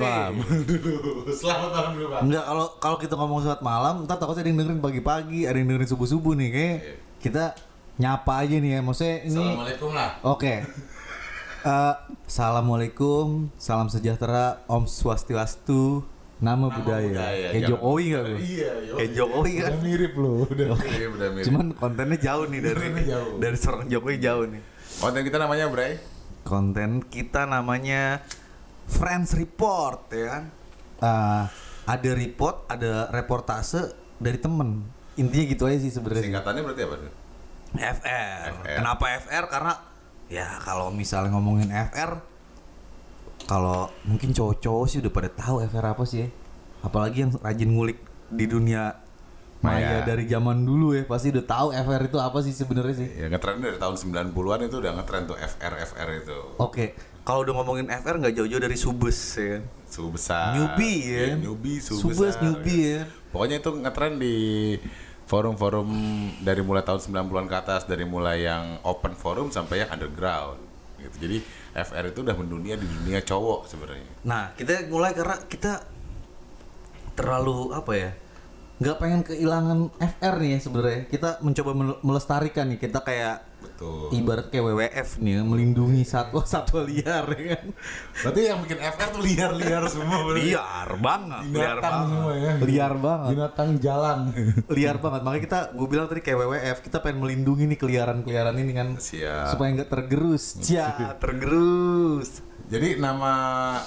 [0.00, 0.34] Malam.
[1.38, 2.22] Selamat malam dulu, Bang.
[2.26, 5.68] Enggak kalau kalau kita ngomong selamat malam, ntar takutnya ada yang dengerin pagi-pagi, ada yang
[5.68, 6.76] dengerin subuh-subuh nih kayak
[7.18, 7.44] kita
[7.96, 8.80] nyapa aja nih ya.
[8.80, 10.10] Maksudnya ini Assalamualaikum lah.
[10.22, 10.54] Oke.
[11.58, 16.06] Eh, Assalamualaikum, salam sejahtera, Om Swastiastu,
[16.38, 17.10] nama, budaya.
[17.10, 18.36] budaya, Kayak Jokowi nggak lu?
[18.38, 18.70] Iya.
[18.94, 19.66] Kayak Jokowi kan?
[19.74, 20.66] Udah mirip lu, udah.
[20.86, 21.46] Iya, udah mirip.
[21.50, 23.42] Cuman kontennya jauh nih dari jauh.
[23.42, 24.62] dari seorang Jokowi jauh nih.
[25.02, 25.92] konten kita namanya Bray.
[26.46, 28.22] Konten kita namanya
[28.88, 30.44] Friends Report ya kan.
[30.98, 31.44] Eh,
[31.88, 34.84] ada report, ada reportase dari temen.
[35.16, 36.24] Intinya gitu aja sih sebenarnya.
[36.26, 36.96] Singkatannya berarti apa?
[36.98, 38.48] FR.
[38.64, 38.76] FR.
[38.82, 39.44] Kenapa FR?
[39.48, 39.72] Karena
[40.28, 42.20] ya kalau misalnya ngomongin FR
[43.48, 46.28] kalau mungkin cowok-cowok sih udah pada tahu FR apa sih ya.
[46.84, 49.00] Apalagi yang rajin ngulik di dunia
[49.58, 50.06] maya Maya.
[50.06, 53.08] dari zaman dulu ya, pasti udah tahu FR itu apa sih sebenarnya sih.
[53.18, 56.38] Ya ngetren dari tahun 90-an itu udah ngetren tuh FR FR itu.
[56.62, 56.94] Oke,
[57.28, 59.62] kalau udah ngomongin FR nggak jauh-jauh dari Subes ya kan.
[59.84, 60.56] Suhu besar.
[60.56, 61.20] Newbie ya.
[61.28, 63.00] Iya, newbie, suhu Subes newbie ya.
[63.28, 64.36] Pokoknya itu ngetren di
[65.28, 65.88] forum-forum
[66.40, 70.56] dari mulai tahun 90-an ke atas, dari mulai yang open forum sampai yang underground.
[70.96, 71.16] Gitu.
[71.20, 71.36] Jadi
[71.76, 74.08] FR itu udah mendunia di dunia cowok sebenarnya.
[74.24, 75.84] Nah, kita mulai karena kita
[77.12, 78.10] terlalu apa ya?
[78.78, 81.00] nggak pengen kehilangan FR nih ya sebenarnya.
[81.10, 82.78] Kita mencoba mel- melestarikan nih.
[82.78, 84.10] Kita kayak Betul.
[84.10, 87.66] ibarat kayak WWF nih melindungi satwa-satwa liar ya kan.
[88.22, 90.18] Berarti yang bikin FR tuh liar-liar semua.
[90.22, 90.50] berarti.
[90.50, 92.08] Liar banget, liar Binatang banget.
[92.10, 92.52] semua ya.
[92.58, 93.28] Liar banget.
[93.30, 94.18] Binatang jalan.
[94.78, 95.20] Liar banget.
[95.22, 98.88] Makanya kita gue bilang tadi kayak WWF, kita pengen melindungi nih keliaran-keliaran ini kan.
[98.94, 99.54] Siap.
[99.54, 100.44] Supaya nggak tergerus.
[100.68, 102.42] Ya, tergerus.
[102.68, 103.32] Jadi nama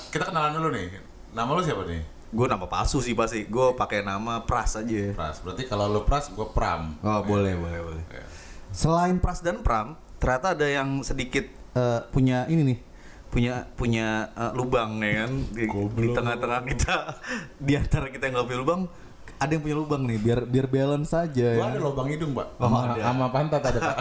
[0.07, 0.87] kita kenalan dulu nih.
[1.31, 2.01] Nama lu siapa nih?
[2.31, 3.43] Gue nama palsu sih pasti.
[3.43, 5.11] Gue pakai nama Pras aja.
[5.11, 5.39] Pras.
[5.39, 6.95] Berarti kalau lu Pras, gua Pram.
[6.99, 8.03] Oh, boleh, boleh, boleh.
[8.07, 8.23] Ya.
[8.71, 11.43] Selain Pras dan Pram, ternyata ada yang sedikit
[11.75, 12.77] eh, punya ini nih,
[13.27, 16.95] punya punya eh, lubang ya kan di, di tengah-tengah kita,
[17.67, 18.81] di antara kita yang nggak punya lubang,
[19.37, 21.73] ada yang punya lubang nih, biar biar balance saja Gua ya.
[21.73, 22.47] ada lubang hidung, Pak.
[22.55, 23.01] Oh, Sama, ada.
[23.01, 23.97] sama pantat ada, Pak.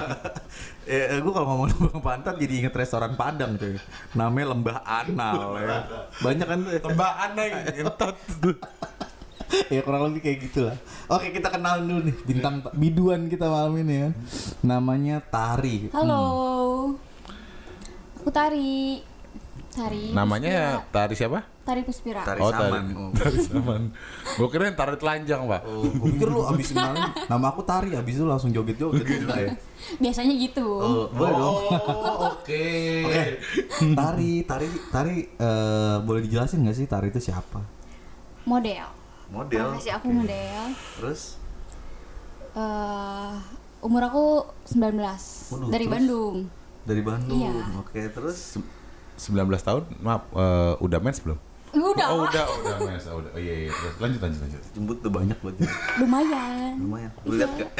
[0.92, 3.74] eh, gue kalau ngomong lubang pantat jadi inget restoran Padang cuy,
[4.12, 5.76] namanya Lembah Anal ya.
[6.20, 6.72] Banyak kan tuh.
[6.76, 6.80] ya.
[6.84, 7.50] Tembaan nih,
[7.82, 8.16] entot.
[9.74, 10.76] ya kurang lebih kayak gitulah.
[11.10, 14.10] Oke kita kenal dulu nih bintang biduan kita malam ini ya.
[14.62, 15.90] Namanya Tari.
[15.90, 16.22] Halo.
[18.20, 19.02] Aku Tari.
[19.70, 20.10] Tari.
[20.10, 21.46] Namanya Tari siapa?
[21.62, 22.26] Tari Puspira.
[22.26, 22.84] Tari Oh, Saman.
[22.90, 22.98] Tari.
[22.98, 23.10] Oh.
[23.18, 23.82] Tari Saman.
[24.34, 25.62] Gua kira Tari Telanjang, Pak.
[25.62, 29.50] Oh, gue pikir lu abis kenalin nama aku Tari, abis itu langsung joget-joget enggak ya?
[30.02, 30.66] Biasanya gitu.
[30.66, 31.54] Oh, boleh dong.
[31.70, 32.66] Oh, oke.
[33.06, 33.26] Oke.
[33.94, 37.62] Tari, Tari, Tari eh, boleh dijelasin nggak sih Tari itu siapa?
[38.42, 38.99] Model.
[39.30, 39.66] Model.
[39.70, 40.62] Profesi aku model.
[40.98, 41.22] Terus
[42.50, 43.32] Eh,
[43.80, 44.24] umur aku
[44.66, 44.90] 19.
[45.54, 45.94] Waduh, dari terus?
[45.94, 46.36] Bandung.
[46.82, 47.38] dari Bandung.
[47.38, 47.54] Iya.
[47.78, 48.58] Oke, terus
[49.14, 51.38] 19 tahun, maaf, eh, udah mens belum?
[51.70, 52.06] Udah.
[52.10, 52.26] Oh, lah.
[52.26, 53.06] udah, udah mens.
[53.06, 53.30] Oh, udah.
[53.30, 53.70] Oh iya, iya.
[53.70, 54.62] Terus lanjut, lanjut, lanjut.
[54.74, 55.54] jembut tuh banyak buat.
[56.02, 56.72] Lumayan.
[56.82, 57.10] Lumayan.
[57.22, 57.70] Lu lihat gak?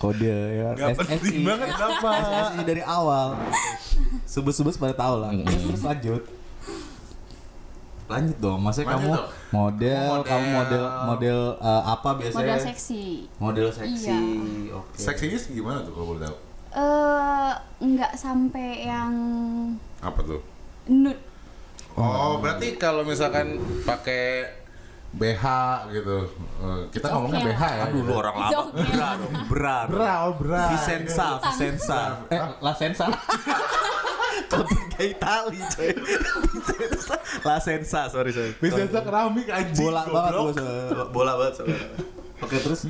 [0.00, 0.68] Kode ya.
[0.74, 2.10] Gak penting banget, kenapa?
[2.18, 3.38] SSI dari awal.
[4.26, 5.30] Subes-subes pada tahu lah.
[5.46, 6.22] Terus lanjut.
[8.10, 9.28] Lanjut dong, maksudnya Lanjut kamu dong.
[9.52, 11.38] model, Kamu kamu model model.
[11.56, 12.38] eh, apa biasanya?
[12.42, 13.02] Model seksi.
[13.38, 14.10] Model seksi.
[14.10, 14.18] Iya.
[14.74, 14.96] Oke.
[14.96, 16.36] Seksinya sih gimana tuh kalau boleh tahu?
[16.72, 19.12] Eh, nggak sampai yang
[20.00, 20.42] Apa tuh?
[20.86, 21.18] nude.
[21.92, 24.46] Oh, berarti kalau misalkan pakai
[25.10, 25.44] BH
[25.92, 26.22] gitu.
[26.60, 27.48] eh, kita ngomongnya Oke.
[27.48, 27.82] BH ya.
[27.84, 28.50] Aduh, lu orang lama.
[28.60, 28.82] Oke.
[28.88, 29.76] Bra dong, bra.
[29.86, 30.62] Bra, oh, bra.
[30.68, 32.00] Vicenza, Vicenza.
[32.26, 33.06] Eh, La Senza.
[34.46, 35.90] Kopi Itali, coy.
[36.46, 37.16] Vicenza.
[37.42, 38.52] La Senza, sorry, sorry.
[38.56, 39.76] Bisa keramik anjing.
[39.82, 41.04] bola banget gua soalnya.
[41.08, 41.80] bola banget soalnya.
[42.40, 42.80] Oke terus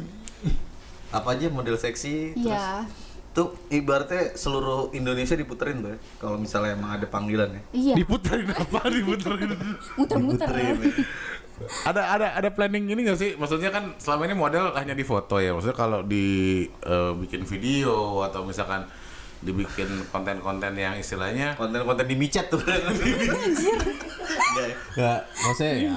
[1.10, 2.86] apa aja model seksi terus Iya.
[3.30, 7.94] tuh ibaratnya seluruh Indonesia diputerin tuh ya kalau misalnya emang ada panggilan ya Iya.
[7.98, 8.78] Diputerin apa?
[8.94, 9.50] Diputerin.
[9.94, 10.46] Muter-muter.
[10.50, 10.70] ya.
[11.82, 13.34] ada ada ada planning ini gak sih?
[13.34, 15.50] Maksudnya kan selama ini model hanya di foto ya.
[15.50, 16.26] Maksudnya kalau di
[16.66, 18.86] eh, bikin video atau misalkan
[19.40, 22.60] dibikin konten-konten yang istilahnya konten-konten di micet tuh
[24.91, 25.91] Enggak, maksudnya ya,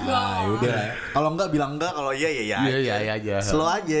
[0.46, 0.92] ya udah ya.
[1.12, 2.58] Kalau enggak bilang enggak, kalau iya ya ya.
[2.64, 3.34] Iya, iya, iya aja.
[3.42, 3.98] Slow aja.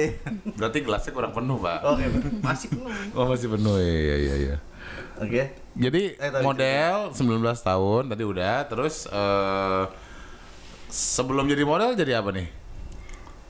[0.56, 1.78] berarti gelasnya kurang penuh, Pak.
[1.84, 2.04] Oke,
[2.40, 2.90] masih penuh.
[3.12, 3.76] Oh, masih penuh.
[3.76, 4.56] Iya, iya, iya.
[5.20, 5.42] Oke.
[5.74, 7.20] Jadi Eh, model 19
[7.60, 9.84] tahun tadi udah, terus eh
[10.88, 12.46] sebelum jadi model jadi apa nih?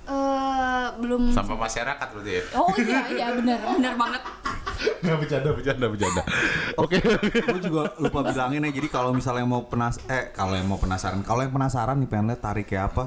[0.04, 1.32] Eh, belum.
[1.32, 2.42] Sampah masyarakat berarti ya?
[2.60, 4.22] Oh iya iya benar benar banget.
[5.04, 6.22] Nggak bercanda, bercanda, bercanda.
[6.76, 7.00] Oke.
[7.48, 8.70] Gue juga lupa bilangin ya.
[8.72, 12.26] Jadi kalau misalnya mau penas eh kalau yang mau penasaran, kalau yang penasaran nih pengen
[12.28, 13.04] lihat tarik kayak apa,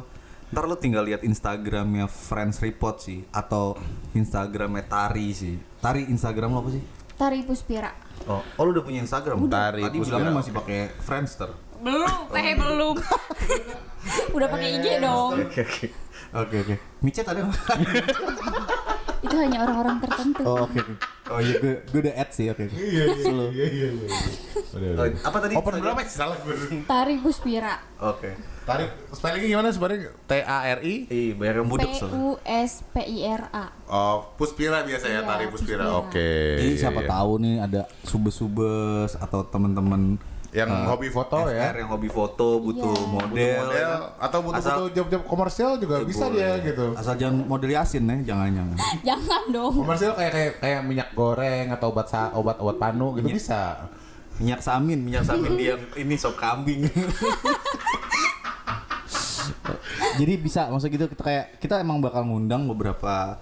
[0.49, 3.77] ntar lu tinggal lihat Instagramnya Friends Report sih atau
[4.17, 5.55] Instagramnya Tari sih.
[5.77, 6.83] Tari Instagram lo apa sih?
[7.13, 7.93] Tari Puspira.
[8.25, 9.37] Oh, oh lu udah punya Instagram?
[9.45, 10.17] Tari Tadi Puspira.
[10.17, 11.49] bilangnya masih pakai Friendster.
[11.77, 12.97] Belum, eh belum.
[14.37, 15.45] Udah pakai IG dong.
[15.45, 15.87] Oke oke.
[16.33, 16.75] Oke oke.
[16.99, 17.55] Micet ada nggak?
[19.25, 20.41] Itu hanya orang-orang tertentu.
[20.45, 20.93] Oh oke oke.
[21.27, 22.75] Oh iya gue gue udah add sih oke oke.
[22.77, 23.89] Iya iya iya iya.
[24.71, 25.09] Oh, udah.
[25.25, 25.53] apa tadi?
[25.57, 26.55] Open berapa sih salah gue?
[26.85, 27.81] Tari Puspira.
[27.99, 28.37] Oke.
[28.67, 30.11] Tarik spellingnya gimana sebenarnya?
[30.27, 32.19] T A R I Ih, bayar yang P budek soalnya.
[32.19, 33.65] U S P I R A.
[33.87, 35.83] Oh, Puspira biasa ya, Iya, tari Puspira.
[35.97, 36.59] Oke.
[36.59, 37.09] Jadi siapa Iya.
[37.09, 41.69] tahu nih ada subes-subes atau teman-teman yang eh, hobi foto FR ya.
[41.75, 43.07] yang hobi foto butuh Iya.
[43.09, 44.15] model, Model ya.
[44.17, 46.39] atau butuh Asal- butuh job-job komersial juga bisa Boleh.
[46.57, 46.85] dia gitu.
[46.93, 48.77] Asal jangan model Yasin ya, jangan-jangan.
[49.07, 49.73] Jangan dong.
[49.75, 53.91] Komersial kayak kayak kayak minyak goreng atau obat sa- obat obat panu gitu bisa.
[54.37, 56.87] Minyak samin, minyak samin dia ini sop kambing.
[60.17, 63.37] Jadi bisa maksud gitu kita kayak kita emang bakal ngundang beberapa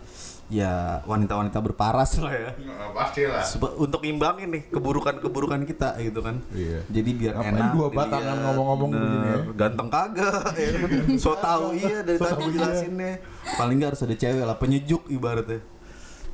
[0.46, 2.50] ya wanita-wanita berparas lah ya.
[2.92, 3.42] Pasti lah.
[3.42, 6.38] Seba- untuk imbangin nih keburukan-keburukan kita gitu kan.
[6.52, 6.86] Iya.
[6.86, 7.72] Jadi biar Ngapain enak.
[7.72, 9.02] dua batangan ngomong-ngomong bener.
[9.02, 9.38] begini ya?
[9.58, 10.90] Ganteng kagak ya kan.
[11.16, 12.54] So tahu iya dari So tadi iya.
[12.54, 13.12] jelasinnya.
[13.56, 15.60] Paling nggak harus ada cewek lah penyejuk ibaratnya.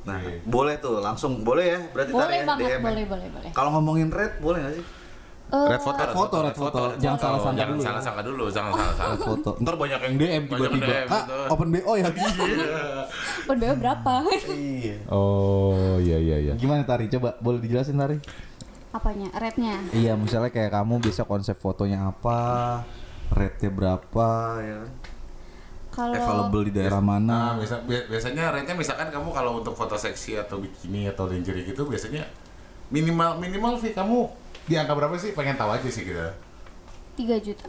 [0.02, 0.42] Nah, Iya.
[0.44, 2.78] boleh tuh langsung boleh ya berarti Boleh tadi ya, banget, DM ya.
[2.82, 3.50] boleh, boleh, boleh.
[3.52, 4.84] Kalau ngomongin red boleh nggak sih?
[5.52, 6.80] Eh, Red foto, Red foto, red foto.
[6.96, 7.86] Jangan salah sangka jangan dulu ya.
[7.86, 9.24] salah sangka dulu, jangan salah sangka.
[9.26, 9.50] Foto.
[9.60, 10.94] Ntar banyak yang DM tiba-tiba.
[11.06, 12.08] Ah, open BO ya.
[13.46, 14.14] per BO berapa?
[14.48, 14.96] iya.
[15.06, 16.52] Oh, iya iya iya.
[16.56, 17.06] Gimana Tari?
[17.06, 18.16] Coba boleh dijelasin Tari?
[18.90, 19.28] Apanya?
[19.34, 19.76] Rednya?
[19.90, 22.80] Iya, misalnya kayak kamu bisa konsep fotonya apa,
[23.28, 24.28] rate-nya berapa
[24.58, 24.80] ya.
[24.80, 24.88] kan?
[25.92, 27.36] Kalau Available di daerah Nah, mana?
[27.54, 31.84] biasa, bi- biasanya rate-nya misalkan kamu kalau untuk foto seksi atau bikini atau lingerie gitu
[31.84, 32.24] biasanya
[32.88, 34.24] minimal minimal fee kamu
[34.64, 35.32] di angka berapa sih?
[35.32, 36.32] Pengen tahu aja sih kita.
[37.14, 37.66] 3 juta.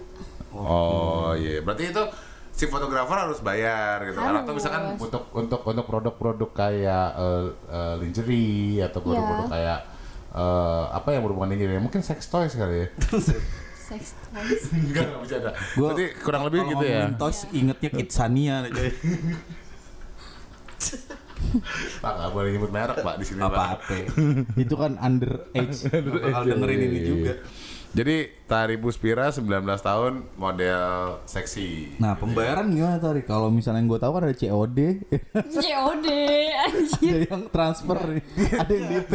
[0.50, 1.60] Oh, iya.
[1.60, 2.04] Berarti itu
[2.50, 4.62] si fotografer harus bayar gitu kan atau Harus.
[4.62, 9.52] misalkan untuk untuk untuk produk-produk kayak eh, eh, lingerie atau produk-produk Iya.
[9.52, 9.80] kayak
[10.32, 12.88] eh, apa yang berhubungan lingerie mungkin sex toys kali ya
[13.90, 14.70] Sex toys.
[14.86, 18.90] enggak enggak bisa ada Gua- berarti kurang lebih gitu ya Toys ingetnya Kidsania nih, coy.
[22.04, 23.96] Pak nggak boleh nyebut merek pak di sini Apa pak apa?
[24.58, 25.88] Itu kan under age.
[25.92, 27.34] Bakal dengerin ini juga.
[27.94, 29.46] Jadi Tari Puspira 19
[29.80, 30.82] tahun model
[31.24, 33.22] seksi Nah, pembayaran gimana Tari?
[33.22, 34.80] Kalau misalnya yang gue tahu kan ada COD,
[35.48, 36.08] COD
[36.60, 37.14] anjir.
[37.14, 38.24] ada yang transfer, nih,
[38.56, 39.14] ada yang DP.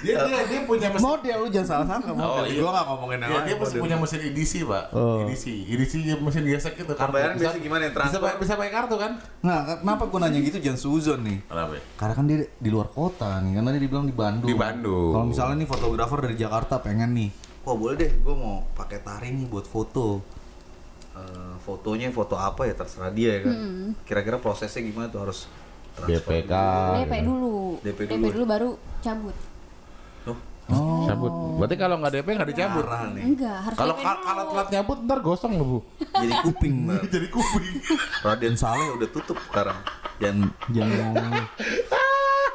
[0.00, 2.30] dia dia dia punya mesin Model lu jangan salah sangka model.
[2.32, 2.60] Oh, iya.
[2.60, 3.46] Gue gak ngomongin yang Iya, lain.
[3.46, 5.18] dia mesti punya mesin edisi pak Oh.
[5.24, 7.10] edisi edisi mesin gesek gitu kartu.
[7.10, 7.88] Pembayaran Bisa- biasanya gimana ya?
[7.88, 8.20] bisa Transfer?
[8.20, 11.38] pakai bisa pakai kartu kan Nah, kenapa gue nanya gitu jangan suzon nih?
[11.44, 11.82] kenapa ya?
[11.94, 14.46] Karena kan dia di luar kota nih, karena dia dibilang di Bandung.
[14.46, 15.10] Di Bandung.
[15.12, 17.30] Kalau misalnya nih fotografer dari Jakarta pengen nih,
[17.64, 20.20] wah boleh deh, gue mau pakai tari nih buat foto.
[21.14, 23.56] Eh, fotonya foto apa ya terserah dia ya kan.
[24.04, 25.48] Kira-kira prosesnya gimana tuh harus
[25.96, 26.52] transfer DPK.
[26.52, 26.94] dulu.
[26.98, 27.56] DP dulu.
[27.80, 28.44] DP DP dulu.
[28.44, 28.70] baru
[29.00, 29.36] cabut.
[30.72, 31.04] Oh.
[31.04, 31.32] Cabut.
[31.60, 32.84] Berarti kalau nggak DP nggak dicabut.
[32.88, 33.24] nih.
[33.36, 35.78] Enggak, harus Kalau DP kalau telat nyabut ntar gosong loh bu.
[36.00, 36.76] Jadi kuping.
[37.14, 37.66] Jadi kuping.
[38.24, 39.76] Raden Saleh udah tutup sekarang.
[40.18, 41.32] Jangan jangan.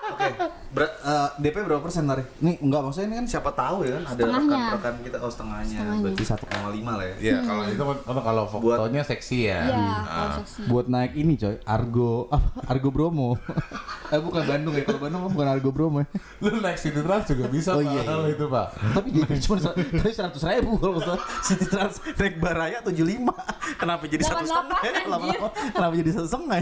[0.10, 0.30] Oke,
[0.74, 2.24] berat eh, DP berapa persen tadi?
[2.42, 5.78] Nih enggak maksudnya ini kan siapa tahu ya kan ada rekan-rekan kita oh setengahnya.
[5.80, 6.04] Setengahnya.
[6.04, 7.16] Berarti 1,5 lah ya.
[7.20, 9.60] Iya kalau itu kan kan kalau fotonya seksi ya.
[9.70, 10.60] Iya, kalau seksi.
[10.70, 12.50] Buat naik ini coy, Argo apa?
[12.70, 13.30] Argo Bromo.
[14.14, 16.08] eh bukan Bandung ya, kalau Bandung kan bukan Argo Bromo ya.
[16.42, 18.36] Lu naik City Trans juga bisa Oh, iya, kalau iya.
[18.36, 18.68] itu pak.
[18.76, 21.24] Tapi jadi cuma tapi seratus ribu kalau nggak salah.
[21.46, 23.78] City Trans naik Baraya 75.
[23.78, 24.80] Kenapa jadi satu setengah?
[24.82, 24.92] 88, ya?
[25.16, 25.40] anjir.
[25.72, 26.58] Kenapa jadi satu setengah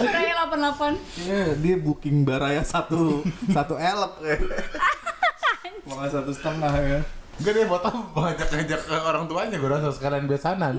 [0.00, 0.10] ya?
[0.10, 0.94] Kayak 88.
[1.20, 4.40] Iya, dia booking baraya satu satu elep kayak.
[5.84, 7.00] Malah satu setengah ya.
[7.38, 10.74] Enggak dia foto ngajak-ngajak ke orang tuanya gue rasa sekalian besanan.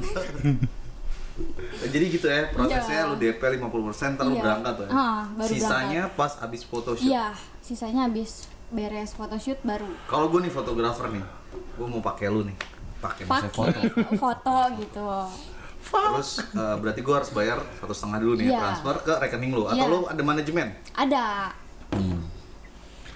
[1.82, 3.08] Jadi gitu ya prosesnya Iya.
[3.08, 3.64] lu DP 50%
[4.14, 4.44] ntar lu Iya.
[4.44, 4.92] berangkat tuh ya.
[4.92, 7.08] Ah, baru Sisanya pas abis photoshoot.
[7.08, 11.24] Iya, sisanya habis beres photoshoot baru Kalau gue nih fotografer nih,
[11.74, 12.58] gue mau pakai lu nih,
[13.00, 13.72] pakai foto.
[14.20, 15.08] foto gitu.
[15.90, 18.60] Terus eh, berarti gue harus bayar satu setengah dulu nih Iya.
[18.60, 19.86] transfer ke rekening lu atau Iya.
[19.88, 20.68] lu ada manajemen?
[20.94, 21.24] Ada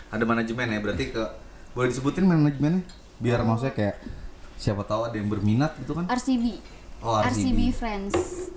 [0.10, 1.24] Ada manajemen ya berarti ke
[1.72, 2.86] boleh disebutin manajemennya
[3.18, 3.96] biar maksudnya kayak
[4.56, 6.06] siapa tahu ada yang berminat gitu kan?
[6.06, 6.62] RCB.
[7.01, 7.74] Oh, RCB.
[7.74, 8.13] Friends.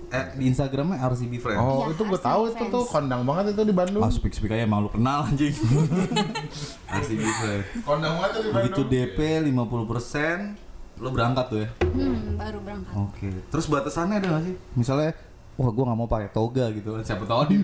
[0.07, 1.59] Eh di Instagramnya RCB Friends.
[1.59, 3.99] Oh Iya, itu gue RCB tahu itu tuh kondang banget itu di Bandung.
[3.99, 5.51] Ah, speak speak aja emang lu kenal anjing.
[7.01, 7.65] RCB Friends.
[7.81, 8.71] Kondang banget tuh di Bandung.
[8.71, 10.66] Begitu DP 50%
[10.97, 11.69] lu berangkat tuh ya.
[11.83, 12.93] Hmm, baru berangkat.
[12.97, 13.27] Oke.
[13.47, 14.55] Terus batasannya ada gak sih?
[14.73, 15.11] Misalnya,
[15.55, 16.89] wah gua nggak mau pakai toga gitu.
[17.01, 17.57] Siapa tahu di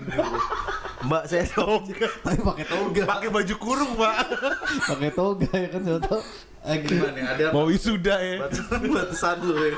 [1.10, 2.08] Mbak saya toga.
[2.24, 3.02] Tapi pakai toga.
[3.04, 4.16] Pakai baju kurung pak.
[4.88, 6.22] pakai toga ya kan siapa tahu.
[6.63, 7.20] Eh gimana?
[7.36, 8.36] Ada Mau wisuda ya.
[8.40, 9.75] batasan batasan lu ya.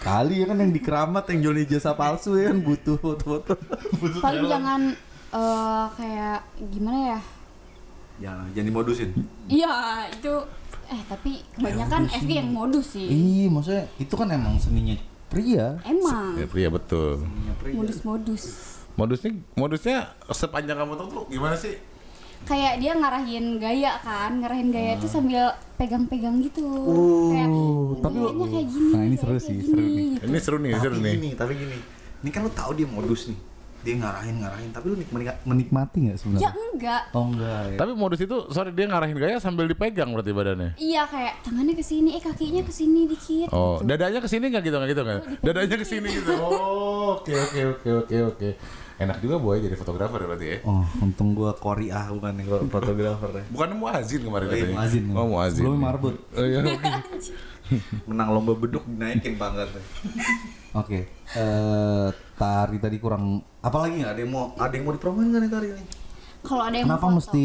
[0.00, 3.58] Kali ya kan yang di keramat yang jual ijazah palsu ya kan butuh foto-foto.
[4.22, 4.80] Paling jangan
[5.34, 6.40] eh, kayak
[6.70, 7.20] gimana ya?
[8.20, 9.10] Jangan, jangan dimodusin.
[9.48, 9.74] Iya,
[10.12, 10.32] itu
[10.90, 13.06] Eh tapi kebanyakan FG yang modus sih.
[13.06, 15.78] Iya, maksudnya itu kan emang seninya pria.
[15.82, 17.22] Emang Ya, pria betul.
[17.64, 18.42] Modus-modus.
[18.92, 19.96] Modusnya modusnya
[20.28, 21.78] sepanjang kamu tahu tuh gimana sih?
[22.40, 24.98] Kayak dia ngarahin gaya kan, ngarahin gaya Hmm.
[24.98, 25.44] itu sambil
[25.76, 26.64] pegang-pegang gitu.
[27.30, 27.48] kayak
[27.98, 28.90] tapi lo- gayanya kayak gini.
[28.90, 30.04] Nah, ini seru sih, gini, seru nih.
[30.10, 30.24] gitu.
[30.26, 31.12] Ini seru nih, seru tapi nih.
[31.14, 31.78] gini, tapi gini.
[32.20, 33.38] Ini kan lu tahu dia modus nih.
[33.80, 34.96] Dia ngarahin ngarahin, tapi lu
[35.42, 36.50] menikmati nggak Ya sebenarnya?
[36.52, 37.02] enggak.
[37.10, 37.78] Oh enggak ya.
[37.80, 40.70] Tapi modus itu sorry dia ngarahin gaya sambil dipegang berarti badannya.
[40.76, 43.48] Iya kayak tangannya ke sini, eh kakinya ke sini dikit.
[43.50, 43.88] Oh, gitu.
[43.88, 45.20] dadanya ke sini enggak gitu enggak gitu enggak?
[45.40, 46.32] Dadanya ke sini gitu.
[46.36, 48.50] Oh, oke oke oke oke oke.
[49.00, 50.58] Enak juga boy jadi fotografer ya berarti ya.
[50.62, 53.44] Oh, untung gua Korea bukan nih gua fotografer ya.
[53.48, 54.76] Bukan muazin kemarin Oh, iya, katanya.
[54.76, 55.02] muazin.
[55.10, 55.56] Oh, muazin.
[55.56, 56.14] Sebelumnya marbot.
[56.30, 56.60] Oh iya.
[58.04, 59.82] Menang lomba beduk dinaikin pangkatnya.
[60.72, 64.10] Oke, eh tari tadi kurang apa lagi nggak?
[64.10, 65.84] Ada yang mau ada yang mau dipromoin nggak nih tari ini?
[66.40, 67.44] Kalau ada yang Kenapa foto, mesti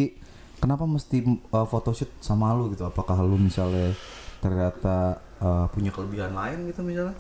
[0.56, 1.18] kenapa mesti
[1.52, 2.84] uh, photoshoot sama lu gitu?
[2.84, 3.92] Apakah lu misalnya
[4.40, 7.18] ternyata uh, punya kelebihan lain gitu misalnya?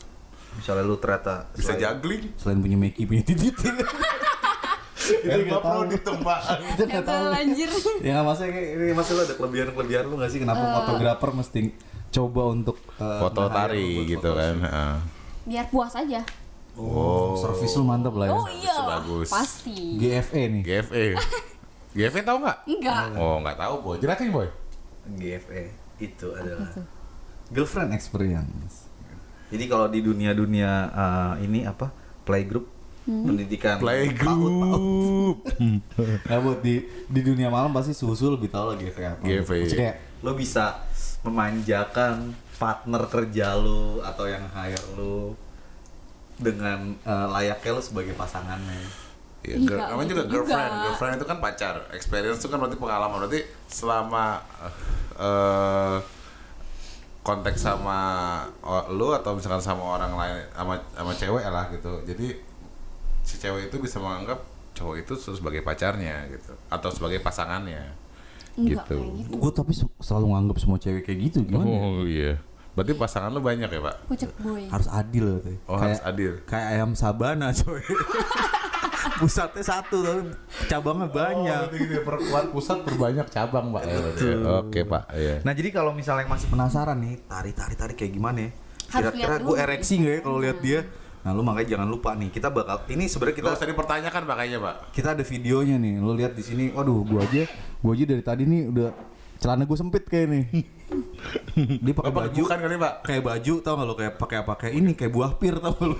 [0.55, 2.24] Misalnya lu ternyata Bisa selain- juggling.
[2.38, 3.55] selain punya Meki punya titit.
[5.05, 6.39] Itu enggak perlu ditembak.
[6.74, 7.25] Itu nggak tahu.
[7.38, 7.69] Anjir.
[8.01, 11.29] ya nggak maksudnya kayak ini maksudnya lu ada kelebihan kelebihan lu nggak sih kenapa fotografer
[11.35, 11.59] mesti
[12.15, 14.39] coba untuk uh, Foto tari gitu foto?
[14.39, 14.55] kan.
[14.63, 14.95] Heeh.
[15.45, 16.24] Biar puas aja.
[16.75, 18.36] Oh, servis lu mantap lah ya.
[18.36, 18.75] Oh iya.
[19.00, 19.31] bagus.
[19.31, 19.95] Pasti.
[20.00, 20.62] GFE nih.
[20.63, 21.05] GFE.
[21.95, 22.57] GFE tahu nggak?
[22.67, 23.03] Enggak.
[23.15, 23.95] Oh, nggak tahu boy.
[24.00, 24.48] Jelasin boy.
[25.15, 25.63] GFE
[26.03, 26.72] itu adalah
[27.51, 28.88] girlfriend experience.
[29.48, 31.93] Jadi kalau di dunia-dunia uh, ini apa
[32.25, 32.67] playgroup
[33.05, 34.17] pendidikan PAUD, PAUD.
[34.17, 35.38] Playgroup.
[36.27, 39.22] Nah, buat di di dunia malam pasti susu lebih tahu lah GFE apa.
[39.24, 39.60] GFE.
[39.72, 39.95] Kayak
[40.25, 40.84] lo bisa
[41.25, 45.34] memanjakan partner kerja lo atau yang hire lo
[46.38, 48.86] dengan uh, layaknya lo sebagai pasangannya.
[49.41, 50.72] Iya, Iya, girl, namanya juga betul girlfriend.
[50.72, 50.84] juga.
[50.86, 51.75] Girlfriend itu kan pacar.
[51.91, 53.17] Experience itu kan berarti pengalaman.
[53.22, 54.25] Berarti selama
[55.15, 55.98] eh
[57.22, 58.00] konteks sama
[58.62, 61.94] o- lu atau misalkan sama orang lain sama sama cewek lah gitu.
[62.05, 62.38] Jadi
[63.25, 64.38] si cewek itu bisa menganggap
[64.75, 67.82] cowok itu sebagai pacarnya gitu atau sebagai pasangannya.
[68.55, 68.95] Enggak Gitu.
[68.95, 69.31] kayak gitu.
[69.35, 71.67] Gue tapi selalu nganggap semua cewek kayak gitu gimana?
[71.67, 71.79] ya?
[71.79, 72.33] Oh iya.
[72.71, 73.95] Berarti pasangan lu banyak ya, Pak?
[74.05, 74.67] Pucuk boy.
[74.67, 75.55] Harus adil loh tuh.
[75.65, 76.43] Oh, harus adil.
[76.43, 77.79] Kayak ayam sabana coy.
[79.15, 80.21] Pusatnya satu tapi
[80.67, 81.62] cabangnya banyak.
[81.62, 83.81] Oh, gitu, perkuat pusat berbanyak cabang, Pak.
[83.81, 84.38] ya, berarti ya.
[84.59, 85.03] Oke, Pak.
[85.13, 85.35] Iya.
[85.39, 88.51] Nah jadi kalau misalnya masih penasaran nih tari tari tari kayak gimana ya?
[88.85, 90.79] Kira-kira gue ereksi nggak ya kalau lihat dia?
[91.25, 94.38] Nah lu makanya jangan lupa nih kita bakal ini sebenarnya kita Gak usah dipertanyakan Pak
[94.94, 95.98] kita ada videonya nih.
[95.98, 96.70] Lu lihat di sini.
[96.70, 97.50] Waduh, gua aja
[97.82, 98.89] gua aja dari tadi nih udah
[99.36, 100.46] celana gue sempit kayak nih.
[101.82, 102.94] Dia pakai Bapak baju bukan kali, Pak?
[103.03, 105.88] kayak baju tau gak lo kayak pakai apa kayak ini kayak buah pir tau gak
[105.91, 105.98] lo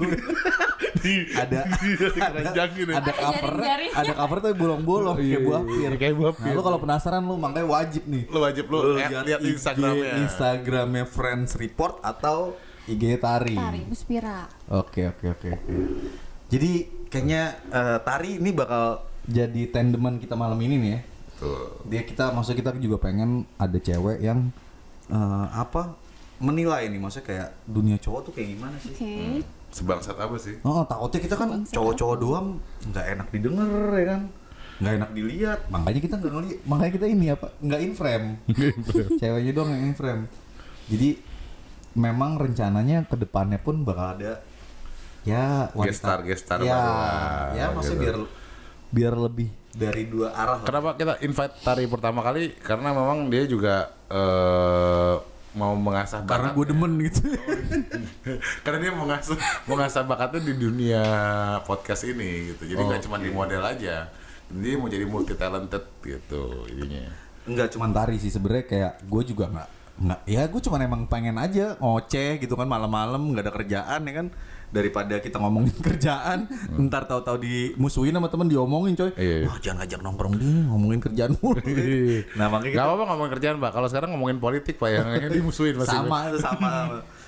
[1.36, 1.60] ada
[2.18, 2.98] ada ya.
[2.98, 3.54] ada cover
[3.92, 6.54] ada cover tuh bolong-bolong Iya, kayak buah iya, pir kayak buah nah pir.
[6.54, 10.14] lu kalau penasaran lu makanya wajib nih Lu wajib lu, Lu lihat, Instagramnya.
[10.26, 12.54] Instagramnya Friends Report atau
[12.86, 13.58] IG Tari.
[13.58, 14.46] Tari Buspira.
[14.70, 15.52] oke oke oke
[16.46, 16.72] jadi
[17.10, 21.02] kayaknya eh, Tari ini bakal jadi tandeman kita malam ini nih ya.
[21.36, 21.84] Tuh.
[21.92, 24.56] dia kita maksudnya kita juga pengen ada cewek yang
[25.12, 25.98] eh, apa
[26.40, 27.00] menilai nih.
[27.02, 28.94] Maksudnya kayak dunia cowok tuh kayak gimana sih?
[28.94, 29.16] Oke.
[29.76, 30.56] Sebangsat apa sih?
[30.64, 32.48] oh takutnya kita kan cowok-cowok doang
[32.88, 34.22] nggak enak didengar ya kan?
[34.80, 35.60] Nggak enak dilihat.
[35.68, 37.48] Makanya kita nggak ngeliat makanya kita ini apa?
[37.60, 38.28] Nggak in frame.
[39.20, 40.24] Ceweknya doang yang in frame.
[40.88, 41.10] Jadi
[41.96, 44.44] memang rencananya ke depannya pun bakal ada
[45.24, 48.04] ya wanita- Gestar, gestar ya, baru lah, ya maksudnya gitu.
[48.04, 48.18] biar
[48.92, 50.64] biar lebih dari dua arah lah.
[50.64, 52.56] Kenapa kita invite Tari pertama kali?
[52.56, 55.16] Karena memang dia juga eh,
[55.52, 57.28] mau mengasah karena gue demen gitu
[58.64, 59.36] Karena dia mengasah
[59.68, 61.04] mengasah bakatnya di dunia
[61.64, 62.72] podcast ini gitu.
[62.72, 64.08] Jadi nggak cuma di model aja.
[64.48, 67.12] Dia mau jadi multi talented gitu ininya.
[67.46, 71.36] nggak cuma tari sih sebenarnya kayak gue juga nggak nggak ya gue cuma emang pengen
[71.36, 74.28] aja ngoceh gitu kan malam-malam nggak ada kerjaan ya kan
[74.68, 76.52] daripada kita ngomongin kerjaan
[76.84, 79.24] ntar tahu-tahu dimusuhin sama temen diomongin coy Hmm.
[79.24, 79.48] Iya, iya.
[79.48, 81.60] wah jangan ngajak nongkrong dia ngomongin kerjaan mulu
[82.36, 83.72] nah makanya Gak kita apa-apa ngomongin kerjaan pak.
[83.72, 85.96] Kalau sekarang ngomongin politik pak yang yang dimusuhin masih.
[85.96, 86.72] sama itu sama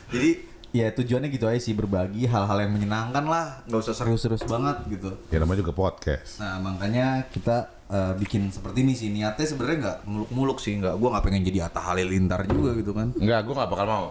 [0.07, 0.29] jadi
[0.67, 5.15] ya tujuannya gitu aja sih berbagi hal-hal yang menyenangkan lah nggak usah serius-serius banget gitu
[5.31, 6.43] Ya namanya juga podcast.
[6.43, 9.07] Nah makanya kita eh, bikin seperti ini sih.
[9.11, 10.77] Niatnya sebenarnya nggak muluk-muluk sih.
[10.79, 13.11] Nggak gue nggak pengen jadi Atta Halilintar juga gitu kan.
[13.15, 14.05] Enggak, gue nggak bakal mau.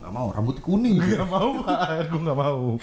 [0.00, 0.26] Nggak mau.
[0.30, 0.98] Rambut kuning.
[1.02, 2.78] Gak mau pak, gue nggak mau.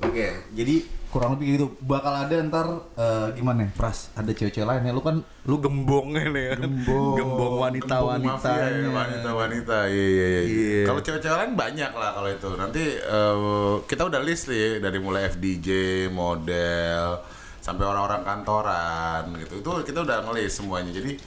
[0.00, 0.26] oke
[0.56, 0.74] jadi
[1.10, 1.66] kurang lebih gitu.
[1.82, 4.92] Bakal ada ntar eh, gimana ya, Pras ada cewek-cewek lain ya.
[4.94, 10.26] Lu kan lu gembongnya nih kan Gembong, gembong wanita wanita mafia ya, wanita-wanita, iya iya
[10.30, 10.40] iya.
[10.46, 10.82] Iya.
[10.86, 12.50] Kalau cewek-cewek lain banyak lah kalau itu.
[12.54, 15.68] Nanti eh, kita udah list nih dari mulai FDJ,
[16.14, 17.18] model,
[17.60, 19.60] sampai orang-orang kantoran gitu.
[19.60, 20.90] Itu kita udah ngelis semuanya.
[20.90, 21.20] Jadi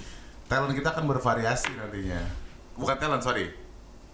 [0.49, 2.21] talent kita akan bervariasi nantinya.
[2.77, 3.53] Bukan talent, sorry.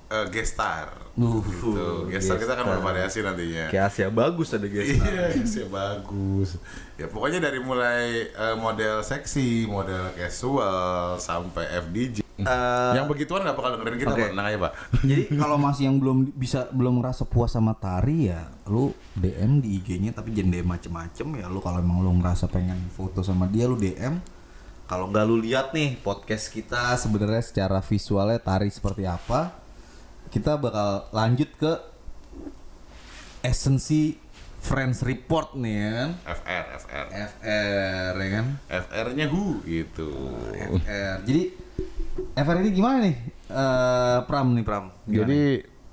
[0.09, 0.89] Eh, guest star.
[1.13, 2.09] Uh, Gitu.
[2.09, 3.69] Guest star kita akan bervariasi nantinya.
[3.69, 4.89] Kayak Asia bagus ada guys.
[4.89, 6.57] Iya, sih bagus.
[6.97, 12.28] Ya pokoknya dari mulai eh, model seksi, model casual sampai FDJ.
[12.39, 14.23] Eh, yang begituan nggak bakal dengerin kita, Oke.
[14.31, 14.39] Pak.
[14.39, 14.71] Aja, Pak.
[15.09, 19.81] Jadi kalau masih yang belum bisa belum ngerasa puas sama tari ya lu DM di
[19.81, 23.65] IG-nya tapi jangan DM macem-macem ya lu kalau emang lu ngerasa pengen foto sama dia
[23.65, 24.21] lu DM
[24.85, 29.57] kalau nggak lu lihat nih podcast kita sebenarnya secara visualnya tari seperti apa
[30.29, 31.71] kita bakal lanjut ke
[33.41, 34.17] esensi
[34.59, 37.07] Friends Report nih ya kan FR, FR.
[37.09, 40.11] FR ya kan FR-nya who gitu.
[40.53, 41.43] FR jadi
[42.35, 43.15] FR ini gimana nih
[43.49, 45.25] Eh, Pram nih Pram Gimana?
[45.25, 45.41] Jadi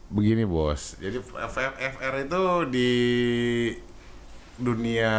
[0.06, 2.90] begini bos, jadi FR, FR itu di
[4.54, 5.14] dunia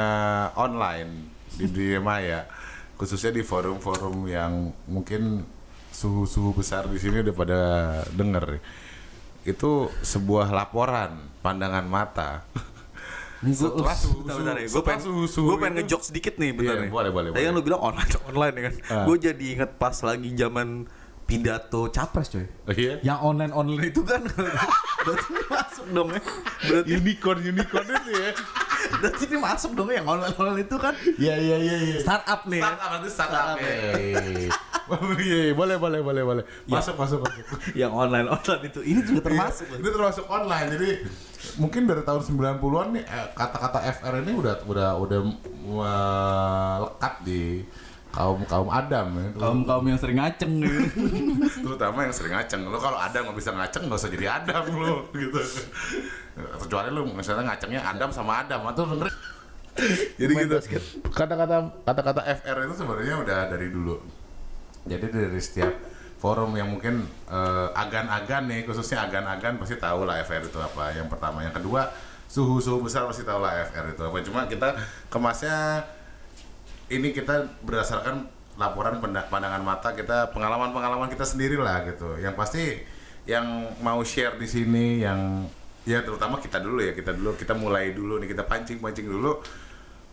[0.55, 1.27] online,
[1.59, 2.47] di dunia maya,
[2.95, 5.43] khususnya di forum-forum yang mungkin
[5.91, 7.61] suhu-suhu besar di sini udah pada
[8.15, 8.63] denger.
[9.43, 12.47] Itu sebuah laporan pandangan mata.
[13.37, 13.69] Bentar,
[14.33, 14.67] bentar ya.
[14.67, 16.89] Gue pengen, gue pengen itu- ngejok sedikit nih, bentar Iya, nih.
[16.89, 18.73] boleh, boleh, Tadi kan lu bilang online, online ya kan.
[18.89, 19.05] Ah.
[19.05, 20.89] Gue jadi inget pas lagi zaman
[21.27, 22.47] pidato capres coy.
[22.65, 23.03] Oh, iya?
[23.03, 24.23] Yang online online itu kan
[25.05, 26.21] berarti ini masuk dong ya.
[26.63, 28.31] Berarti, Unicorn, unicorn itu ya.
[29.03, 31.97] berarti ini masuk dong ya yang online online itu kan Iya, iya, iya, iya.
[31.99, 32.63] startup nih.
[32.63, 32.71] ya.
[32.71, 33.43] Startup itu startup.
[33.43, 33.71] Startup ya.
[34.87, 35.53] Oh, iya, iya.
[35.53, 36.43] boleh, boleh, boleh, boleh.
[36.63, 37.43] Masuk, masuk, masuk.
[37.75, 39.67] Yang online online itu ini juga termasuk.
[39.67, 40.67] Iya, itu termasuk online.
[40.79, 40.89] Jadi
[41.59, 45.19] mungkin dari tahun 90-an nih eh, kata-kata FR ini udah udah udah
[45.67, 47.67] melekat di
[48.17, 49.27] kaum kaum Adam ya.
[49.37, 50.73] Kaum kaum yang sering ngaceng nih.
[51.69, 52.65] Terutama yang sering ngaceng.
[52.65, 55.37] Lo kalau Adam nggak bisa ngaceng nggak usah jadi Adam lo gitu.
[56.65, 59.13] Kecuali lo misalnya ngacengnya Adam sama Adam atau denger
[60.19, 60.83] jadi Main gitu basket.
[61.13, 61.55] kata-kata
[61.85, 63.95] kata-kata FR itu sebenarnya udah dari dulu
[64.89, 65.73] jadi dari setiap
[66.17, 71.05] forum yang mungkin eh, agan-agan nih khususnya agan-agan pasti tahu lah FR itu apa yang
[71.05, 71.93] pertama yang kedua
[72.27, 74.73] suhu-suhu besar pasti tahu lah FR itu apa cuma kita
[75.13, 75.85] kemasnya
[76.87, 82.17] ini kita berdasarkan laporan pandangan mata kita pengalaman-pengalaman kita sendiri lah gitu.
[82.17, 82.63] Yang pasti
[83.27, 85.45] yang mau share di sini yang
[85.83, 89.39] ya terutama kita dulu ya kita dulu kita mulai dulu nih kita pancing-pancing dulu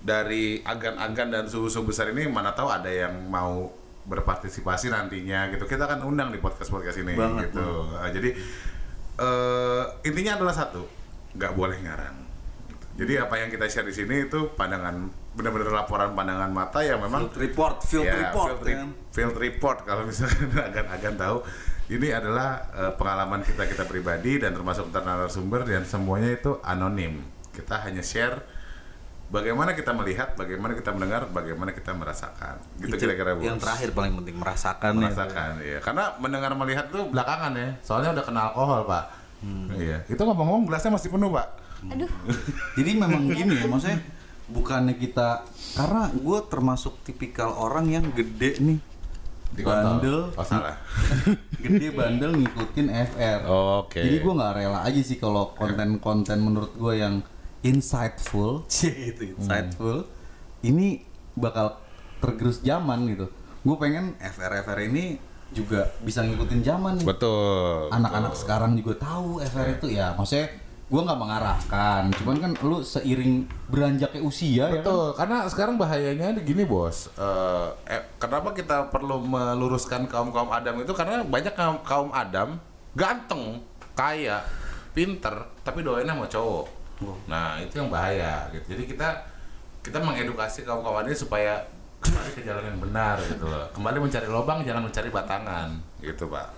[0.05, 3.73] dari agan-agan dan suhu-suhu besar ini mana tahu ada yang mau
[4.05, 5.65] berpartisipasi nantinya gitu.
[5.65, 7.67] Kita akan undang di podcast podcast ini Banget, gitu.
[7.97, 8.31] Nah, jadi
[9.17, 10.85] eh, intinya adalah satu
[11.35, 12.25] nggak boleh ngarang
[12.65, 12.87] Gitu.
[13.05, 17.27] jadi apa yang kita share di sini itu pandangan benar-benar laporan pandangan mata yang memang
[17.27, 18.89] Field report, field Ya, report field, re- kan.
[19.11, 19.79] field report.
[19.83, 21.37] Kalau misalkan agan-agan tahu
[21.87, 27.21] ini adalah eh, pengalaman kita kita pribadi dan termasuk narasumber dan semuanya itu anonim.
[27.51, 28.41] Kita hanya share
[29.25, 32.63] bagaimana kita melihat bagaimana kita mendengar bagaimana kita merasakan.
[32.79, 34.99] Gitu Itu kira-kira bos Yang terakhir paling penting merasakan ya.
[35.01, 37.69] merasakan ya karena mendengar melihat tuh belakangan ya.
[37.83, 39.05] Soalnya udah kena alkohol pak.
[39.43, 39.69] Hmm.
[39.77, 39.99] iya.
[40.07, 41.49] Itu ngomong-ngomong gelasnya masih penuh pak.
[41.85, 42.09] Aduh.
[42.79, 43.99] Jadi memang gini ya, maksudnya
[44.51, 48.81] bukannya kita karena gue termasuk tipikal orang yang gede nih.
[49.55, 50.03] Dikontol.
[50.03, 50.19] bandel.
[50.35, 50.47] Oh
[51.65, 54.03] gede bandel ngikutin FR Oke.
[54.03, 57.23] jadi gue nggak rela aja sih kalau konten-konten menurut gue yang
[57.63, 58.63] insightful.
[58.73, 60.11] Cie itu insightful.
[60.67, 61.07] Ini
[61.39, 61.79] bakal
[62.19, 63.31] tergerus zaman gitu.
[63.63, 65.17] Gue pengen FR FR ini
[65.55, 67.07] juga bisa ngikutin zaman nih.
[67.07, 70.19] Betul anak-anak sekarang juga tahu FR itu ya.
[70.19, 70.51] Maksudnya
[70.85, 76.37] gue nggak mengarahkan cuman kan lu seiring beranjaknya usia ya kan Betul, karena sekarang bahayanya
[76.45, 77.09] gini bos.
[77.17, 82.61] Eh, eh, kenapa kita perlu meluruskan kaum kaum Adam itu karena banyak kaum kaum Adam
[82.93, 83.65] ganteng,
[83.97, 84.45] kaya,
[84.95, 85.35] pinter,
[85.67, 86.67] tapi doainnya sama cowok.
[87.27, 88.47] Nah itu yang bahaya.
[88.55, 88.77] Gitu.
[88.77, 89.09] Jadi kita
[89.83, 91.65] kita mengedukasi kaum kaum ini supaya
[92.05, 93.67] kembali ke jalan yang benar gitu loh.
[93.73, 95.69] Kembali mencari lubang, jangan mencari batangan,
[96.05, 96.49] gitu pak.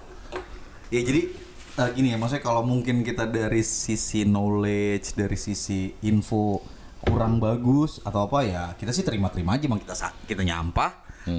[0.87, 1.45] ya jadi
[1.79, 6.61] eh, gini ya maksudnya kalau mungkin kita dari sisi knowledge dari sisi info
[6.99, 10.91] kurang bagus atau apa ya kita sih terima-terima aja emang kita kita nyampah.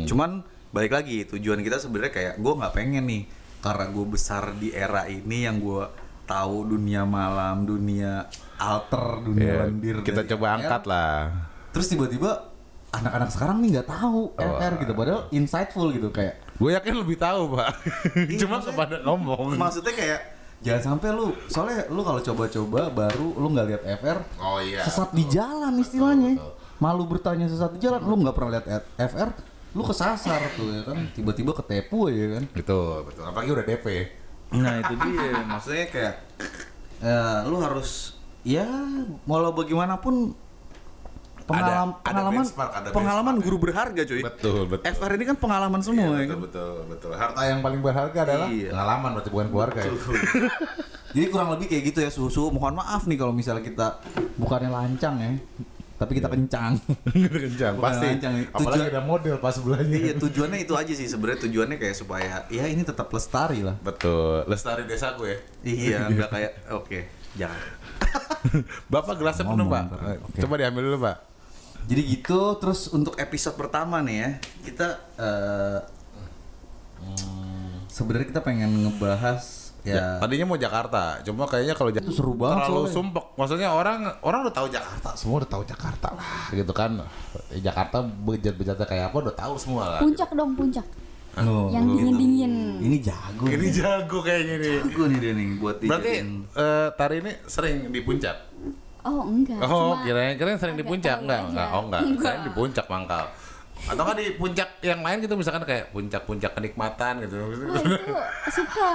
[0.05, 3.23] Cuman balik lagi tujuan kita sebenarnya kayak gue nggak pengen nih
[3.57, 5.83] karena gue besar di era ini yang gue
[6.23, 11.15] tahu dunia malam dunia alter dunia lendir Iya, kita coba angkat lah.
[11.69, 12.51] terus tiba-tiba
[12.89, 17.53] anak-anak sekarang nih nggak tahu FR gitu padahal insightful gitu kayak Gue yakin lebih tahu
[17.53, 17.69] pak.
[18.41, 19.53] Cuma maksudnya- kepada ngomong.
[19.55, 20.21] maksudnya kayak
[20.57, 24.81] jangan sampai lu soalnya lu kalau coba-coba baru lu nggak lihat FR Oh iya.
[24.81, 26.53] sesat di jalan istilahnya betul.
[26.79, 28.65] malu bertanya sesat di jalan lu nggak pernah lihat
[28.97, 29.29] FR
[29.71, 33.23] lu kesasar tuh ya kan tiba-tiba ketepu ya kan Betul, betul.
[33.23, 33.85] Apalagi udah DP.
[34.49, 36.13] nah itu dia maksudnya kayak
[37.01, 38.65] eh, lu harus ya
[39.23, 40.33] walau bagaimanapun
[41.47, 43.45] pengalaman ada pengalaman benchmark, ada pengalaman benchmark.
[43.47, 44.21] guru berharga cuy.
[44.21, 44.85] Betul, betul.
[44.89, 46.39] FR ini kan pengalaman semua Iya, ya betul, kan?
[46.43, 47.11] betul, betul.
[47.13, 48.69] Harta yang paling berharga adalah Iya.
[48.69, 49.91] pengalaman berarti bukan keluarga ya.
[51.09, 52.43] Jadi kurang lebih kayak gitu ya susu.
[52.49, 53.87] Mohon maaf nih kalau misalnya kita
[54.35, 55.31] bukannya lancang ya,
[55.95, 56.77] tapi kita kencang.
[57.15, 58.05] Kencang, Bukan pasti.
[58.05, 58.33] lancang.
[58.45, 59.97] Apalagi Tujuan- ada model pas sebelahnya.
[59.97, 63.73] iya tujuannya itu aja sih sebenarnya tujuannya kayak supaya ya ini tetap lestari lah.
[63.79, 64.45] Betul.
[64.45, 65.37] Lestari desaku ya.
[65.63, 66.99] Iya nggak kayak oke
[67.33, 67.65] jangan.
[68.87, 69.83] Bapak gelasnya penuh, Pak.
[70.37, 71.15] Coba diambil dulu, Pak.
[71.87, 74.29] Jadi gitu terus untuk episode pertama nih ya
[74.67, 75.79] kita eh,
[77.87, 82.91] sebenarnya kita pengen ngebahas ya, Tadinya mau Jakarta, cuma kayaknya kalau Itu seru banget terlalu
[82.91, 82.95] soalnya.
[82.99, 83.25] sumpek.
[83.39, 86.91] Maksudnya orang orang udah tahu Jakarta, semua udah tahu Jakarta lah, gitu kan.
[87.55, 89.99] Eh, Jakarta bejat-bejatnya kayak apa udah tahu semua lah.
[90.03, 90.83] Puncak dong, puncak.
[91.37, 91.97] Oh, Yang gitu.
[92.01, 92.53] dingin-dingin.
[92.81, 93.45] Ini jago.
[93.47, 93.71] Ini nih.
[93.71, 94.71] jago kayaknya nih.
[94.83, 96.13] jago nih dia nih buat Berarti
[96.51, 98.37] eh, Tari ini sering di puncak.
[99.07, 99.59] Oh, enggak.
[99.63, 101.47] Oh, Cuma kirain kirain sering di puncak enggak?
[101.47, 102.01] Enggak, oh enggak.
[102.03, 102.19] Enggak.
[102.27, 103.25] Kirain di puncak mangkal.
[103.87, 107.35] Atau kan di puncak yang lain gitu misalkan kayak puncak-puncak kenikmatan gitu.
[107.39, 108.91] Wah, itu suka.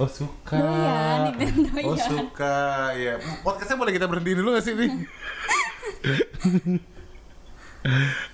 [0.00, 0.56] Oh suka.
[0.56, 2.08] Doyan, dibilang Oh doyan.
[2.08, 2.58] suka,
[2.96, 3.14] ya.
[3.44, 4.90] Podcastnya boleh kita berhenti dulu gak sih nih?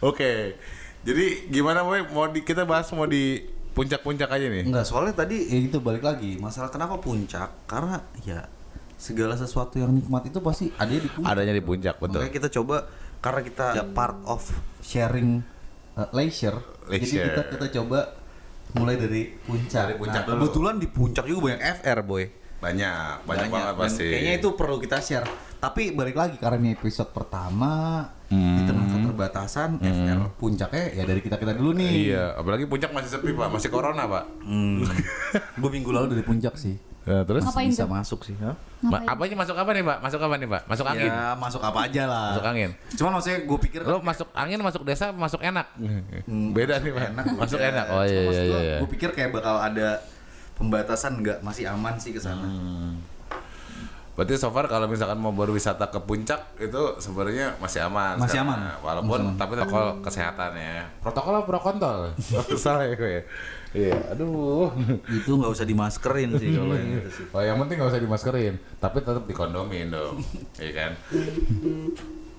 [0.03, 0.59] Oke,
[1.07, 2.03] jadi gimana boy?
[2.11, 4.65] Mau di, kita bahas mau di puncak-puncak aja nih?
[4.67, 6.37] Enggak, soalnya tadi ya itu balik lagi.
[6.41, 7.69] Masalah kenapa puncak?
[7.69, 8.49] Karena ya
[8.97, 11.29] segala sesuatu yang nikmat itu pasti ada di puncak.
[11.29, 12.19] Adanya di puncak, betul.
[12.19, 12.77] Makanya kita coba
[13.17, 14.41] karena kita ya part of
[14.81, 15.41] sharing
[15.95, 16.57] uh, leisure,
[16.87, 17.25] jadi Leisure.
[17.27, 17.99] kita kita coba
[18.73, 19.83] mulai dari puncak.
[19.85, 20.41] Dari puncak Nah, dulu.
[20.43, 22.25] kebetulan di puncak juga banyak FR, boy.
[22.57, 24.05] Banyak, banyak, banget Dan pasti.
[24.07, 25.29] Kayaknya itu perlu kita share.
[25.57, 28.67] Tapi balik lagi karena ini episode pertama di Hmm.
[28.67, 31.93] tengah keterbatasan FR puncaknya ya dari kita kita dulu nih.
[32.11, 34.25] Iya, apalagi puncak masih sepi pak, masih corona pak.
[34.43, 34.83] Hmm.
[35.61, 36.77] Gue minggu lalu dari puncak sih.
[37.07, 37.95] Ya, terus Ngapain bisa tuh?
[37.95, 38.35] masuk sih.
[38.37, 38.51] Ha?
[38.83, 39.99] Ma- apa aja masuk apa nih pak?
[40.03, 40.63] Masuk apa nih pak?
[40.67, 41.07] Masuk angin?
[41.07, 42.29] Ya masuk apa aja lah.
[42.35, 42.71] Masuk angin.
[42.93, 45.67] Cuman maksudnya gue pikir Lo masuk angin, masuk desa, masuk enak.
[45.79, 47.15] Hmm, Beda nih pak.
[47.15, 47.71] enak Masuk udah.
[47.71, 47.87] enak.
[47.89, 48.59] Oh iya iya iya.
[48.59, 48.77] iya.
[48.83, 50.03] Gue pikir kayak bakal ada
[50.53, 52.43] pembatasan nggak masih aman sih ke sana.
[52.43, 52.99] Hmm.
[54.13, 58.17] Berarti so far kalau misalkan mau berwisata ke puncak itu sebenarnya masih aman.
[58.17, 58.59] Masih sekarang.
[58.67, 58.81] aman.
[58.81, 59.39] Walaupun Masih aman.
[59.39, 60.89] tapi protokol kesehatan ya.
[60.99, 61.99] Protokol apa prokontol?
[62.59, 63.23] Salah ya gue.
[63.75, 64.71] Iya, aduh.
[65.11, 67.25] Itu nggak usah dimaskerin sih kalau yang itu sih.
[67.35, 70.23] Oh yang penting nggak usah dimaskerin, tapi tetap dikondomin dong,
[70.63, 70.93] iya kan?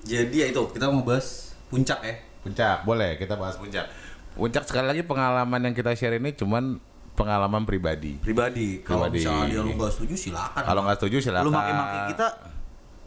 [0.08, 2.14] Jadi ya itu kita mau bahas puncak ya.
[2.40, 3.86] Puncak, boleh kita bahas puncak.
[4.32, 6.80] Puncak sekali lagi pengalaman yang kita share ini cuman
[7.18, 8.14] pengalaman pribadi.
[8.22, 8.80] Pribadi.
[8.86, 10.62] Kalau misalnya dia lu nggak setuju silakan.
[10.62, 11.44] Kalau nggak setuju silakan.
[11.44, 12.26] lu maki-maki kita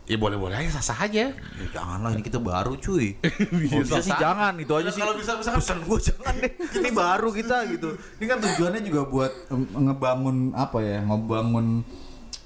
[0.06, 1.32] ya boleh-boleh aja sah-sah aja.
[1.32, 3.16] Ya janganlah ini kita baru cuy.
[3.70, 5.00] Kalau bisa sih jangan itu aja sih.
[5.00, 6.52] Kalau bisa misalkan pesan gue jangan deh.
[6.82, 7.90] Ini baru kita gitu.
[8.20, 9.32] Ini kan tujuannya juga buat
[9.72, 11.00] ngebangun apa ya?
[11.04, 11.66] Ngebangun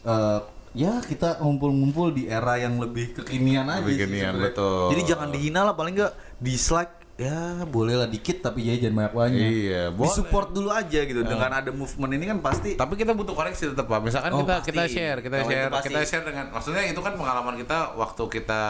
[0.04, 0.40] eh,
[0.76, 4.46] ya kita ngumpul-ngumpul di era yang lebih kekinian aja Lebih sih kekinian, sebenarnya.
[4.52, 4.86] betul.
[4.92, 6.14] Jadi jangan dihina lah paling nggak
[6.44, 9.40] dislike ya boleh lah dikit tapi ya jangan banyak-banyak.
[9.42, 10.04] Iya, boleh.
[10.06, 11.22] Disupport dulu aja gitu.
[11.22, 14.04] Dengan ada movement ini kan pasti Tapi kita butuh koreksi tetap Pak.
[14.04, 14.68] Misalkan Oh, kita pasti.
[14.68, 18.62] kita share, kita itu share, kita share dengan maksudnya itu kan pengalaman kita waktu kita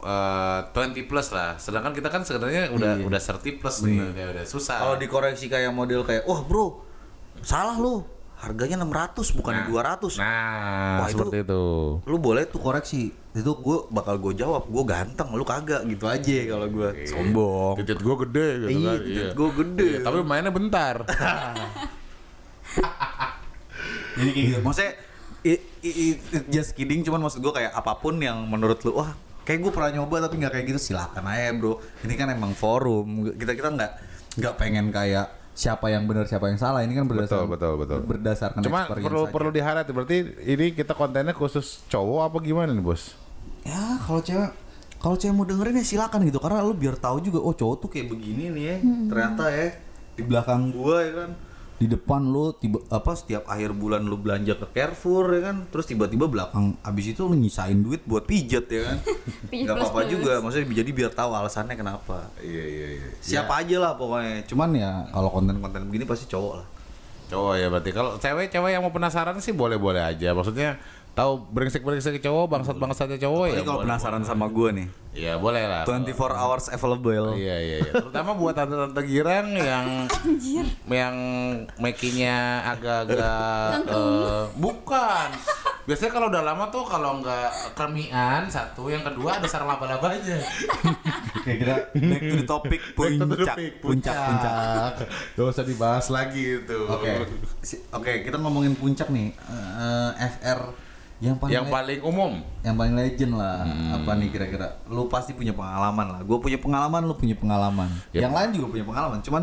[0.00, 1.56] eh, 20 plus lah.
[1.56, 3.04] Sedangkan kita kan sebenarnya udah Iya.
[3.04, 4.78] udah 30 plus nih, udah, udah susah.
[4.80, 6.86] kalau dikoreksi kayak model kayak wah bro
[7.40, 11.64] salah lu harganya 600 bukan 200 Nah, Wah, itu- seperti itu.
[12.00, 16.36] lu boleh tuh koreksi itu gue bakal gue jawab gue ganteng lu kagak gitu aja
[16.48, 18.98] kalau gue sombong Titit gue gede gitu iya kan.
[19.00, 20.94] titik gue gede Iya, tapi mainnya bentar.
[24.12, 24.92] jadi kayak gitu maksudnya
[25.42, 29.14] i- i- i- just kidding cuman maksud gue kayak apa pun yang menurut lu wah
[29.42, 33.06] kayak gue pernah nyoba tapi nggak kayak gitu silakan aja bro ini kan emang forum
[33.32, 33.92] kita kita nggak
[34.36, 37.98] nggak pengen kayak siapa yang benar siapa yang salah ini kan berdasarkan betul, betul.
[38.00, 39.30] berdasarkan Cuma perlu aja.
[39.30, 40.16] perlu diharap berarti
[40.46, 43.12] ini kita kontennya khusus cowok apa gimana nih, Bos?
[43.64, 44.50] Ya kalau cewek
[45.00, 46.38] kalau cewek mau dengerin ya silakan gitu.
[46.38, 48.76] Karena lu biar tahu juga oh cowok tuh kayak begini nih ya.
[49.08, 49.68] Ternyata ya
[50.18, 51.30] di belakang gua ya kan
[51.80, 55.88] di depan lu tiba apa setiap akhir bulan lu belanja ke Carrefour ya kan terus
[55.88, 58.98] tiba-tiba belakang abis itu lu nyisain duit buat pijet ya kan.
[59.64, 62.28] Nggak apa-apa juga maksudnya jadi biar tahu alasannya kenapa.
[62.44, 63.08] Iya, iya, iya.
[63.24, 64.44] siapa aja lah pokoknya.
[64.44, 66.66] Cuman ya kalau konten-konten begini pasti cowok lah.
[67.32, 70.36] Cowok ya berarti kalau cewek-cewek yang mau penasaran sih boleh-boleh aja.
[70.36, 70.76] Maksudnya
[71.20, 73.52] tahu brengsek-brengsek cowok, bangsat-bangsatnya cowok ya.
[73.52, 73.86] Jadi kalau boleh.
[73.92, 75.82] penasaran sama gua nih Iya, boleh lah.
[75.82, 77.92] 24 hours available Iya iya iya.
[77.98, 80.06] Terutama buat tante-tante girang yang
[80.86, 81.16] yang
[81.76, 85.28] makinya agak-agak eh, bukan.
[85.82, 90.38] Biasanya kalau udah lama tuh kalau nggak kermian satu, yang kedua ada sarang laba-labanya.
[91.40, 93.26] Oke kita back to the topic puncak
[93.82, 94.92] puncak puncak
[95.34, 96.78] Gak usah dibahas lagi itu.
[96.86, 97.26] Oke,
[97.66, 99.34] Si- oke kita ngomongin puncak nih.
[99.34, 100.70] Eh, FR
[101.20, 102.32] Yang paling Yang paling umum.
[102.64, 103.68] yang paling legend lah.
[103.68, 103.96] Hmm.
[104.00, 104.80] Apa nih kira-kira?
[104.88, 106.20] Lu pasti punya pengalaman lah.
[106.24, 107.88] Gue punya pengalaman, lu punya pengalaman.
[108.16, 108.20] Yep.
[108.24, 109.42] Yang lain juga punya pengalaman, cuman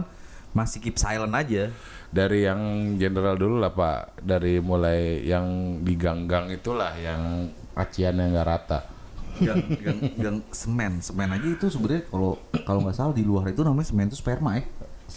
[0.58, 1.70] masih keep silent aja.
[2.10, 2.62] Dari yang
[2.98, 4.26] general dulu lah Pak.
[4.26, 8.80] Dari mulai yang di gang-gang itulah yang aciannya nggak rata.
[9.38, 13.62] Gang, gang, gang semen, semen aja itu sebenarnya kalau kalau nggak salah di luar itu
[13.62, 14.66] namanya semen itu sperma ya.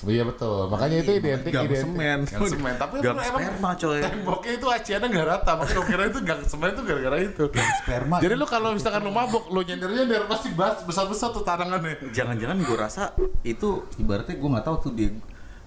[0.00, 0.64] Iya betul.
[0.66, 1.84] Makanya itu identik Gang identik.
[1.84, 2.18] semen.
[2.24, 2.74] Gang semen.
[2.74, 3.98] Tapi Gang emang sperma coy.
[4.00, 5.52] temboknya itu aciannya nggak rata.
[5.52, 7.44] Makanya gue kira itu gang semen itu gara-gara itu.
[7.82, 8.16] Sperma.
[8.16, 12.08] Jadi lu kalau misalkan lu mabuk, lu nyender-nyender pasti bas besar-besar tuh tangannya.
[12.08, 15.10] jangan-jangan gue rasa itu ibaratnya gue nggak tahu tuh dia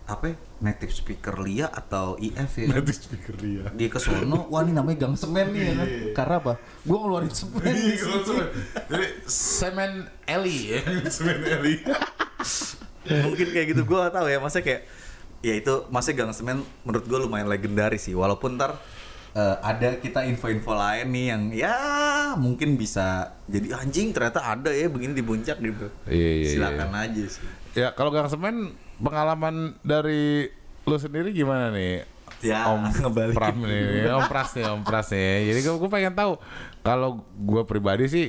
[0.04, 3.64] apa ya, native speaker Lia atau IF ya Nanti speaker dia.
[3.72, 7.32] dia ke sono wah ini namanya gang semen nih ya kan karena apa gue ngeluarin
[7.32, 8.34] semen Iya, situ.
[8.86, 9.92] Jadi semen
[10.26, 11.74] Eli ya, semen Eli.
[13.04, 14.88] mungkin kayak gitu gue tahu ya masa kayak
[15.44, 18.80] ya itu masa gang semen menurut gue lumayan legendaris sih walaupun ntar
[19.36, 21.76] eh, ada kita info-info lain nih yang ya
[22.40, 27.24] mungkin bisa jadi anjing ternyata ada ya begini di puncak gitu Iya, iya, silakan aja
[27.28, 30.46] sih Ya kalau gang semen pengalaman dari
[30.86, 32.06] lu sendiri gimana nih?
[32.46, 33.38] Ya, Om ngebalikin.
[33.38, 35.50] Pram nih, Om Pras nih, Om Pras nih.
[35.50, 36.38] Jadi gue pengen tahu
[36.86, 38.28] kalau gue pribadi sih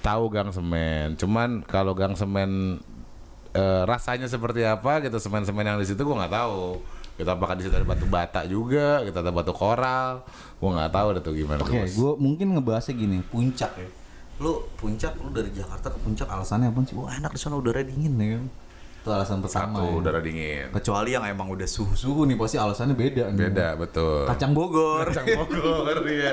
[0.00, 1.20] tahu gang semen.
[1.20, 2.80] Cuman kalau gang semen
[3.52, 6.80] eh, rasanya seperti apa gitu semen-semen yang di situ gue nggak tahu.
[7.12, 10.24] Kita apakah di situ ada batu bata juga, kita ada batu koral,
[10.56, 11.60] gue nggak tahu ada tuh gimana.
[11.60, 13.88] Oke, gue mungkin ngebahasnya gini, puncak ya.
[14.40, 16.96] Lu puncak, lu dari Jakarta ke puncak alasannya apa sih?
[16.96, 18.44] Wah enak di sana udara dingin ya kan.
[19.02, 19.82] Itu alasan pertama.
[19.82, 19.98] Satu ya.
[19.98, 20.70] udara dingin.
[20.70, 23.34] Kecuali yang emang udah suhu-suhu nih pasti alasannya beda.
[23.34, 23.50] nih.
[23.50, 24.30] Beda betul.
[24.30, 25.10] Kacang Bogor.
[25.10, 26.32] Kacang Bogor ya.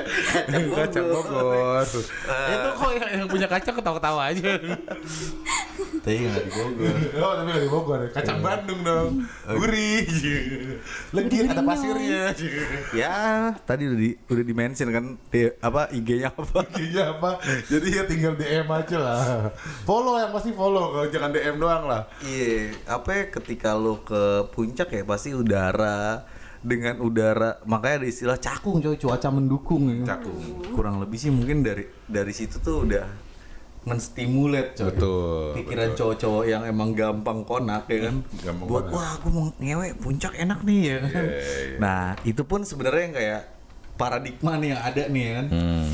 [0.78, 1.82] Kacang Bogor.
[1.82, 4.54] Itu kok yang, yang punya kacang ketawa-ketawa aja.
[6.00, 6.94] Tapi nggak di Bogor.
[7.20, 8.00] Oh, tapi nggak di Bogor.
[8.14, 9.10] Kacang Bandung dong.
[9.50, 10.06] Gurih.
[11.10, 12.30] Lagi ada pasirnya.
[12.94, 13.18] ya,
[13.66, 16.62] tadi udah di udah di mention kan di, apa IG-nya apa?
[16.78, 17.42] Iya apa?
[17.66, 19.20] Jadi ya tinggal DM aja lah.
[19.82, 22.06] Follow yang pasti follow, kalau jangan DM doang lah.
[22.22, 26.24] Iya, apa ya, ketika lu ke puncak ya pasti udara
[26.60, 30.04] dengan udara makanya ada istilah cakung coy cuaca mendukung ya.
[30.10, 30.36] Cakung.
[30.70, 33.06] kurang lebih sih mungkin dari dari situ tuh udah
[33.80, 38.92] menstimulat coy Betul, pikiran cowok-cowok yang emang gampang konak ya kan Gampang buat konak.
[38.92, 41.76] wah gue mau ngewe puncak enak nih ya kan iya.
[41.76, 43.40] nah itu pun sebenarnya yang kayak
[43.96, 45.88] paradigma nih yang ada nih ya kan Hmm.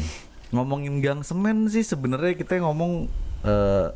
[0.49, 3.07] ngomongin gang semen sih sebenarnya kita ngomong
[3.43, 3.87] eh,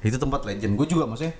[0.00, 1.34] itu tempat legend gue juga maksudnya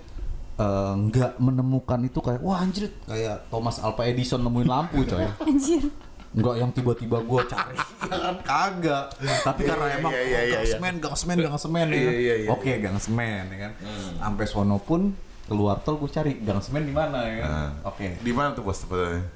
[0.61, 2.93] eh, nggak menemukan itu kayak wah anjir.
[3.05, 5.25] Kayak Thomas Alva Edison nemuin lampu coy.
[5.49, 5.89] Anjir.
[6.31, 7.75] Enggak yang tiba-tiba gue cari.
[7.75, 9.05] Ya kan kagak.
[9.19, 10.73] Tapi karena Iya, emang oh, iya, gang iya.
[10.77, 13.73] semen gang semen gang semen ya Iya, iya, oke gang semen ya kan.
[14.15, 15.11] Sampai sono pun
[15.51, 17.71] keluar tol gue cari gang semen di mana ya Nah.
[17.83, 18.23] oke.
[18.23, 19.27] Di mana tuh bos tepatnya?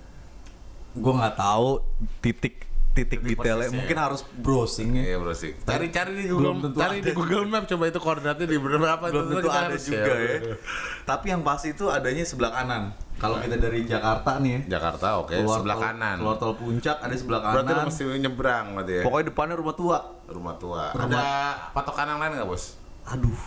[0.95, 1.83] gue nggak tahu
[2.23, 2.63] titik
[2.95, 5.53] titik detailnya persisnya mungkin harus browsing ya Iya bro sih.
[5.61, 7.13] Cari cari di Belum Google, tentu cari di ada.
[7.13, 10.15] Google Map coba itu koordinatnya di berapa belum tentu ada juga share.
[10.15, 10.55] ya.
[11.03, 12.83] Tapi yang pasti itu adanya sebelah kanan.
[13.15, 16.17] Kalau kita dari Jakarta nih ya, Jakarta oke sebelah tol- kanan.
[16.19, 17.85] Keluar tol puncak ada sebelah Berarti kanan.
[17.87, 19.03] mesti nyebrang berarti ya.
[19.03, 19.99] Pokoknya depannya rumah tua.
[20.25, 20.83] Rumah tua.
[20.91, 21.25] Ada
[21.71, 22.79] patokan yang lain nggak bos?
[23.07, 23.39] Aduh.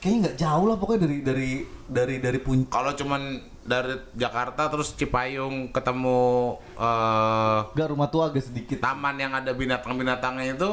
[0.00, 1.50] Kayaknya nggak jauh lah pokoknya dari dari
[1.84, 2.72] dari dari puncak.
[2.72, 3.22] Kalau cuman
[3.60, 8.80] dari Jakarta terus Cipayung ketemu eh Gak rumah tua agak sedikit.
[8.80, 10.72] taman yang ada binatang-binatangnya itu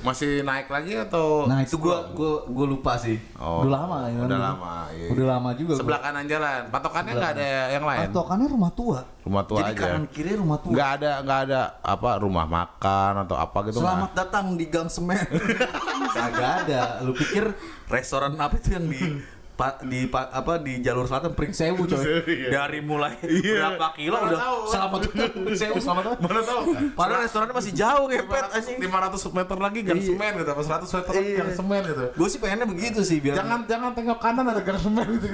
[0.00, 3.20] masih naik lagi atau Nah itu gua gua gua lupa sih.
[3.36, 4.18] Oh, udah lama ya.
[4.24, 5.06] udah lama, iya.
[5.12, 5.72] Udah lama juga.
[5.72, 5.78] gua.
[5.78, 9.00] sebelah kanan jalan patokannya nggak ada yang lain Patokannya rumah tua.
[9.20, 10.72] rumah tua Jadi aja kanan kiri rumah tua.
[10.72, 15.26] nggak ada nggak ada apa rumah makan atau apa gitu Selamat datang di Gang Semen.
[16.16, 16.82] Kagak ada.
[17.00, 17.52] Lu pikir
[17.86, 19.00] restoran apa itu yang di
[19.60, 22.00] pa, di pa- apa di jalur selatan Pring Sewu coy.
[22.00, 22.48] Iya.
[22.50, 23.76] Dari mulai Iya.
[23.76, 24.58] berapa kilo Mana udah tahu.
[24.66, 25.00] selamat
[25.36, 26.20] Pring Sewu selamat datang.
[26.24, 28.76] mana tahu Padahal restorannya masih jauh ngepet anjing.
[28.80, 30.08] 500 meter lagi gang Iya.
[30.08, 31.38] semen gitu apa 100 meter lagi Iya.
[31.38, 34.80] gang semen gitu Gue sih pengennya begitu sih biar jangan jangan tengok kanan ada gang
[34.80, 35.28] semen gitu,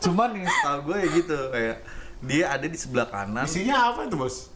[0.00, 1.76] cuman nih setahu gue ya gitu kayak
[2.22, 3.44] dia ada di sebelah kanan.
[3.44, 4.48] isinya apa itu bos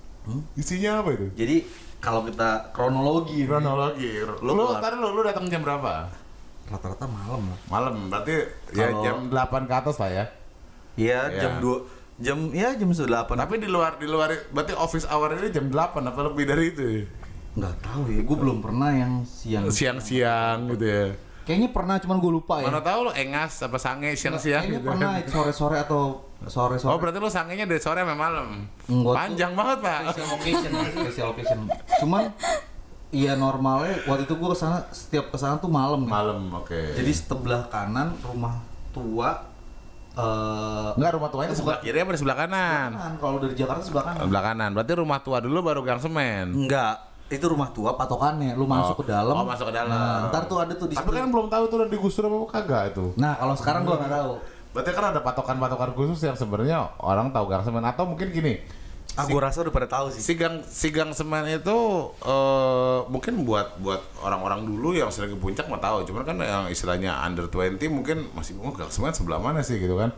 [0.54, 1.56] isinya apa itu Jadi
[1.98, 6.08] kalau kita kronologi kronologi Lu tadi lu lu datang jam berapa
[6.66, 7.58] rata-rata malam lah.
[7.68, 8.34] malam berarti
[8.72, 10.24] ya Kalau- jam 8 ke atas lah ya.
[10.94, 11.40] Iya, Iya.
[11.40, 11.76] jam 2
[12.16, 15.74] jam ya jam 8 tapi di luar di luar berarti office hour ini jam 8
[16.00, 16.86] apa lebih dari itu
[17.54, 19.66] nggak tahu ya gue belum pernah yang siang.
[19.68, 21.04] Siang-siang gitu ya.
[21.44, 22.66] Kayaknya pernah cuman gue lupa ya.
[22.66, 24.88] Mana tahu lu engas apa sange siang-siang kayaknya gitu.
[24.90, 26.02] pernah sore-sore atau
[26.42, 26.88] sore-sore.
[26.88, 28.64] Oh berarti lu sangenya dari sore sampai malam.
[28.84, 29.98] Enggak, Panjang banget pak.
[30.08, 31.60] special occasion special occasion.
[32.00, 32.22] Cuman
[33.14, 36.02] iya normalnya waktu itu gue ke sana setiap ke sana tuh malam.
[36.02, 36.74] Malam oke.
[36.92, 38.58] jadi sebelah kanan rumah
[38.90, 39.54] tua
[40.12, 42.90] eh enggak rumah tuanya di sebelah kiri apa di sebelah kanan?
[42.92, 44.70] kanan kalau dari Jakarta sebelah kanan Sebelah kanan.
[44.72, 46.46] Berarti rumah tua dulu baru gang semen.
[46.56, 46.94] enggak
[47.26, 49.90] itu rumah tua patokannya lu masuk ke dalam Oh, masuk ke dalam.
[49.90, 51.16] nah, ntar tuh ada tuh di Tapi situ.
[51.16, 53.04] kan belum tahu tuh udah digusur apa kagak itu.
[53.16, 54.32] nah kalau sekarang gua nggak tahu
[54.70, 58.58] Berarti kan ada patokan-patokan khusus yang sebenarnya orang tahu gang semen atau mungkin gini.
[59.14, 61.78] Ah gua rasa udah pada tahu sih Si gang si gang semen itu
[62.20, 66.02] eh, mungkin buat buat orang-orang dulu yang sering ke puncak mah tahu.
[66.02, 69.94] Cuman kan yang istilahnya under 20 mungkin masih oh gang semen sebelah mana sih gitu
[69.94, 70.10] kan.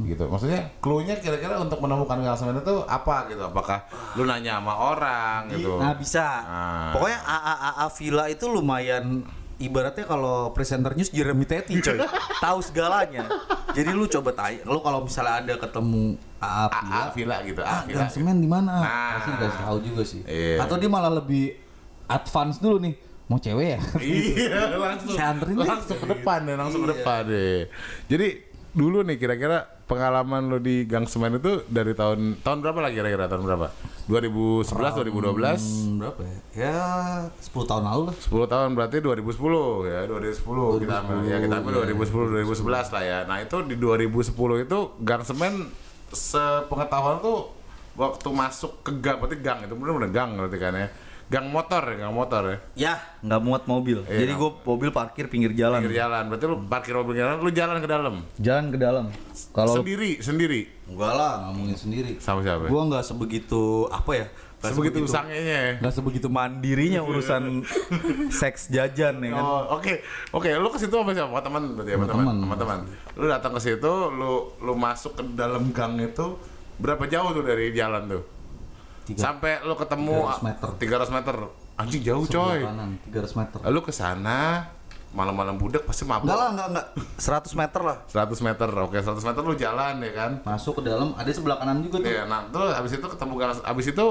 [0.00, 0.24] Gitu.
[0.24, 3.44] Maksudnya clue-nya kira-kira untuk menemukan gang semen itu apa gitu?
[3.44, 3.84] Apakah
[4.16, 5.78] lu nanya sama orang gitu?
[5.78, 6.90] nah bisa Ah.
[6.96, 9.22] pokoknya AA AA Villa itu lumayan
[9.60, 12.00] ibaratnya kalau presenter news Jeremy Teti coy
[12.44, 13.28] tahu segalanya
[13.70, 17.60] jadi lu coba tanya lu kalau misalnya ada ketemu AA Villa gitu.
[17.60, 18.00] ah Villa.
[18.00, 19.10] gang semen di mana Nah.
[19.14, 20.64] pasti dikasih tahu juga sih Iya.
[20.64, 21.54] atau dia malah lebih
[22.06, 22.94] advance dulu nih
[23.26, 26.94] mau cewek ya iya langsung Saya anterin langsung ke depan deh langsung ke Iya.
[26.96, 27.58] depan deh
[28.06, 28.28] jadi
[28.70, 33.26] dulu nih kira-kira pengalaman lo di Gang Semen itu dari tahun tahun berapa lagi kira-kira?
[33.26, 33.66] Tahun berapa?
[34.06, 36.38] 2011 2012 Hmm, berapa ya?
[36.54, 36.78] Ya
[37.42, 38.16] 10 tahun lalu lah.
[38.16, 41.16] 10 tahun berarti 2010 ya 2010 kita ambil.
[41.26, 43.18] Ya kita ambil 2010 2011 lah ya.
[43.26, 44.30] Nah itu di 2010
[44.62, 45.70] itu Gang Semen
[46.10, 47.50] sepengetahuan tuh
[47.94, 50.88] waktu masuk ke gang berarti gang itu benar-benar gang berarti kan ya
[51.30, 55.30] gang motor ya gang motor ya ya nggak muat mobil Iya, jadi gue mobil parkir
[55.30, 58.78] pinggir jalan pinggir jalan berarti lu parkir mobil jalan lu jalan ke dalam jalan ke
[58.82, 59.04] dalam
[59.54, 62.12] kalau sendiri sendiri Enggak lah, nggak mungkin sendiri.
[62.18, 64.26] sama siapa Gua nggak sebegitu apa ya?
[64.58, 67.62] Nggak sebegitu sangenya ya Nggak sebegitu mandirinya urusan
[68.42, 69.44] seks jajan ya kan.
[69.46, 70.02] Oh, oke.
[70.34, 71.30] Oke, lu ke situ sama siapa?
[71.30, 72.10] Sama teman berarti ya, teman.
[72.10, 72.36] teman.
[72.42, 72.78] Sama teman.
[73.14, 76.34] Lu datang ke situ, lu lu masuk ke dalam gang itu
[76.82, 78.22] berapa jauh tuh dari jalan tuh?
[79.04, 80.68] Tiga, Sampai lu ketemu 300 meter.
[80.76, 81.36] 300 meter.
[81.80, 82.60] Anjing jauh, sebelah coy.
[82.62, 83.58] kanan, 300 meter.
[83.64, 84.38] Lalu ke sana
[85.10, 86.30] malam-malam budak pasti mabuk.
[86.30, 86.86] Enggak lah, enggak enggak.
[87.18, 87.96] 100 meter lah.
[88.06, 88.68] 100 meter.
[88.84, 90.32] Oke, 100 meter lu jalan ya kan?
[90.46, 92.10] Masuk ke dalam, ada sebelah kanan juga tuh.
[92.12, 94.06] Iya, nah terus habis itu ketemu gang habis itu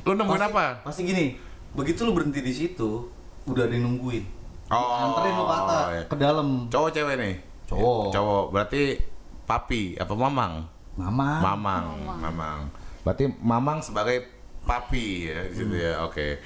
[0.00, 0.66] lu nemuin Pasti- apa?
[0.86, 1.26] Pasti gini,
[1.74, 3.10] begitu lu berhenti di situ,
[3.48, 4.24] udah ada yang nungguin.
[4.70, 6.02] Oh, Anterin lu ke atas, iya.
[6.06, 6.48] ke dalam.
[6.70, 7.34] Cowok cewek nih?
[7.66, 8.04] Cowok.
[8.14, 8.44] Cowok.
[8.54, 8.82] Berarti
[9.42, 10.52] papi apa mamang?
[10.94, 11.28] Mama.
[11.42, 11.84] Mamang,
[12.22, 12.58] Mamang.
[13.02, 16.04] Berarti Mamang sebagai papi ya di situ ya.
[16.04, 16.38] Oke.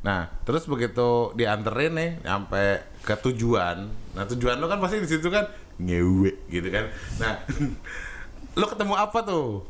[0.00, 3.86] Nah, terus begitu dianterin nih sampai ke tujuan.
[4.16, 5.46] Nah, tujuan lo kan pasti di situ kan
[5.78, 6.88] ngewe gitu kan.
[7.20, 7.38] Nah,
[8.60, 9.62] lo ketemu apa tuh?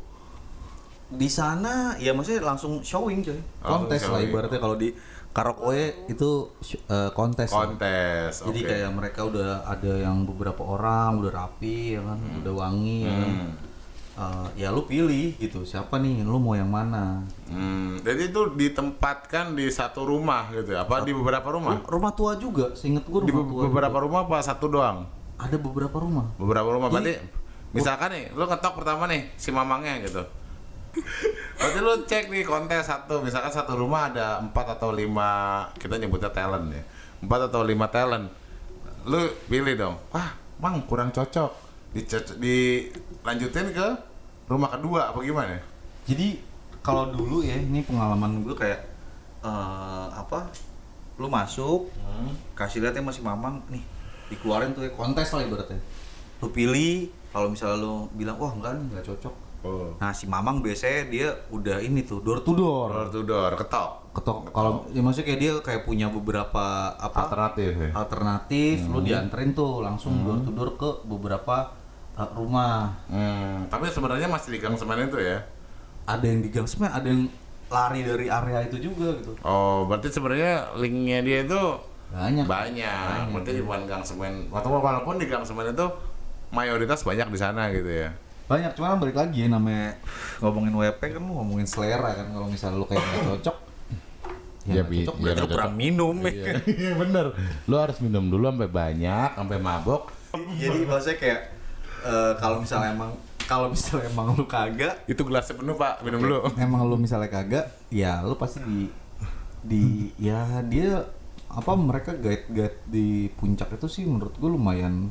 [1.09, 3.37] Di sana ya maksudnya langsung showing coy.
[3.65, 4.29] Oh, Kontes lah showing.
[4.29, 4.93] ibaratnya kalau di
[5.29, 6.29] karaoke itu
[6.89, 7.49] eh, kontes.
[7.53, 7.69] lah.
[7.69, 8.33] Kontes.
[8.45, 8.69] Jadi oke.
[8.69, 13.33] kayak mereka udah ada yang beberapa orang udah rapi ya kan, udah wangi ya kan.
[14.19, 17.23] Eh, ya lu pilih gitu, siapa nih, lu mau yang mana?
[17.47, 20.75] Hmm, jadi itu ditempatkan di satu rumah gitu?
[20.75, 21.79] Apa di beberapa rumah?
[21.79, 23.61] Rumah tua juga, seinget Di rumah be- tua.
[23.65, 24.03] beberapa juga.
[24.03, 25.07] rumah apa satu doang?
[25.39, 26.27] Ada beberapa rumah.
[26.35, 27.31] Beberapa rumah berarti Jadi-
[27.71, 30.19] misalkan nih lu ngetok pertama nih si mamangnya gitu.
[31.55, 35.29] Berarti lu cek nih kontes satu, misalkan satu rumah ada empat atau lima
[35.79, 36.83] kita nyebutnya talent ya.
[37.23, 38.27] Empat atau lima talent.
[39.05, 39.15] Lu
[39.47, 39.95] pilih dong.
[40.11, 41.55] Wah, Mang kurang cocok.
[41.89, 43.87] Dicocok, dilanjutin ke
[44.49, 45.61] rumah kedua apa gimana?
[46.09, 46.41] Jadi
[46.81, 48.81] kalau dulu ya, ini pengalaman gue kayak
[49.45, 50.49] eh apa?
[51.19, 51.91] Lu masuk,
[52.55, 53.83] kasih lihatnya masih mamang nih,
[54.31, 55.77] dikeluarin tuh ya kontes lah ibaratnya.
[56.39, 59.35] Lu pilih, kalau misalnya lu bilang wah enggak nih nggak cocok.
[59.59, 59.91] Oh.
[59.99, 62.87] Nah si mamang biasanya dia udah ini tuh door to door.
[62.87, 63.91] Door to door, ketok.
[64.15, 67.91] Ketok kalau ya maksudnya kayak dia kayak punya beberapa apa Alternatif ya.
[67.91, 71.79] alternatif, lu dianterin tuh langsung door to door ke beberapa uh,
[72.29, 72.91] rumah.
[73.07, 75.39] Hmm, tapi sebenarnya masih di gang semen itu ya.
[76.03, 77.31] Ada yang di gang semen, ada yang
[77.69, 79.37] lari dari area itu juga gitu.
[79.41, 81.61] Oh, berarti sebenarnya linknya dia itu
[82.09, 82.43] Banyak.
[82.43, 83.29] banyak.
[83.29, 84.49] Berarti bukan gang semen.
[84.49, 85.85] Atau walaupun di gang semen itu
[86.49, 88.09] mayoritas banyak di sana gitu ya.
[88.49, 89.93] Banyak, cuma balik lagi ya namanya
[90.41, 93.57] ngomongin WP kan lu ngomongin selera kan kalau misalnya lu kayak nggak cocok.
[94.65, 95.05] Iya, Ya, Bi.
[95.05, 96.57] cocok berarti lu nggak kurang minum ya.
[96.81, 97.25] Iya bener.
[97.69, 100.09] Lu harus minum dulu sampai banyak, sampai mabok.
[100.57, 101.39] Jadi maksudnya kayak
[102.01, 103.11] eh, kalau misalnya emang
[103.43, 106.37] kalau misalnya emang lu kagak Itu gelasnya penuh pak, minum dulu.
[106.55, 108.85] emang lu misalnya kagak ya lu pasti di
[109.59, 109.83] di
[110.15, 111.03] ya dia
[111.49, 115.09] apa mereka guide guide di puncak itu sih menurut gue lumayan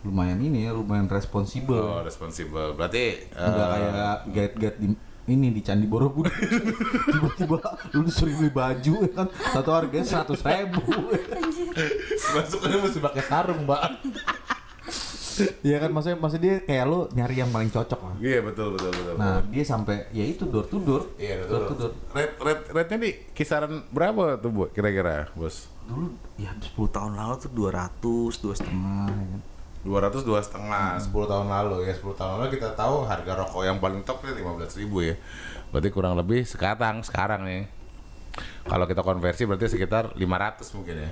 [0.00, 2.72] lumayan ini ya lumayan responsibel Oh, responsible.
[2.72, 4.88] Berarti nggak eh, kayak guide guide di
[5.28, 6.32] ini di Candi Borobudur.
[7.06, 7.58] Tiba-tiba
[7.94, 9.26] lu disuruh beli baju ya kan?
[9.30, 10.82] Satu harganya seratus ribu.
[12.34, 13.80] Masuknya mesti pakai sarung, Mbak.
[15.60, 18.90] Iya kan maksudnya maksudnya dia kayak lu nyari yang paling cocok lah Iya, betul betul
[18.90, 19.14] betul.
[19.14, 21.90] nah dia sampai ya itu door to door Iya, door to betul.
[21.90, 24.62] door Rate rate rate-nya di kisaran berapa tuh, Bu?
[24.68, 25.68] Kira-kira, Bos?
[25.82, 27.98] dulu ya 10 tahun lalu tuh 200
[28.38, 29.40] dua setengah ya kan
[29.82, 33.82] 200 dua setengah 10 tahun lalu ya 10 tahun lalu kita tahu harga rokok yang
[33.82, 35.18] paling top itu 15 ribu ya
[35.68, 37.64] berarti kurang lebih sekarang sekarang nih
[38.62, 41.10] Kalau kita konversi berarti sekitar 500 mungkin ya.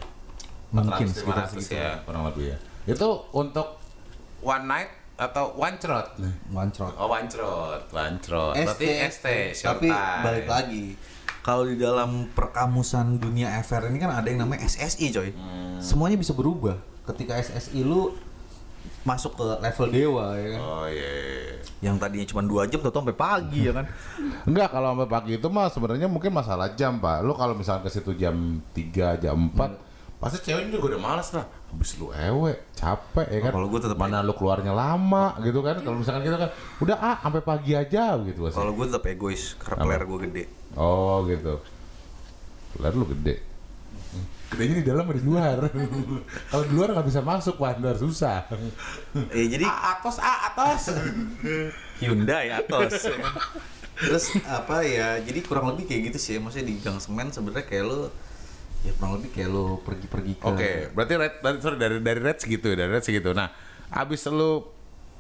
[0.70, 1.74] Mungkin 400, sekitar 500 segitu.
[1.74, 2.56] ya, kurang lebih ya.
[2.86, 3.66] Itu untuk
[4.41, 6.14] one night atau one trot?
[6.49, 6.95] Wancrot.
[6.95, 8.55] Oh, one trot, one trot.
[8.55, 10.22] Berarti ST, short tapi time.
[10.22, 10.86] balik lagi
[11.39, 15.80] kalau di dalam perkamusan dunia FR ini kan ada yang namanya SSI coy Hmm.
[15.80, 18.12] semuanya bisa berubah ketika SSI lu
[19.01, 21.09] masuk ke level dewa ya kan Oh iya.
[21.09, 21.57] iya.
[21.80, 23.86] yang tadinya cuma dua jam atau sampai pagi ya kan
[24.51, 27.20] Enggak, kalau sampai pagi itu mah sebenarnya mungkin masalah jam, Pak.
[27.20, 28.34] Lu kalau misalnya ke situ jam
[28.72, 31.47] 3, jam 4, pasti ceweknya juga udah males lah.
[31.68, 33.52] Habis lu ewe, capek ya kan.
[33.52, 35.84] Oh, kalau gua tetep mana lu keluarnya lama gitu kan.
[35.84, 36.50] Kalau misalkan kita kan
[36.80, 38.56] udah ah sampai pagi aja gitu pasti.
[38.56, 40.44] kalau gue tetap egois karena player gue gede
[40.74, 41.54] Oh gitu.
[42.80, 43.34] Lalu lu gede.
[44.48, 45.56] Gedenya di dalam atau di luar.
[46.50, 48.48] kalau di luar nggak bisa masuk, Wander susah.
[49.28, 50.88] eh jadi A atos, a atos.
[52.00, 53.10] Hyundai Atos
[53.98, 57.84] terus apa ya jadi kurang lebih kayak gitu sih maksudnya di gang semen sebenarnya kayak
[57.90, 58.14] lo
[58.86, 62.38] ya kurang lebih kayak lo pergi-pergi ke Oke, berarti red, dari, sorry, dari dari red
[62.38, 63.34] segitu, dari red segitu.
[63.34, 63.50] Nah,
[63.90, 64.62] abis lu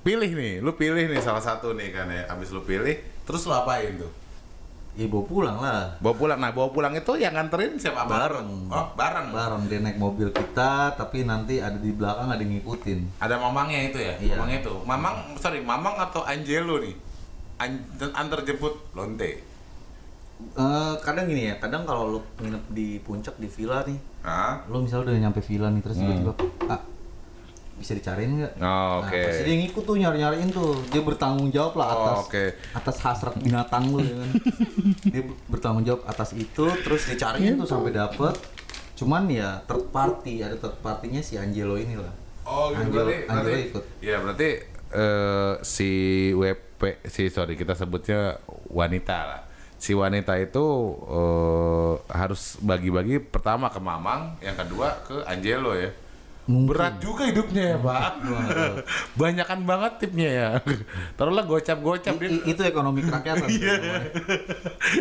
[0.06, 2.30] pilih nih, lu pilih nih salah satu nih kan ya.
[2.30, 2.96] Abis lu pilih,
[3.26, 4.12] terus lu apain tuh?
[4.98, 6.38] ya bawa pulang lah Bawa pulang.
[6.42, 8.02] Nah, bawa pulang itu yang nganterin siapa?
[8.10, 8.66] Bareng.
[8.66, 9.30] Oh, bareng.
[9.30, 13.80] bareng dia naik mobil kita tapi nanti ada di belakang ada yang ngikutin Ada mamangnya
[13.94, 14.14] itu ya?
[14.18, 14.34] Iya.
[14.34, 14.74] Mamangnya itu.
[14.82, 16.98] Mamang, sorry, mamang atau Angelo nih?
[17.62, 17.78] An
[18.18, 19.38] antar jemput lonte.
[20.38, 24.62] Eh, kadang gini ya kadang kalau lo nginep di puncak di villa nih Hah?
[24.66, 26.30] lo misalnya udah nyampe villa nih terus tiba-tiba
[26.68, 26.78] ah
[27.74, 28.52] bisa dicariin nggak?
[28.54, 28.62] Hmm.
[28.64, 28.66] Oh,
[28.98, 29.18] Nah, oke.
[29.20, 30.82] pasti dia ngikut tuh nyari-nyariin tuh.
[30.88, 32.44] Dia bertanggung jawab lah Oh, atas oke.
[32.72, 34.30] atas hasrat binatang lu ya kan.
[35.14, 38.34] dia bertanggung jawab atas itu terus dicariin tuh sampai dapet.
[38.94, 42.10] Cuman ya third party, ada third partinya si Angelo ini lah.
[42.42, 43.84] Oh gitu Angelo, berarti, Angelo berarti ikut.
[44.00, 44.48] ya berarti
[44.90, 45.90] eh, si
[46.32, 49.40] WP si sorry kita sebutnya wanita lah
[49.78, 50.66] si wanita itu
[51.06, 55.94] eh, harus bagi-bagi pertama ke Mamang yang kedua ke Angelo ya.
[56.48, 58.24] Berat juga hidupnya ya pak.
[59.20, 60.48] Banyakan banget tipnya ya.
[61.12, 62.56] Taruhlah gocap-gocap I- dia.
[62.56, 63.52] itu ekonomi kerakyatan.
[63.52, 63.76] Iya.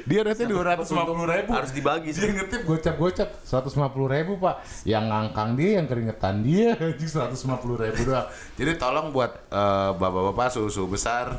[0.03, 1.55] dia rasa dua ratus lima puluh ribu.
[1.55, 2.27] Harus dibagi sih.
[2.27, 3.31] dia ngetip gocap-gocap.
[3.47, 4.59] seratus lima puluh ribu pak.
[4.83, 6.75] Yang ngangkang dia yang keringetan dia
[7.15, 8.27] seratus lima puluh ribu doang.
[8.59, 11.31] Jadi tolong buat eh, bapak-bapak susu besar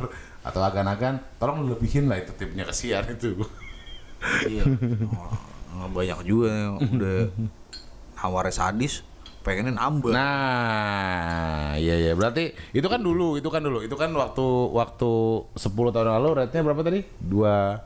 [0.48, 3.36] atau agan-agan tolong lebihin lah itu tipnya kesian itu.
[4.48, 4.64] Iya.
[5.78, 7.28] Oh, banyak juga udah
[8.18, 9.06] nawarnya sadis,
[9.44, 10.10] pengennya nambah.
[10.10, 12.12] nah iya iya.
[12.16, 13.84] Berarti itu kan dulu itu kan dulu.
[13.84, 15.12] Itu kan waktu waktu
[15.54, 17.04] 10 tahun lalu rate-nya berapa tadi?
[17.20, 17.78] Dua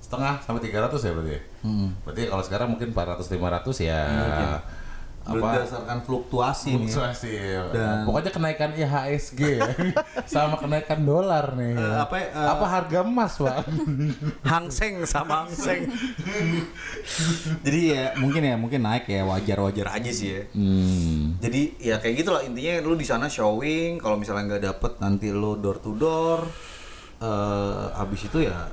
[0.00, 1.42] setengah sampai 300 ya berarti ya?
[2.08, 4.00] berarti kalau sekarang mungkin 400 500 ya.
[4.08, 4.79] Apa
[5.30, 6.86] Berdasarkan fluktuasi nih.
[6.86, 6.90] ya.
[6.90, 7.30] Fluktuasi.
[7.70, 9.70] Dan- Pokoknya kenaikan IHSG ya.
[10.32, 11.74] sama kenaikan dolar nih.
[11.74, 13.56] Eh, apa ya, eh, apa harga emas, Pak?
[14.50, 15.86] Hangseng sama hangseng.
[17.62, 20.42] Jadi ya mungkin ya mungkin naik ya wajar-wajar aja sih ya.
[20.50, 21.38] hmm.
[21.38, 25.56] Jadi ya kayak gitulah intinya lu di sana showing kalau misalnya nggak dapet nanti lu
[25.56, 26.42] door to door.
[27.20, 28.64] eh habis itu ya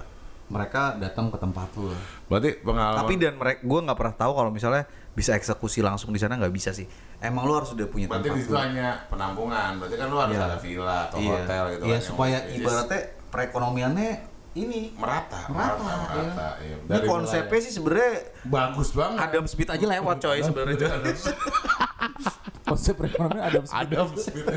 [0.48, 1.92] mereka datang ke tempat lu.
[2.32, 4.88] Berarti pengalaman Tapi dan mereka gue nggak pernah tahu kalau misalnya
[5.18, 6.86] bisa eksekusi langsung di sana nggak bisa sih.
[7.18, 8.60] Emang lu harus udah punya berarti tempat situ lu.
[8.62, 9.82] hanya penampungan.
[9.82, 10.46] Berarti kan lu harus Iya.
[10.46, 11.32] ada villa atau Iya.
[11.34, 12.06] hotel gitu Iya kan.
[12.06, 14.12] supaya ibaratnya perekonomiannya
[14.54, 16.48] ini merata, Merata, merata, merata.
[16.60, 16.76] Iya.
[16.76, 18.12] ini Dari konsepnya sih sebenarnya
[18.44, 19.18] bagus banget.
[19.20, 20.88] Adam Smith aja lewat coy sebenarnya.
[22.68, 23.80] Konsep perekonomian Adam Smith.
[23.80, 24.48] Adam Smith.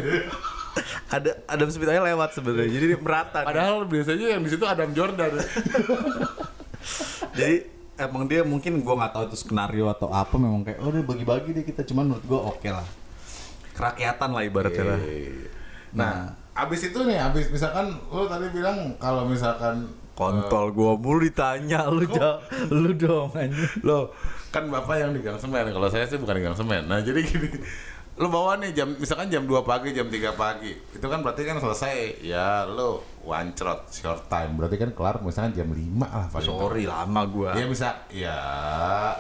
[1.09, 2.69] ada Adam Smith aja lewat sebenarnya.
[2.71, 3.39] Jadi merata.
[3.41, 3.49] nih.
[3.49, 5.33] Padahal biasanya yang di situ Adam Jordan.
[7.39, 7.57] Jadi
[8.01, 11.51] emang dia mungkin gua nggak tahu itu skenario atau apa memang kayak oh dia bagi-bagi
[11.53, 11.85] deh kita.
[11.85, 12.87] Cuman menurut gua oke lah.
[13.77, 15.01] Kerakyatan lah ibaratnya lah.
[15.91, 16.15] Nah,
[16.55, 19.91] abis itu nih, abis misalkan lu tadi bilang kalau misalkan
[20.21, 23.73] Kontol gua mulu ditanya lu ja, lu dong anjing.
[23.81, 24.13] lo
[24.53, 25.73] kan bapak yang di Gang Semen.
[25.73, 26.85] Kalau saya sih bukan di Gang Semen.
[26.85, 27.49] Nah jadi gini
[28.21, 30.77] lo bawa nih jam misalkan jam 2 pagi jam 3 pagi.
[30.93, 32.21] Itu kan berarti kan selesai.
[32.21, 34.55] Ya lo one shot short time.
[34.55, 37.51] Berarti kan kelar misalkan jam 5 lah paling Sorry lama gua.
[37.53, 37.89] ya bisa.
[38.09, 38.39] Ya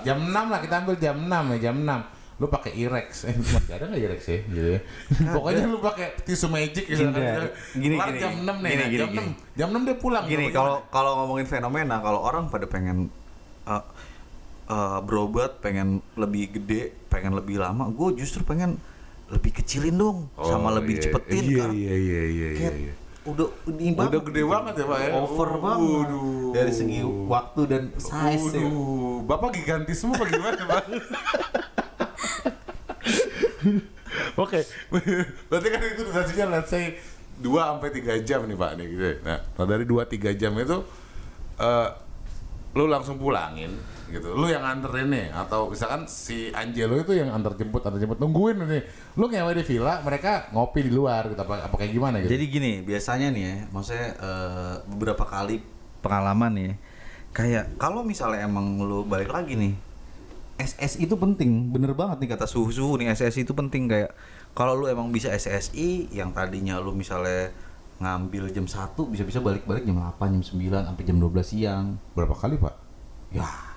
[0.03, 3.09] jam 6 lah kita ambil jam 6 ya jam 6 lu pakai Irex.
[3.29, 4.81] Eh masih ada nggak Irex ya gitu ya
[5.29, 7.21] pokoknya lu pakai tisu magic gitu Gini,
[7.77, 8.19] gini, Kelar gini.
[8.19, 9.29] jam 6 nih Gini, gini, jam gini.
[9.53, 10.25] 6 jam 6 dia pulang.
[10.25, 13.13] Gini kalau kalau ngomongin fenomena kalau orang pada pengen
[13.65, 13.85] uh,
[14.67, 18.81] uh, berobat pengen lebih gede pengen lebih lama gue justru pengen
[19.29, 21.03] lebih kecilin dong sama Oh, lebih iya.
[21.07, 22.95] cepetin iya, karena iya iya iya iya iya.
[23.21, 25.11] Udah ini Udah gede banget ya, Pak, ya?
[25.13, 25.61] over Waduh.
[25.61, 26.09] banget
[26.57, 28.65] dari segi waktu dan size ya.
[28.65, 30.85] Waduh, Bapak gigantis semua bagaimana, Pak?
[34.41, 34.65] Oke,
[35.53, 36.97] berarti kan itu durasinya let's say
[37.41, 39.05] 2 sampai 3 jam nih Pak nih gitu.
[39.05, 39.37] ya.
[39.53, 40.79] Nah, dari 2 3 jam itu
[41.61, 41.89] eh
[42.73, 43.75] lu langsung pulangin
[44.11, 44.35] gitu.
[44.35, 48.61] Lu yang anterin nih atau misalkan si Angelo itu yang antar jemput antar jemput nungguin
[48.67, 48.83] nih.
[49.15, 52.35] Lu ngewe di villa, mereka ngopi di luar gitu apa, apa kayak gimana gitu.
[52.35, 55.63] Jadi gini, biasanya nih ya, maksudnya eh, beberapa kali
[56.03, 56.73] pengalaman nih,
[57.33, 59.73] kayak kalau misalnya emang lu balik lagi nih,
[60.61, 64.13] SS itu penting, bener banget nih kata suhu-suhu nih SS itu penting kayak
[64.53, 67.55] kalau lu emang bisa SSI yang tadinya lu misalnya
[68.01, 71.87] ngambil jam 1 bisa-bisa balik-balik jam 8, jam 9 sampai jam 12 siang.
[72.17, 72.75] berapa kali, Pak?
[73.37, 73.70] Ya.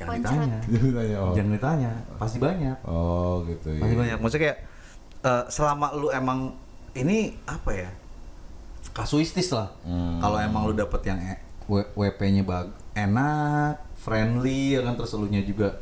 [0.00, 0.58] Jangan ditanya.
[0.72, 1.32] Jadi tanya, oh.
[1.32, 2.76] Jangan ditanya, pasti banyak.
[2.82, 3.80] Oh, gitu ya.
[3.80, 4.16] Masih banyak.
[4.16, 4.58] Maksudnya kayak
[5.20, 6.38] eh, selama lu emang
[6.92, 7.90] ini apa ya?
[8.90, 9.70] Kasuistis lah.
[9.82, 10.18] Hmm.
[10.18, 15.78] Kalau emang lu dapet yang e- WP-nya bag enak, friendly ya kan terus elunya juga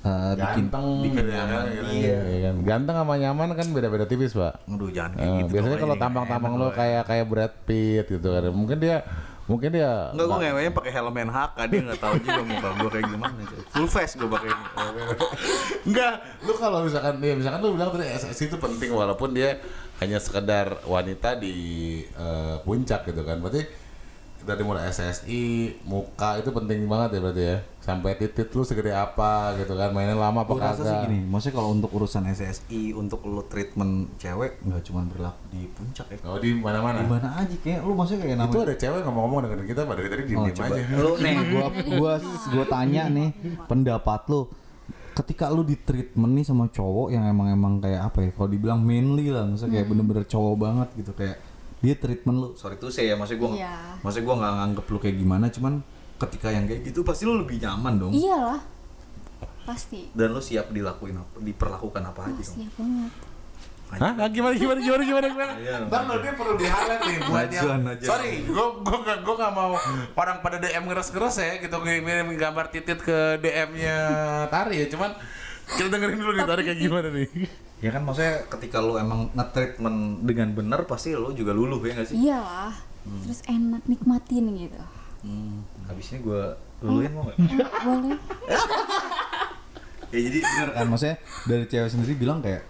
[0.00, 1.64] eh, bikin Ganteng, bikin gitu ya, nyaman.
[1.66, 1.84] gitu.
[1.88, 2.18] Iya.
[2.20, 2.54] Iya kan.
[2.62, 4.66] Ganteng sama nyaman kan beda-beda tipis, Pak.
[4.66, 5.50] Aduh jangan kayak Eh, gitu.
[5.50, 6.70] biasanya kalau tampang-tampang lo loh.
[6.70, 8.42] kayak kayak Brad Pitt gitu kan.
[8.50, 8.96] Mungkin dia
[9.50, 13.06] mungkin dia Enggak, gue ngewenya pakai helm NHK, dia nggak tahu juga muka gue kayak
[13.10, 13.34] gimana.
[13.74, 14.50] Full face gue pakai.
[15.90, 16.14] Enggak,
[16.46, 19.58] lu kalau misalkan ya misalkan lu bilang tadi SSI itu penting walaupun dia
[19.98, 21.54] hanya sekedar wanita di
[22.06, 23.42] eh, puncak gitu kan.
[23.42, 23.66] Berarti
[24.44, 25.42] dari mulai SSI,
[25.84, 27.56] muka itu penting banget ya berarti ya.
[27.80, 31.08] Sampai titit lu segede apa gitu kan, mainnya lama apa rasa sih kagak.
[31.08, 36.06] gini, maksudnya kalau untuk urusan SSI, untuk lu treatment cewek nggak cuma berlaku di puncak
[36.12, 36.18] ya.
[36.28, 37.00] Oh di mana-mana.
[37.00, 39.94] Di mana aja kayak lu maksudnya kayak namanya Itu ada cewek ngomong-ngomong dengan kita Pak,
[39.96, 40.74] dari tadi Oh, diem-diem coba.
[40.76, 40.82] aja.
[40.92, 41.66] Lu nih, gua
[41.96, 42.12] gua
[42.52, 43.28] gua tanya nih
[43.64, 44.40] pendapat lu.
[45.10, 48.30] Ketika lu di treatment nih sama cowok yang emang emang kayak apa ya?
[48.32, 51.36] Kalau dibilang manly lah, maksudnya kayak bener-bener cowok banget gitu kayak
[51.80, 52.48] dia treatment lu.
[52.54, 53.74] Sorry tuh saya, maksudnya gua Iya.
[54.00, 55.72] maksudnya gua nggak nganggep lu kayak gimana, cuman
[56.18, 58.12] ketika yang kayak gitu pasti lu lebih nyaman dong.
[58.12, 58.60] Iyalah.
[59.62, 60.08] Pasti.
[60.10, 62.54] Dan lu siap dilakuin apa, diperlakukan apa aja Oh, dong.
[62.54, 63.12] siap banget.
[63.90, 64.14] Hah?
[64.14, 65.52] Ah, Gimana gimana gimana gimana gimana?
[65.58, 65.76] Iya.
[65.84, 67.82] Bang, lo dia perlu di highlight nih buat yang.
[67.98, 69.74] Sorry, gua gua gak, gua gak mau
[70.14, 73.96] orang pada DM ngeres-ngeres ya gitu ngirim gambar titit ke DM-nya
[74.46, 75.10] Tari ya, cuman
[75.66, 77.28] kita dengerin dulu nih Tari kayak gimana nih.
[77.80, 82.08] Ya kan maksudnya ketika lu emang nge-treatment dengan benar pasti lu juga luluh ya nggak
[82.12, 82.16] sih?
[82.20, 82.76] Iyalah.
[83.24, 84.80] Terus enak nikmatin gitu.
[85.24, 85.64] Hmm.
[85.88, 87.36] Habis ini gua luluhin mau nggak?
[87.40, 88.16] Eh, boleh.
[90.12, 91.16] ya jadi bener kan maksudnya
[91.46, 92.66] dari cewek sendiri bilang kayak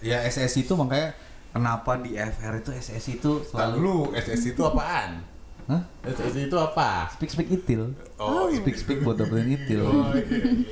[0.00, 1.12] ya SSI itu makanya
[1.52, 5.20] kenapa di FR itu SSI itu selalu Lalu SSI itu apaan?
[5.68, 5.84] Hah?
[6.02, 7.12] SSI itu apa?
[7.12, 10.64] speak speak itil Oh, speak speak buat dapetin itil Oh, iya, iya.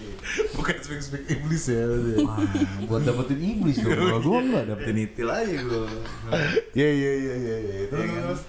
[0.51, 1.85] Bukan speak speak iblis ya.
[2.19, 2.41] Wah,
[2.89, 5.85] buat dapetin iblis dong kalau gua enggak dapetin itil aja gua
[6.73, 7.77] Iya iya iya iya iya.
[7.87, 8.23] Terus, Ya kan?
[8.25, 8.43] terus.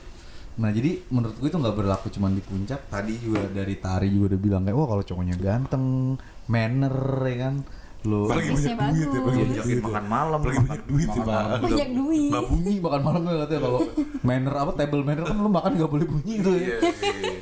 [0.58, 4.34] nah jadi menurut gue itu nggak berlaku cuma di puncak tadi juga dari tari juga
[4.34, 6.18] udah bilang kayak wah kalau cowoknya ganteng
[6.48, 6.96] manner
[7.30, 7.56] ya kan
[8.00, 9.18] lu Apalagi Bisnisnya banyak duit ya, bagus.
[9.18, 9.88] apalagi banyak diajakin duit ya.
[9.88, 11.26] makan malam makan- banyak duit ya, Pak.
[11.28, 12.30] malam Banyak nggak- duit.
[12.30, 13.80] nggak bunyi makan malam katanya kalau
[14.22, 16.78] manner apa table manner kan lu makan nggak boleh bunyi itu ya Iya,
[17.18, 17.36] iya.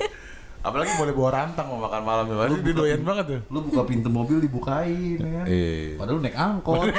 [0.61, 2.35] Apalagi boleh bawa rantang mau makan malam ya.
[2.57, 3.39] Dia doyan banget tuh.
[3.47, 5.95] lu buka pintu mobil dibukain ya Iya.
[5.95, 6.89] padahal lu naik angkot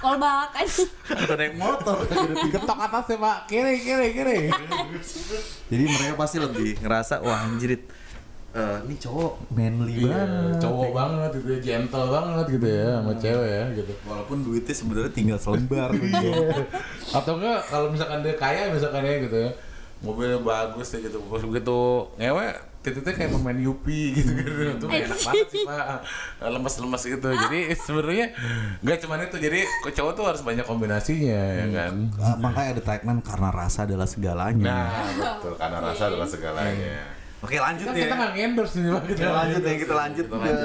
[0.00, 0.84] Kolbak aja.
[1.12, 1.96] atau naik motor
[2.56, 4.38] Ketok atasnya pak, kiri kiri kiri.
[5.68, 7.84] jadi mereka pasti lebih ngerasa wah anjrit
[8.50, 9.32] eh, ini cowok.
[9.54, 10.58] Manly Iya, banget.
[10.58, 13.92] cowok banget gitu ya, gentle banget gitu ya sama cewek ya gitu.
[14.02, 15.88] walaupun duitnya sebenarnya tinggal selembar
[17.10, 19.50] Atau enggak kalau misalkan dia kaya misalkan ya gitu ya,
[20.00, 21.78] mobilnya bagus ya gitu, pas begitu
[22.16, 22.46] ngewe
[22.80, 24.80] titiknya kayak pemain Yupi gitu gitu.
[24.80, 26.00] Tuh enak banget sih pak.
[26.40, 27.28] Lemas-lemas gitu.
[27.28, 28.32] Jadi sebenarnya
[28.80, 32.08] nggak cuma itu jadi cowok tuh harus banyak kombinasinya ya kan?
[32.16, 34.64] Ah, makanya ada tagline karena rasa adalah segalanya.
[34.64, 35.52] Nah betul.
[35.60, 38.04] Karena rasa adalah segalanya oke lanjut kita ya.
[38.04, 40.56] kita nggak endorse nih pak kita lanjut ya kita lanjut Kita ke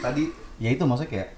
[0.00, 0.24] tadi.
[0.60, 1.28] Ya itu maksudnya kayak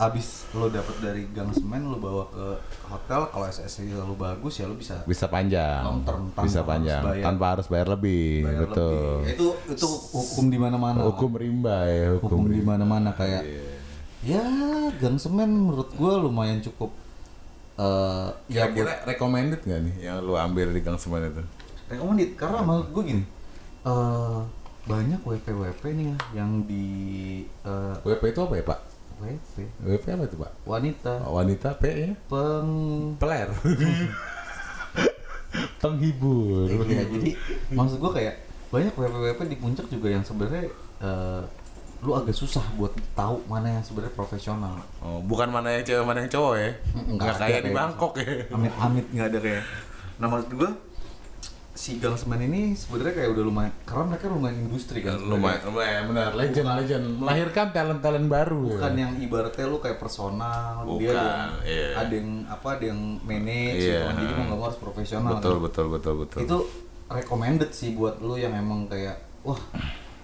[0.00, 2.46] abis lo dapet dari gang semen lo bawa ke
[2.88, 5.84] hotel kalau SSI lo bagus ya lo bisa bisa panjang.
[5.84, 7.02] Long term, tanpa bisa harus panjang.
[7.04, 7.24] bayar.
[7.28, 8.32] tanpa harus bayar lebih.
[8.48, 8.96] Bayar betul.
[8.96, 9.32] Lebih.
[9.36, 9.46] itu
[9.76, 10.98] itu hukum di mana-mana.
[11.04, 13.44] Hukum rimba ya hukum, hukum di mana-mana kayak
[14.24, 14.44] ya
[14.96, 16.92] gang semen menurut gua lumayan cukup
[17.80, 21.44] eh ya buat kira-kira recommended nggak nih yang lu ambil di gang semen itu?
[21.92, 23.24] Recommended karena menurut gue gini
[23.86, 24.40] eh
[24.90, 26.86] banyak WP WP nih ya yang di
[27.46, 28.80] eh, WP itu apa ya pak?
[29.20, 29.54] WP
[29.84, 30.50] WP apa itu pak?
[30.64, 31.14] Wanita.
[31.28, 32.10] Wanita P ya?
[32.26, 32.70] Peng
[33.20, 33.48] peler.
[35.82, 36.70] Penghibur.
[36.70, 37.30] Iya, jadi
[37.72, 38.40] maksud gua kayak
[38.72, 40.72] banyak WP WP di puncak juga yang sebenarnya
[41.04, 41.42] eh,
[42.00, 44.80] lu agak susah buat tahu mana yang sebenarnya profesional.
[45.04, 46.70] oh, bukan mana yang cewek mana yang cowok ya?
[46.72, 48.24] Nggak nggak ada kayak di kayak Bangkok ya?
[48.56, 49.64] Amit amit nggak ada kayak.
[50.16, 50.70] Nah maksud gua
[51.72, 55.16] si Gang Semen ini sebenarnya kayak udah lumayan karena mereka lumayan industri kan.
[55.16, 59.00] lumayan lumayan benar legend legend melahirkan talent talent baru Bukan ya.
[59.00, 61.88] yang ibaratnya lu kayak personal, dia Bukan, ada yang, iya.
[61.96, 63.86] ada yang apa, ada yang manage, Iya.
[63.86, 64.14] gitu kan.
[64.16, 65.30] jadi mau nggak harus profesional.
[65.32, 65.62] betul kan.
[65.62, 66.56] betul betul betul Itu
[67.08, 69.58] recommended sih buat lu yang emang kayak wah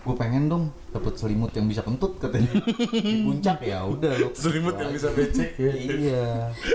[0.07, 2.62] gue pengen dong dapat selimut yang bisa kentut katanya
[2.94, 5.72] di puncak ya udah lo Selimut yang bisa becek ya.
[5.74, 6.26] iya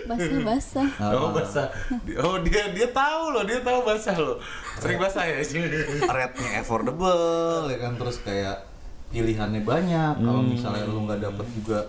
[0.03, 0.87] Basah-basah.
[1.15, 1.71] Oh basah.
[2.19, 4.35] Oh dia dia tahu loh, dia tahu basah loh.
[4.83, 5.39] Sering basah ya.
[6.19, 8.67] rate-nya affordable ya kan terus kayak
[9.11, 11.79] pilihannya banyak kalau misalnya lu nggak dapet juga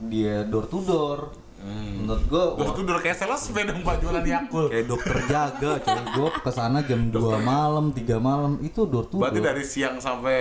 [0.00, 1.18] dia door to door
[1.60, 4.68] menurut gue Terus tuh udah kayak sales sepeda mbak jualan Yakult.
[4.72, 9.20] kayak dokter jaga coy gue ke sana jam 2 malam 3 malam itu door to
[9.20, 10.38] Berarti dari siang sampai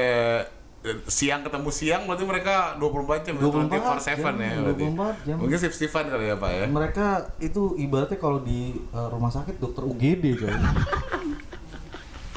[0.80, 4.84] eh, siang ketemu siang berarti mereka 24 jam 24 24/7 jam, ya berarti.
[4.96, 5.36] 24 jam.
[5.44, 6.64] Mungkin shift shiftan kali ya Pak ya.
[6.72, 7.08] mereka
[7.38, 8.60] itu ibaratnya kalau di
[8.90, 10.56] uh, rumah sakit dokter UGD coy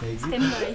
[0.03, 0.71] kayak gitu Standby.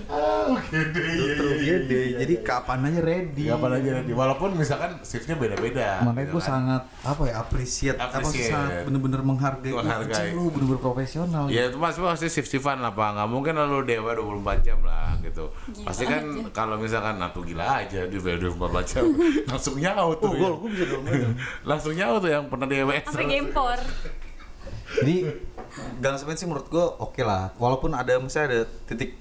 [1.38, 4.12] UGD jadi kapan aja ready apa aja nanti.
[4.12, 6.02] Walaupun misalkan shiftnya beda-beda.
[6.02, 6.50] makanya gitu gue kan.
[6.50, 8.50] sangat apa ya appreciate, apa sih Appreciate.
[8.50, 10.30] sangat bener-bener menghargai Menghargai.
[10.32, 13.10] lu bener-bener profesional Ya itu mas pasti shift shiftan lah Pak.
[13.14, 15.52] Nggak mungkin lalu dewa 24 jam lah gitu.
[15.84, 18.48] pasti kan kalau misalkan nah tuh gila aja di 24
[18.86, 19.04] jam
[19.50, 20.32] langsung nyaut tuh.
[20.32, 20.50] ya.
[20.50, 21.04] gue bisa dong
[21.70, 22.96] langsung nyaut tuh yang pernah dewa.
[23.04, 23.78] Sampai gempor.
[24.88, 25.16] Jadi
[26.00, 29.20] Gang Semen sih menurut gue oke lah walaupun ada misalnya ada titik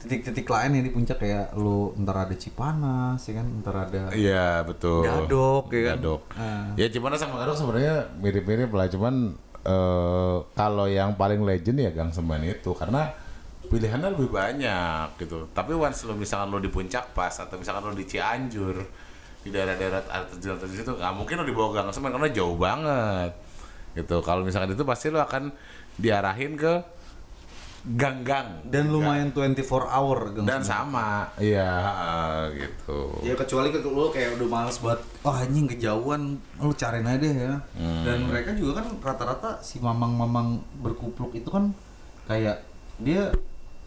[0.00, 4.64] titik-titik lain yang di puncak kayak lu ntar ada Cipanas ya kan ntar ada Iya
[4.64, 5.04] betul.
[5.04, 5.96] Gadok, ya kan?
[6.00, 6.20] Gadok.
[6.40, 6.72] Ah.
[6.80, 12.16] Ya Cipanas sama Gadok sebenarnya mirip-mirip lah, cuman eh, kalau yang paling legend ya Gang
[12.16, 13.12] Semen itu karena
[13.68, 15.52] pilihannya lebih banyak gitu.
[15.52, 18.80] Tapi once lo misalkan lo di puncak pas atau misalkan lo di Cianjur
[19.40, 23.32] di daerah-daerah air terjun terjun itu nggak mungkin lo dibawa Gang Semen karena jauh banget
[23.96, 24.22] gitu.
[24.22, 25.50] Kalau misalkan itu pasti lo akan
[25.98, 26.82] diarahin ke
[27.80, 28.68] gang-gang.
[28.68, 31.32] Dan lumayan 24 hour Gang dan sama.
[31.40, 31.72] Iya
[32.52, 33.24] gitu.
[33.24, 37.32] Ya kecuali ke lu kayak udah males banget, oh anjing kejauhan, lu cariin aja deh
[37.32, 37.56] ya.
[38.04, 41.72] Dan mereka juga kan rata-rata si mamang-mamang berkupluk itu kan
[42.28, 42.60] kayak
[43.00, 43.32] dia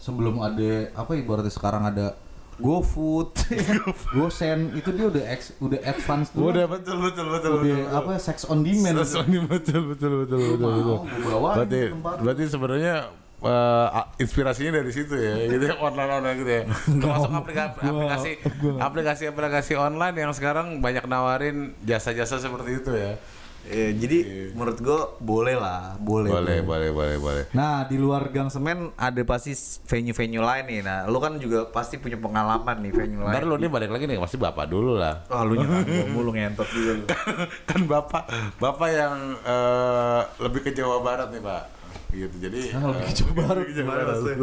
[0.02, 2.18] sebelum ada apa ibaratnya sekarang ada
[2.60, 3.30] GoFood,
[4.16, 6.50] GoSend itu dia udah ex, udah advance tuh.
[6.50, 7.98] Udah betul betul betul udah betul.
[7.98, 9.02] apa sex on demand.
[9.02, 10.98] Sesuai ini betul betul betul betul betul.
[11.02, 11.80] gua bawain Berarti
[12.22, 12.96] berarti sebenarnya
[13.44, 16.64] a- inspirasinya dari situ ya, gitu ya online online gitu ya.
[16.88, 18.32] Termasuk aplikasi aplikasi
[18.80, 23.20] aplikasi aplikasi online yang sekarang banyak nawarin jasa-jasa seperti itu ya.
[23.64, 24.18] Eh, jadi
[24.52, 26.28] menurut gua boleh lah, boleh.
[26.28, 27.44] Boleh boleh boleh boleh.
[27.56, 29.56] Nah di luar Gang Semen ada pasti
[29.88, 30.80] venue-venue lain nih.
[30.84, 33.32] Nah lu kan juga pasti punya pengalaman nih venue lain.
[33.32, 35.24] Ntar lu nih balik lagi nih pasti bapak dulu lah.
[35.32, 37.06] Oh lu nyerang mulu ngentot juga lu.
[37.70, 38.24] kan bapak
[38.60, 39.16] bapak yang
[39.48, 41.83] eh, lebih ke Jawa Barat nih pak
[42.14, 42.36] gitu.
[42.40, 44.16] Jadi Ah, eh, Jawa Barat, Jawa Barat.
[44.18, 44.36] sih?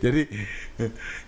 [0.00, 0.22] jadi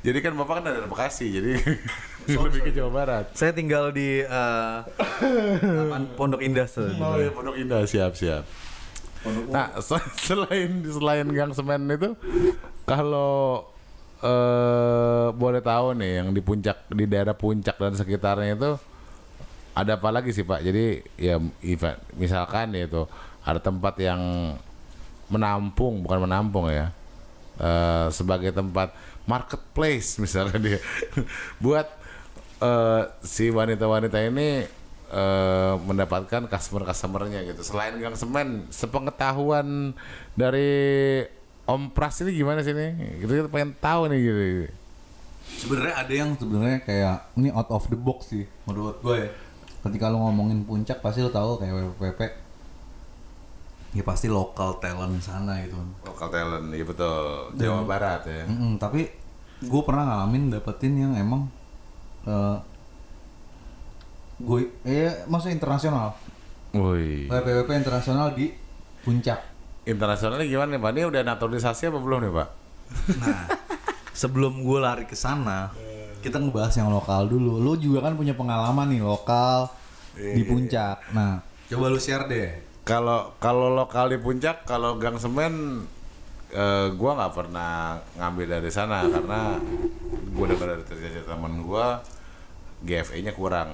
[0.01, 1.53] jadi kan bapak kan ada Bekasi jadi
[2.43, 3.24] lebih ke Jawa Barat.
[3.32, 6.66] Saya tinggal di apaan, Pondok Indah
[7.03, 7.84] oh ya Pondok Indah.
[7.84, 8.45] Siap siap.
[9.49, 12.16] Nah se- selain selain Gang Semen itu
[12.82, 13.68] kalau
[14.18, 18.72] eh boleh tahu nih yang di puncak di daerah puncak dan sekitarnya itu
[19.72, 20.62] ada apa lagi sih pak?
[20.62, 23.03] Jadi ya event misalkan ya itu
[23.43, 24.20] ada tempat yang
[25.32, 26.92] menampung bukan menampung ya.
[27.56, 28.92] Eh, sebagai tempat
[29.24, 30.80] marketplace misalnya dia.
[31.56, 31.88] Buat
[32.60, 34.68] eh, si wanita-wanita ini
[35.08, 37.64] eh, mendapatkan customer customernya gitu.
[37.64, 39.96] Selain gang semen sepengetahuan
[40.36, 41.24] dari
[41.62, 44.42] Om Pras ini gimana sih nih gitu kita pengen tahu nih gitu.
[45.62, 49.30] Sebenarnya ada yang sebenarnya kayak ini out of the box sih menurut gue ya.
[49.82, 52.41] Ketika lu ngomongin puncak pasti lu tahu kayak WPP
[53.93, 55.76] ya pasti lokal talent sana gitu.
[56.09, 57.53] lokal talent iya betul.
[57.61, 58.45] Jawa Barat ya.
[58.49, 59.05] Mm-mm, tapi
[59.62, 61.47] gue pernah ngalamin dapetin yang emang
[62.24, 62.59] eh
[64.43, 66.16] gue eh maksudnya internasional.
[66.72, 67.28] Woi.
[67.28, 68.49] WPWP internasional di
[69.05, 69.45] puncak.
[69.84, 70.90] Internasionalnya gimana nih pak?
[70.97, 72.49] Ini udah naturalisasi apa belum nih pak?
[73.20, 73.40] Nah
[74.16, 75.68] sebelum gue lari ke sana
[76.24, 77.61] kita ngebahas yang lokal dulu.
[77.61, 79.68] Lu juga kan punya pengalaman nih lokal
[80.16, 81.12] di puncak.
[81.12, 85.86] Nah coba lu share deh Kalau kalau lokal di puncak, kalau Gang Semen,
[86.50, 89.54] eh, gua nggak pernah ngambil dari sana karena
[90.34, 92.02] gua dengar dari cerita teman gua
[92.82, 93.70] GFE-nya kurang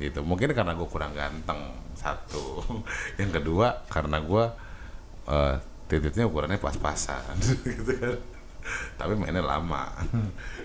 [0.00, 0.24] gitu.
[0.24, 2.64] Mungkin karena gua kurang ganteng satu.
[3.20, 4.56] Yang kedua karena gua
[5.28, 5.60] eh,
[5.92, 7.36] titiknya ukurannya pas-pasan
[7.68, 8.16] gitu kan.
[8.96, 9.92] Tapi mainnya lama.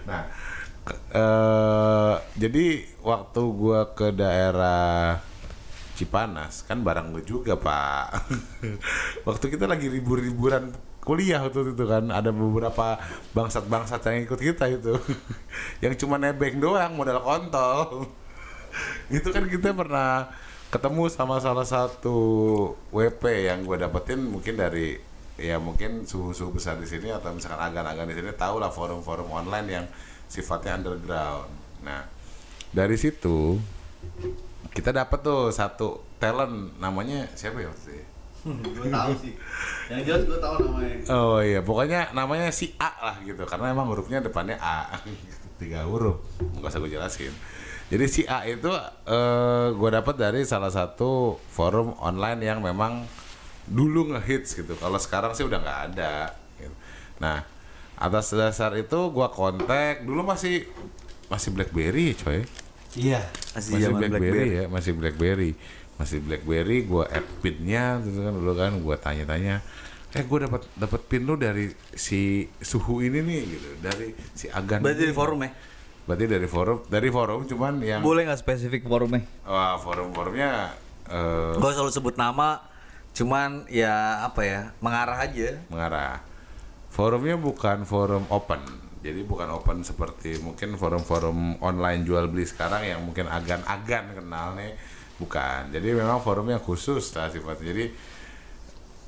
[0.02, 0.26] Nah,
[1.14, 2.66] eh, jadi
[3.06, 5.22] waktu gua ke daerah
[6.02, 8.26] Cipanas kan barang gue juga pak.
[9.30, 12.98] Waktu kita lagi libur-liburan kuliah waktu itu kan ada beberapa
[13.34, 14.94] bangsat-bangsat yang ikut kita itu.
[15.84, 18.06] Yang cuma nebeng doang modal kontol.
[19.10, 20.30] Itu kan kita pernah
[20.70, 22.16] ketemu sama salah satu
[22.96, 24.96] WP yang gue dapetin mungkin dari
[25.36, 29.68] ya mungkin suhu-suhu besar di sini atau misalkan agan-agan di sini tahu lah forum-forum online
[29.68, 29.86] yang
[30.32, 31.52] sifatnya underground.
[31.84, 32.08] Nah
[32.72, 33.60] dari situ
[34.72, 38.06] kita dapat tuh satu talent namanya siapa ya waktu itu ya?
[38.74, 39.34] gue tahu sih.
[39.92, 40.96] Yang jelas gue tahu namanya.
[41.14, 44.98] Oh iya, pokoknya namanya si A lah gitu, karena emang hurufnya depannya A,
[45.62, 47.34] tiga huruf, nggak usah gue jelasin.
[47.92, 48.72] Jadi si A itu
[49.06, 53.06] eh gue dapat dari salah satu forum online yang memang
[53.68, 54.74] dulu ngehits gitu.
[54.80, 56.34] Kalau sekarang sih udah nggak ada.
[56.58, 56.74] gitu.
[57.20, 57.46] Nah,
[58.00, 60.66] atas dasar itu gue kontak, dulu masih
[61.30, 62.42] masih BlackBerry coy
[62.94, 63.22] Iya.
[63.56, 65.52] Masih, masih zaman BlackBerry, ya masih BlackBerry
[65.96, 69.62] masih BlackBerry gue add pinnya gitu kan dulu kan gue tanya-tanya
[70.12, 74.82] eh gue dapat dapat pin lu dari si suhu ini nih gitu dari si Agan
[74.82, 75.52] Berarti di forum ya?
[76.02, 79.22] berarti dari forum dari forum cuman yang Boleh nggak spesifik forumnya?
[79.46, 80.74] wah forum-forumnya
[81.06, 82.66] eh, Gue selalu sebut nama,
[83.14, 85.62] cuman ya apa ya mengarah aja.
[85.70, 86.18] mengarah
[86.90, 88.60] forumnya bukan forum open
[89.02, 94.78] jadi bukan open seperti mungkin forum-forum online jual beli sekarang yang mungkin agan-agan kenal nih.
[95.18, 95.74] Bukan.
[95.74, 97.74] Jadi memang forumnya khusus lah sifatnya.
[97.74, 97.86] Jadi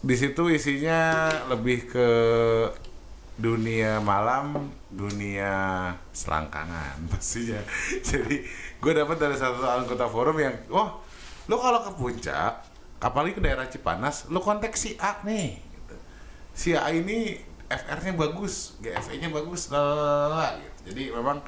[0.04, 2.10] di situ isinya lebih ke
[3.38, 7.62] dunia malam dunia selangkangan pastinya.
[8.02, 8.42] Jadi
[8.82, 10.98] gue dapat dari satu anggota forum yang wah
[11.46, 12.66] lo kalau ke puncak
[12.98, 15.54] apalagi ke daerah Cipanas lo kontak si A nih.
[15.62, 15.96] Gitu.
[16.54, 20.94] si A ini FR-nya bagus GFE-nya bagus lah gitu.
[20.94, 21.42] jadi memang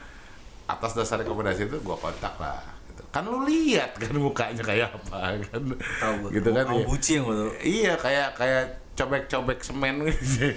[0.65, 3.05] atas dasar rekomendasi itu gue kontak lah gitu.
[3.13, 5.61] kan lo lihat kan mukanya kayak apa kan
[6.21, 6.29] gua.
[6.33, 6.85] gitu kan Mau ya.
[6.89, 7.51] buci yang gue tahu.
[7.61, 8.63] Iya kayak kayak
[8.95, 10.47] cobek-cobek semen gitu.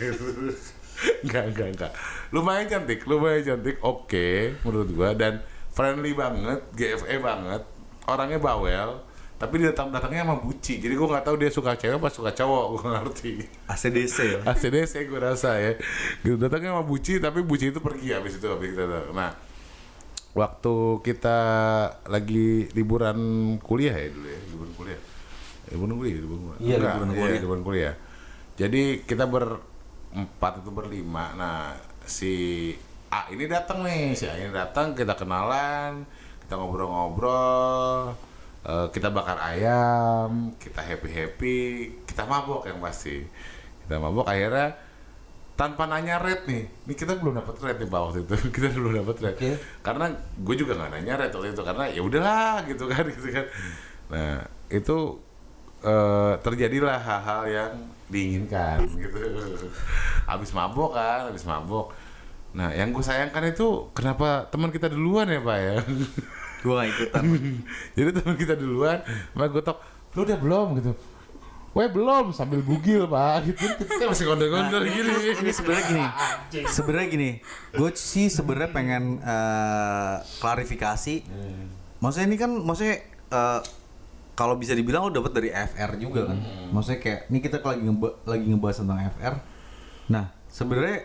[1.22, 1.92] Enggak, enggak, enggak.
[2.34, 3.78] Lumayan cantik, lumayan cantik.
[3.86, 5.38] Oke, menurut gua dan
[5.70, 7.62] friendly banget, GFE banget.
[8.10, 8.98] Orangnya bawel,
[9.38, 10.82] tapi dia datang datangnya sama buci.
[10.82, 13.30] Jadi gua nggak tahu dia suka cewek apa suka cowok, gua nggak ngerti.
[13.70, 14.40] ACDC ya.
[14.50, 15.78] ACDC gue rasa ya.
[16.26, 19.14] Gitu datangnya sama buci, tapi buci itu pergi habis itu habis kita.
[19.14, 19.30] Nah,
[20.34, 20.74] waktu
[21.06, 21.38] kita
[22.10, 23.18] lagi liburan
[23.62, 25.00] kuliah ya dulu ya, liburan kuliah.
[25.70, 26.58] Liburan kuliah, liburan kuliah.
[26.58, 27.40] Iya, Enggak, liburan iya, kuliah.
[27.40, 27.94] liburan kuliah.
[28.58, 31.24] Jadi kita berempat itu berlima.
[31.38, 32.34] Nah, si
[33.08, 36.02] A ini datang nih, si A ini datang, kita kenalan,
[36.42, 38.12] kita ngobrol-ngobrol,
[38.68, 41.58] eh, kita bakar ayam, kita happy-happy,
[42.04, 43.24] kita mabok yang pasti.
[43.84, 44.76] Kita mabok akhirnya
[45.58, 49.02] tanpa nanya rate nih, ini kita belum dapat rate nih pak waktu itu, kita belum
[49.02, 49.34] dapat rate.
[49.34, 49.50] Oke.
[49.82, 50.06] Karena
[50.38, 53.44] gue juga nggak nanya rate waktu itu karena ya udahlah gitu kan, gitu kan.
[54.12, 54.96] Nah itu
[55.82, 57.72] eh, terjadilah hal-hal yang
[58.06, 59.18] diinginkan gitu.
[60.30, 61.90] Habis mabok kan, habis mabok.
[62.54, 65.76] Nah yang gue sayangkan itu kenapa teman kita duluan ya pak ya?
[66.58, 67.22] Gue gak ikutan.
[67.96, 68.98] Jadi teman kita duluan,
[69.32, 69.78] mak gue tok,
[70.12, 70.92] lu udah belum gitu.
[71.70, 75.10] Weh belum sambil bugil pak, gitu kita masih kondor-kondor Nah, gini.
[75.36, 76.04] ini sebenarnya gini.
[76.66, 77.30] Sebenarnya gini.
[77.70, 81.14] Gue sih sebenarnya pengen eh, klarifikasi.
[81.98, 82.98] Maksudnya ini kan maksudnya
[83.28, 83.60] eh,
[84.32, 86.38] kalau bisa dibilang lo dapat dari FR juga kan.
[86.72, 89.34] Maksudnya kayak ini kita lagi ngeba- lagi ngebahas tentang FR.
[90.08, 90.98] Nah, sebenarnya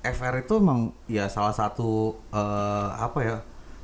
[0.00, 1.90] FR itu emang ya salah satu
[2.32, 3.36] eh, apa ya?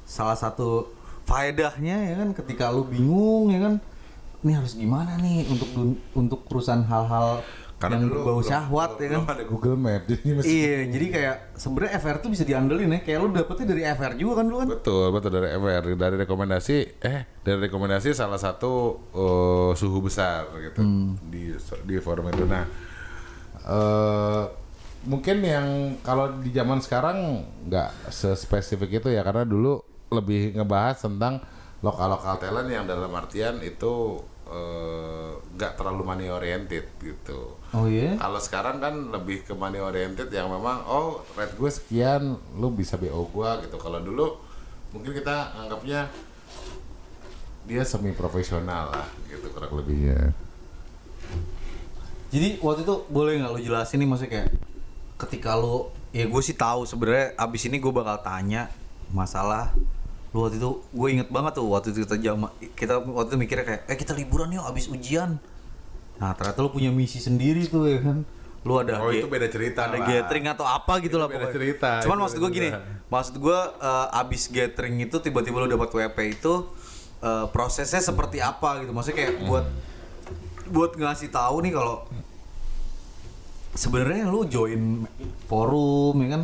[0.03, 0.96] Salah satu
[1.27, 3.75] faedahnya ya kan ketika lu bingung ya kan
[4.41, 5.69] ini harus gimana nih untuk
[6.15, 7.43] untuk urusan hal-hal
[7.77, 9.21] yang dulu berbau belum- syahwat ya kan.
[9.29, 13.01] ada Google Map, jadi masih Iya, jadi kayak sebenarnya FR tuh bisa diandelin ya.
[13.05, 14.69] Kayak lu dapetnya dari FR juga kan lu kan?
[14.73, 18.73] Betul, betul dari FR dari rekomendasi eh dari rekomendasi salah satu
[19.13, 20.81] eh, suhu besar gitu
[21.29, 21.53] di
[21.85, 22.49] di forum itu.
[22.49, 22.65] Nah,
[23.61, 24.43] eh
[25.05, 25.67] mungkin yang
[26.01, 31.43] kalau di zaman sekarang nggak sespesifik itu ya karena dulu lebih ngebahas tentang
[31.83, 37.59] lokal-lokal talent yang dalam artian itu eh, nggak terlalu money oriented gitu.
[37.75, 38.15] Oh iya.
[38.17, 42.97] Kalau sekarang kan lebih ke money oriented yang memang oh rate gue sekian, lu bisa
[42.97, 43.77] BO gua gitu.
[43.77, 44.39] Kalau dulu
[44.95, 46.09] mungkin kita anggapnya
[47.67, 50.31] dia semi profesional lah gitu kurang lebihnya.
[52.31, 54.51] Jadi waktu itu boleh nggak lu jelasin nih maksudnya kayak
[55.17, 58.71] ketika lu ya gue sih tahu sebenarnya abis ini gue bakal tanya
[59.11, 59.73] masalah
[60.31, 62.37] lu waktu itu gue inget banget tuh waktu itu kita jam
[62.75, 65.39] kita waktu itu mikirnya kayak eh kita liburan yuk abis ujian.
[66.17, 68.25] Nah ternyata lu punya misi sendiri tuh ya kan?
[68.63, 70.05] Lu ada Oh, itu beda cerita ada lah.
[70.05, 71.55] gathering atau apa gitu Itu lah beda pokoknya.
[71.55, 72.71] cerita, cuman maksud gue gini
[73.07, 76.55] maksud gue eh, abis gathering itu tiba-tiba lu dapat WP itu
[77.21, 78.91] eh, prosesnya seperti apa gitu.
[78.91, 79.67] Maksudnya kayak buat
[80.67, 82.03] buat ngasih tahu nih kalau
[83.73, 85.07] sebenarnya lu join
[85.47, 86.43] forum ya kan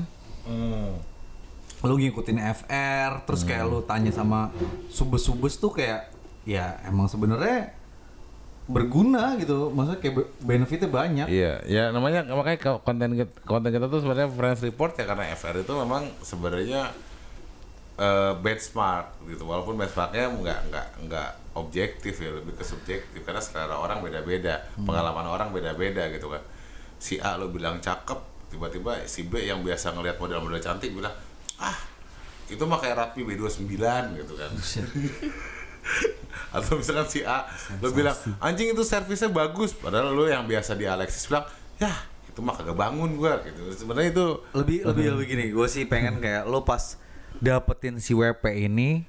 [1.83, 4.55] lu ngikutin FR terus kayak lu tanya sama
[4.89, 7.75] subes-subes tuh kayak ya emang sebenarnya
[8.63, 9.69] berguna gitu.
[9.69, 11.27] Maksudnya kayak be- benefitnya banyak.
[11.27, 15.25] Iya, ya namanya makanya ko- konten kita, konten kita tuh sebenarnya friends report ya karena
[15.35, 16.95] FR itu memang sebenarnya
[17.99, 19.43] eh, benchmark gitu.
[19.45, 23.21] Walaupun benchmarknya nggak nggak nggak objektif ya lebih ke subjektif.
[23.21, 26.43] Karena selera orang beda-beda pengalaman orang beda-beda gitu kan.
[27.03, 31.13] Si A lo bilang cakep tiba-tiba si B yang biasa ngelihat model-model cantik bilang
[31.59, 31.93] ah
[32.53, 33.81] itu mah kayak rapi B29
[34.21, 34.53] gitu kan.
[36.57, 37.49] Atau misalkan si A
[37.81, 39.73] lo bilang anjing itu servisnya bagus.
[39.73, 41.49] Padahal lo yang biasa di Alexis bilang
[41.81, 41.91] ya
[42.29, 43.73] itu mah kagak bangun gua gitu.
[43.73, 47.01] Sebenarnya itu lebih lebih lebih gini gue sih pengen kayak lo pas
[47.41, 49.09] dapetin si WP ini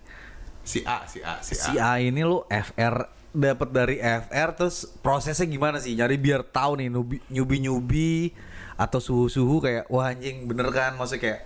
[0.63, 4.87] si A si A si A, si A ini lo FR dapat dari FR terus
[5.01, 5.97] prosesnya gimana sih?
[5.97, 8.13] Nyari biar tahu nih nyubi nyubi, nyubi
[8.77, 10.95] atau suhu suhu kayak wah anjing bener kan?
[10.95, 11.39] Maksudnya kayak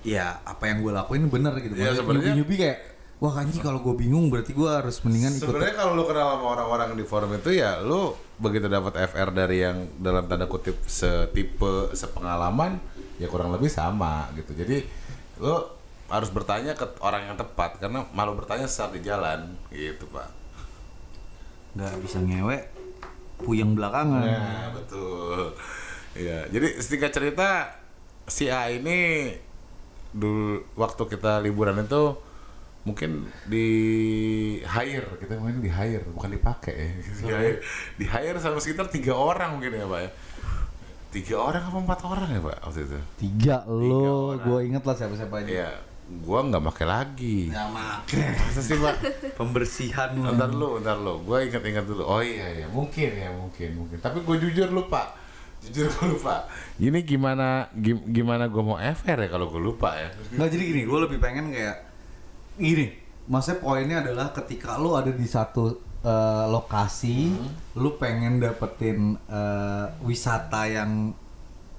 [0.00, 2.78] ya apa yang gue lakuin bener gitu Maksudnya sebenarnya- nyubi kayak
[3.18, 6.46] wah anjing kalau gue bingung berarti gue harus mendingan ikut Sebenarnya kalau lu kenal sama
[6.52, 11.90] orang-orang di forum itu ya lu begitu dapat FR dari yang dalam tanda kutip setipe
[11.92, 12.78] sepengalaman
[13.18, 14.54] ya kurang lebih sama gitu.
[14.54, 14.86] Jadi
[15.38, 15.54] lu
[16.06, 20.30] harus bertanya ke orang yang tepat karena malu bertanya saat di jalan gitu, Pak.
[21.70, 22.58] nggak bisa ngewe
[23.36, 25.52] puyeng belakangan Nah, betul.
[26.14, 27.76] Ya, jadi singkat cerita
[28.24, 29.30] si A ini
[30.12, 32.16] dulu waktu kita liburan itu
[32.86, 33.68] mungkin di
[34.64, 36.90] hire kita main di hire bukan dipakai ya
[37.20, 37.58] di hire,
[38.00, 40.10] di hire sama sekitar tiga orang mungkin ya pak ya
[41.08, 44.44] tiga orang apa empat orang ya pak waktu itu tiga lo orang.
[44.48, 45.70] gue inget lah siapa siapa aja ya
[46.08, 48.96] gua nggak pakai lagi nggak make masa sih pak
[49.38, 51.20] pembersihan lo Ntar lu, ntar lu.
[51.22, 52.02] Gue ingat-ingat dulu.
[52.02, 52.66] Oh iya, iya.
[52.66, 53.98] Mungkin ya, mungkin, mungkin.
[54.00, 55.14] Tapi gue jujur lupa.
[55.58, 56.46] Jujur gue lupa.
[56.78, 60.08] Ini gimana, gim- gimana gue mau FR ya kalau gue lupa ya?
[60.32, 61.76] Nggak jadi gini, gue lebih pengen kayak
[62.54, 62.86] gini.
[63.26, 67.34] Maksudnya poinnya adalah ketika lu ada di satu eh, lokasi,
[67.74, 71.12] lu pengen dapetin eh, wisata yang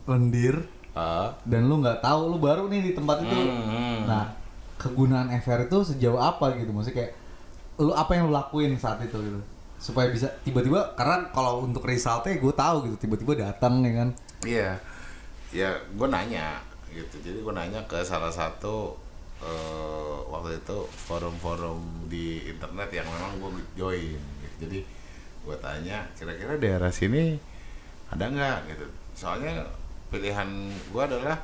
[0.06, 0.60] lendir
[0.90, 3.32] Ah, dan lu nggak tahu lu baru nih di tempat itu.
[3.32, 4.04] Hmm.
[4.04, 4.36] Nah,
[4.76, 6.74] kegunaan FR itu sejauh apa gitu?
[6.74, 7.12] Maksudnya kayak
[7.80, 9.40] lu apa yang lu lakuin saat itu gitu
[9.80, 14.10] supaya bisa tiba-tiba karena kalau untuk resultnya gue tahu gitu tiba-tiba datang ya kan
[14.44, 14.72] iya.
[15.50, 16.62] Ya, gue nanya
[16.94, 17.18] gitu.
[17.26, 18.94] Jadi gue nanya ke salah satu
[19.42, 20.78] eh, waktu itu
[21.10, 24.20] forum-forum di internet yang memang gue join.
[24.46, 24.56] Gitu.
[24.68, 24.80] Jadi
[25.42, 27.34] gue tanya, kira-kira daerah sini
[28.14, 28.86] ada nggak gitu?
[29.18, 29.66] Soalnya
[30.14, 31.38] pilihan gue adalah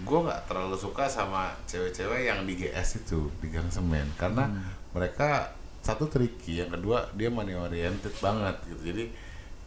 [0.00, 4.48] gue nggak terlalu suka sama cewek-cewek yang di GS itu di Gang Semen karena
[4.90, 9.04] mereka satu tricky yang kedua dia money oriented banget gitu jadi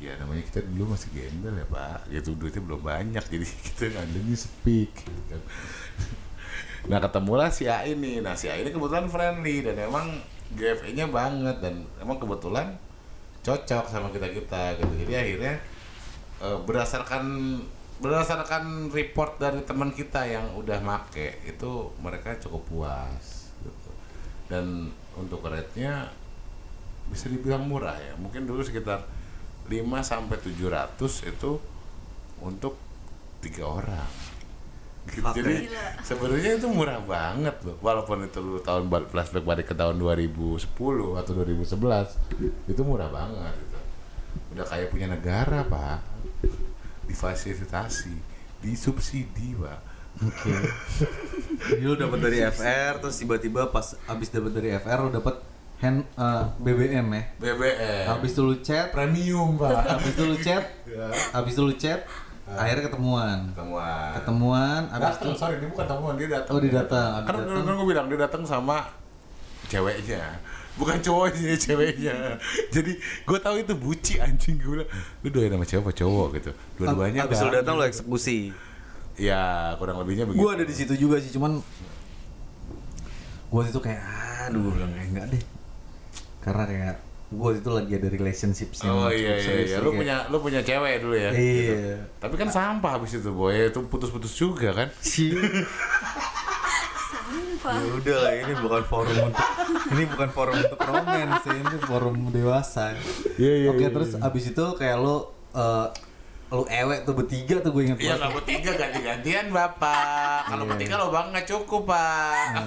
[0.03, 4.37] ya namanya kita dulu masih gembel ya pak gitu duitnya belum banyak jadi kita ngandelnya
[4.37, 5.41] speak gitu kan.
[6.91, 10.19] nah ketemulah si A ini nah si A ini kebetulan friendly dan emang
[10.53, 12.75] GFE nya banget dan emang kebetulan
[13.43, 15.55] cocok sama kita kita gitu jadi akhirnya
[16.43, 17.25] eh, berdasarkan
[18.03, 23.91] berdasarkan report dari teman kita yang udah make itu mereka cukup puas gitu.
[24.51, 26.09] dan untuk rate-nya
[27.09, 28.13] bisa dibilang murah ya.
[28.17, 29.05] Mungkin dulu sekitar
[29.67, 31.51] 5 sampai 700 itu
[32.43, 32.75] untuk
[33.43, 34.09] tiga orang.
[35.03, 35.19] Gitu.
[35.19, 35.67] Jadi
[35.99, 37.75] sebenarnya itu murah banget loh.
[37.83, 40.63] Walaupun itu lu tahun flashback balik ke tahun 2010
[41.19, 43.79] atau 2011 itu murah banget gitu.
[44.55, 45.99] udah kayak punya negara pak.
[47.03, 48.15] Difasilitasi
[48.63, 50.53] disubsidi pak Oke.
[51.69, 55.41] Jadi lu dapat dari FR terus tiba-tiba pas abis dapat dari FR lu dapat
[55.79, 57.23] hand eh, BBM ya.
[57.39, 60.63] BBM Habis itu lu chat, premium pak habis itu lu chat,
[61.33, 62.05] habis itu lu chat,
[62.45, 63.51] akhirnya ketemuan.
[63.51, 67.09] ketemuan Ketemuan, habis itu datang sorry dia bukan temuan dia datang Oh, dia datang.
[67.19, 67.75] kan Dia kan, datang.
[67.75, 68.77] gue bilang dia datang sama
[69.63, 70.23] ceweknya
[70.73, 72.15] bukan cowoknya ceweknya
[72.67, 74.89] jadi gue tahu itu buci anjing gue bilang
[75.21, 78.39] lu doain sama cewek apa cowok gitu dua-duanya habis lu dah." datang lu eksekusi.
[79.13, 79.41] Ya
[79.77, 81.61] kurang lebihnya begitu Gua ada di situ juga sih, cuman
[83.47, 84.01] gua itu kayak
[84.49, 85.43] aduh bilang kayak enggak deh.
[86.41, 86.95] Karena kayak
[87.29, 88.85] gua itu lagi ada relationship sih.
[88.85, 89.77] Oh iya iya, iya.
[89.79, 91.29] lu kayak- punya lu punya cewek dulu ya.
[91.29, 91.97] Iya.
[92.17, 94.89] Tapi kan sampah habis itu boy, itu putus-putus juga kan.
[94.99, 95.33] Sih.
[97.13, 97.77] Sampah.
[97.79, 99.47] Ya udah lah ini bukan forum untuk
[99.89, 102.93] ini bukan forum untuk romance ini forum dewasa.
[103.37, 105.15] Iya, iya, Oke iya, terus abis itu kayak lu
[105.53, 105.87] eh
[106.53, 110.41] lu ewek tuh bertiga tuh gue inget Iya nggak bertiga ganti-gantian bapak.
[110.45, 112.61] Kalau bertiga lo bang nggak cukup pak.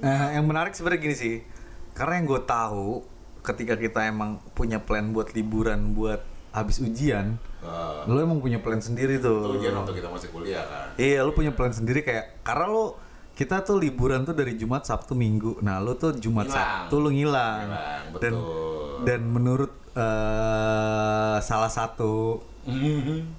[0.00, 1.36] Nah, yang menarik sebenarnya gini sih.
[1.92, 3.04] Karena yang gue tahu
[3.44, 8.78] ketika kita emang punya plan buat liburan buat habis ujian, Uh, lu emang punya plan
[8.78, 9.58] sendiri tuh.
[9.58, 10.86] ujian waktu kita masih kuliah kan.
[10.94, 12.94] Iya, lu punya plan sendiri kayak karena lu
[13.34, 15.58] kita tuh liburan tuh dari Jumat, Sabtu, Minggu.
[15.66, 16.62] Nah, lu tuh Jumat, Ngilang.
[16.86, 17.66] Sabtu lu ngilang.
[17.66, 19.02] Ngilang, Dan betul.
[19.02, 22.38] dan menurut eh, salah satu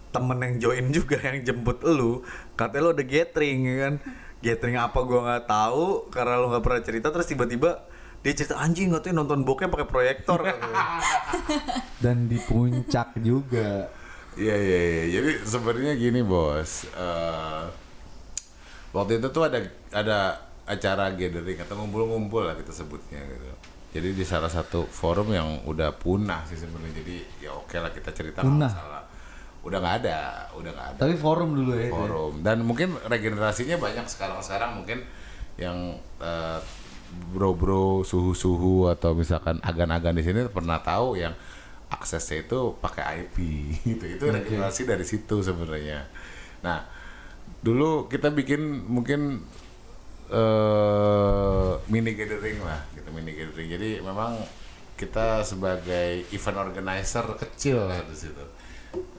[0.10, 2.24] temen yang join juga yang jemput lu,
[2.56, 3.96] katanya lu ada gathering ya kan.
[4.38, 7.82] gathering apa gua nggak tahu karena lo nggak pernah cerita terus tiba-tiba
[8.22, 10.40] dia cerita anjing nggak tuh nonton bokep pakai proyektor
[12.04, 13.90] Dan di puncak juga.
[14.38, 15.04] Iya iya iya.
[15.18, 16.86] Jadi sebenarnya gini bos.
[16.86, 17.64] Eh,
[18.94, 19.58] waktu itu tuh ada
[19.90, 20.18] ada
[20.68, 23.48] acara gathering atau ngumpul-ngumpul lah kita sebutnya gitu.
[23.98, 27.02] Jadi di salah satu forum yang udah punah sih sebenarnya.
[27.02, 28.70] Jadi ya oke lah kita cerita Punah?
[28.70, 29.04] masalah.
[29.68, 31.92] Udah nggak ada, udah nggak ada Tapi forum dulu ya.
[31.92, 32.40] forum.
[32.40, 35.04] Dan mungkin regenerasinya banyak sekarang-sekarang mungkin
[35.60, 36.60] yang eh,
[37.36, 41.36] bro-bro suhu-suhu atau misalkan agan-agan di sini pernah tahu yang
[41.92, 43.38] aksesnya itu pakai IP
[43.84, 44.06] gitu.
[44.16, 46.08] Itu regenerasi dari situ sebenarnya.
[46.64, 46.88] Nah,
[47.64, 49.44] dulu kita bikin mungkin
[50.28, 53.68] eh mini gathering lah gitu mini gathering.
[53.72, 54.36] Jadi memang
[55.00, 58.46] kita sebagai event organizer kecil lah di situ.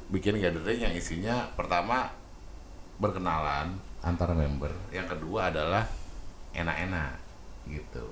[0.08, 2.08] Bikin gathering yang isinya pertama
[2.96, 4.72] berkenalan antara member.
[4.88, 5.84] Yang kedua adalah
[6.56, 7.12] enak-enak
[7.68, 8.06] gitu.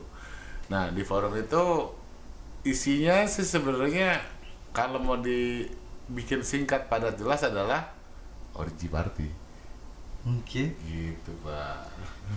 [0.68, 1.62] Nah, di forum itu
[2.66, 4.20] isinya sih sebenarnya
[4.74, 7.94] kalau mau dibikin singkat pada jelas adalah
[8.58, 9.28] orgy party
[10.26, 10.74] Oke.
[10.84, 11.86] gitu pak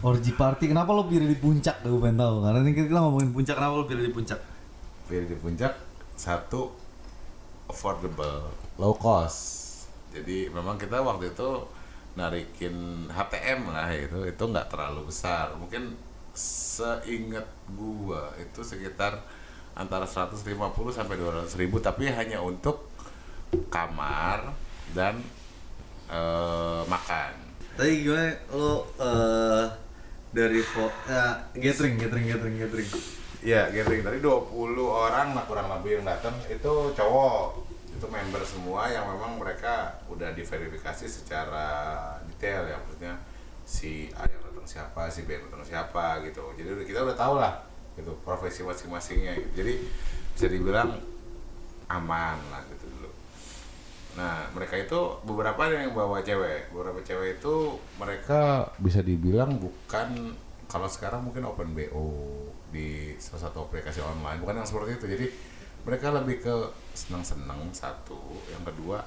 [0.06, 0.70] Orgy party.
[0.70, 1.82] Kenapa lo pilih di puncak?
[1.82, 2.46] Gue pengen tahu.
[2.46, 4.40] Karena ini kita ngomongin Puncak kenapa lo pilih di puncak?
[5.10, 5.74] pilih di puncak
[6.14, 6.70] satu
[7.66, 8.46] affordable
[8.80, 9.68] low cost.
[10.16, 11.50] Jadi memang kita waktu itu
[12.18, 15.54] narikin HTM lah itu itu nggak terlalu besar.
[15.60, 15.94] Mungkin
[16.34, 19.20] seingat gua itu sekitar
[19.76, 20.42] antara 150
[20.96, 21.78] sampai 200 ribu.
[21.84, 22.90] Tapi hanya untuk
[23.70, 24.56] kamar
[24.96, 25.20] dan
[26.10, 27.34] eh, makan.
[27.76, 29.66] Tadi gimana lo eh,
[30.32, 32.90] dari fo ya, gathering gathering gathering gathering.
[33.40, 34.04] Ya, gathering.
[34.04, 34.52] Tadi 20
[34.84, 37.69] orang lah kurang lebih yang datang itu cowok.
[38.00, 41.68] Itu member semua yang memang mereka udah diverifikasi secara
[42.32, 43.20] detail ya maksudnya
[43.68, 46.56] si A yang datang siapa, si B yang datang siapa gitu.
[46.56, 47.60] Jadi kita udah tahu lah
[48.00, 49.52] gitu profesi masing-masingnya gitu.
[49.60, 49.74] Jadi
[50.32, 50.96] bisa dibilang
[51.92, 53.12] aman lah gitu dulu.
[54.16, 56.72] Nah, mereka itu beberapa yang bawa cewek.
[56.72, 60.40] Beberapa cewek itu mereka bisa dibilang bukan
[60.72, 62.08] kalau sekarang mungkin open BO
[62.70, 65.06] di salah satu aplikasi online, bukan yang seperti itu.
[65.10, 65.28] Jadi
[65.86, 66.56] mereka lebih ke
[66.94, 68.20] senang-senang satu,
[68.52, 69.00] yang kedua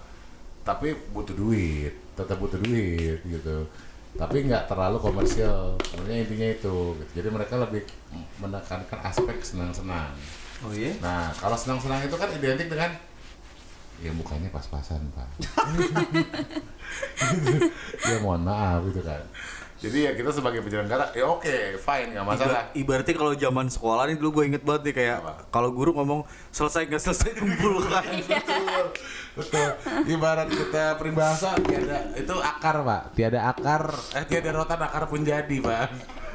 [0.63, 3.67] tapi butuh duit, tetap butuh duit gitu.
[4.15, 5.75] Tapi nggak terlalu komersial.
[5.83, 6.77] Sebenarnya intinya itu.
[7.03, 7.11] Gitu.
[7.19, 7.83] Jadi mereka lebih
[8.39, 10.15] menekankan aspek senang-senang.
[10.63, 10.95] Oh iya?
[11.03, 12.95] Nah, kalau senang-senang itu kan identik dengan
[14.03, 15.29] ya mukanya pas-pasan, Pak.
[18.11, 19.23] ya mohon maaf gitu kan.
[19.83, 22.71] Jadi ya kita sebagai penyelenggara ya oke, fine nggak masalah.
[22.71, 25.19] Iba- Ibaratnya kalau zaman sekolah nih dulu gue inget banget nih kayak
[25.51, 28.07] kalau guru ngomong selesai nggak selesai kumpul kan.
[28.07, 28.85] Betul.
[29.35, 29.69] Betul.
[30.07, 33.03] Ibarat kita peribahasa tiada itu akar, Pak.
[33.13, 35.89] Tiada akar, eh tiada rotan akar pun jadi, Pak.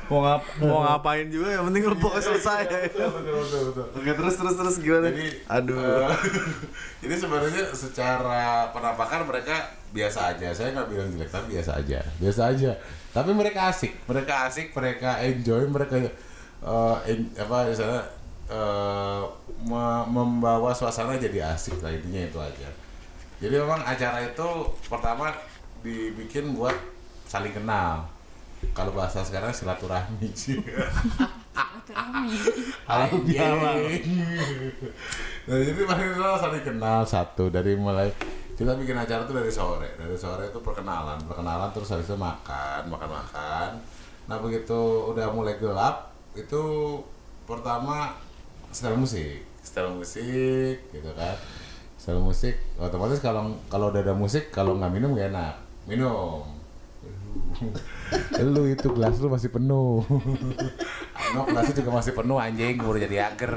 [0.07, 2.63] mau ngap mau ngapain juga yang penting lu pokoknya selesai.
[2.89, 3.85] betul, betul, betul.
[3.93, 5.11] Oke terus terus terus gimana?
[5.11, 5.75] Jadi, aduh.
[5.75, 6.15] eh,
[7.03, 9.55] jadi sebenarnya secara penampakan mereka
[9.91, 10.47] biasa aja.
[10.51, 11.99] Saya nggak bilang jelek, tapi biasa aja.
[12.17, 12.71] Biasa aja.
[13.11, 13.93] Tapi mereka asik.
[14.05, 18.01] Mereka asik, mereka enjoy, mereka eh, en- apa misalnya
[18.47, 19.21] eh,
[19.61, 22.69] me- membawa suasana jadi asik lah intinya itu aja.
[23.37, 24.47] Jadi memang acara itu
[24.87, 25.29] pertama
[25.81, 26.73] dibikin buat
[27.25, 28.05] saling kenal.
[28.73, 30.57] Kalau bahasa sekarang silaturahmi sih.
[32.87, 33.77] Halal bihalal.
[35.47, 38.11] nah jadi mereka saling kenal satu dari mulai
[38.57, 39.93] kita bikin acara tuh dari sore.
[39.95, 41.21] Dari sore itu perkenalan.
[41.29, 43.71] Perkenalan terus habis itu makan makan makan
[44.27, 44.75] nah begitu
[45.07, 46.59] udah mulai gelap itu
[47.47, 48.11] pertama
[48.75, 49.39] setel musik.
[49.63, 50.75] Setel musik.
[50.91, 51.35] Gitu kan.
[51.95, 52.59] Setel musik.
[52.75, 55.55] Otomatis kalau kalau udah ada musik kalau nggak minum gak enak.
[55.87, 56.43] Minum.
[58.43, 60.03] Lu itu gelas lu masih penuh.
[61.35, 62.75] No, gelasnya juga masih penuh anjing.
[62.79, 63.51] Baru jadi ager.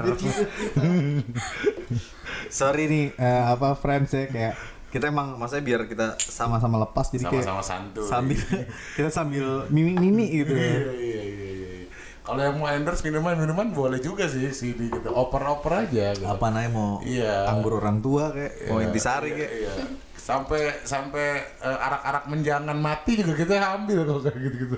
[2.50, 4.54] Sorry nih eh, apa friends ya kayak
[4.90, 8.38] Kita emang maksudnya biar kita sama-sama lepas jadi kayak sama-sama santuy sambil
[8.98, 10.66] kita sambil mimi-mimi gitu ya.
[10.66, 11.86] Iya, iya, iya, iya.
[12.20, 15.08] Kalau yang mau endorse minuman-minuman boleh juga sih sini gitu.
[15.08, 16.26] Oper-oper aja gitu.
[16.26, 17.48] apa namanya mau Iya.
[17.48, 19.52] anggur orang tua kayak mau Iya, intisari iya, kayak.
[19.56, 19.72] Iya.
[20.20, 21.26] Sampai sampai
[21.58, 24.76] eh, arak-arak menjangan mati juga kita ambil kalau kayak gitu-gitu.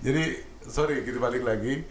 [0.00, 0.22] Jadi
[0.64, 1.84] sorry kita balik lagi.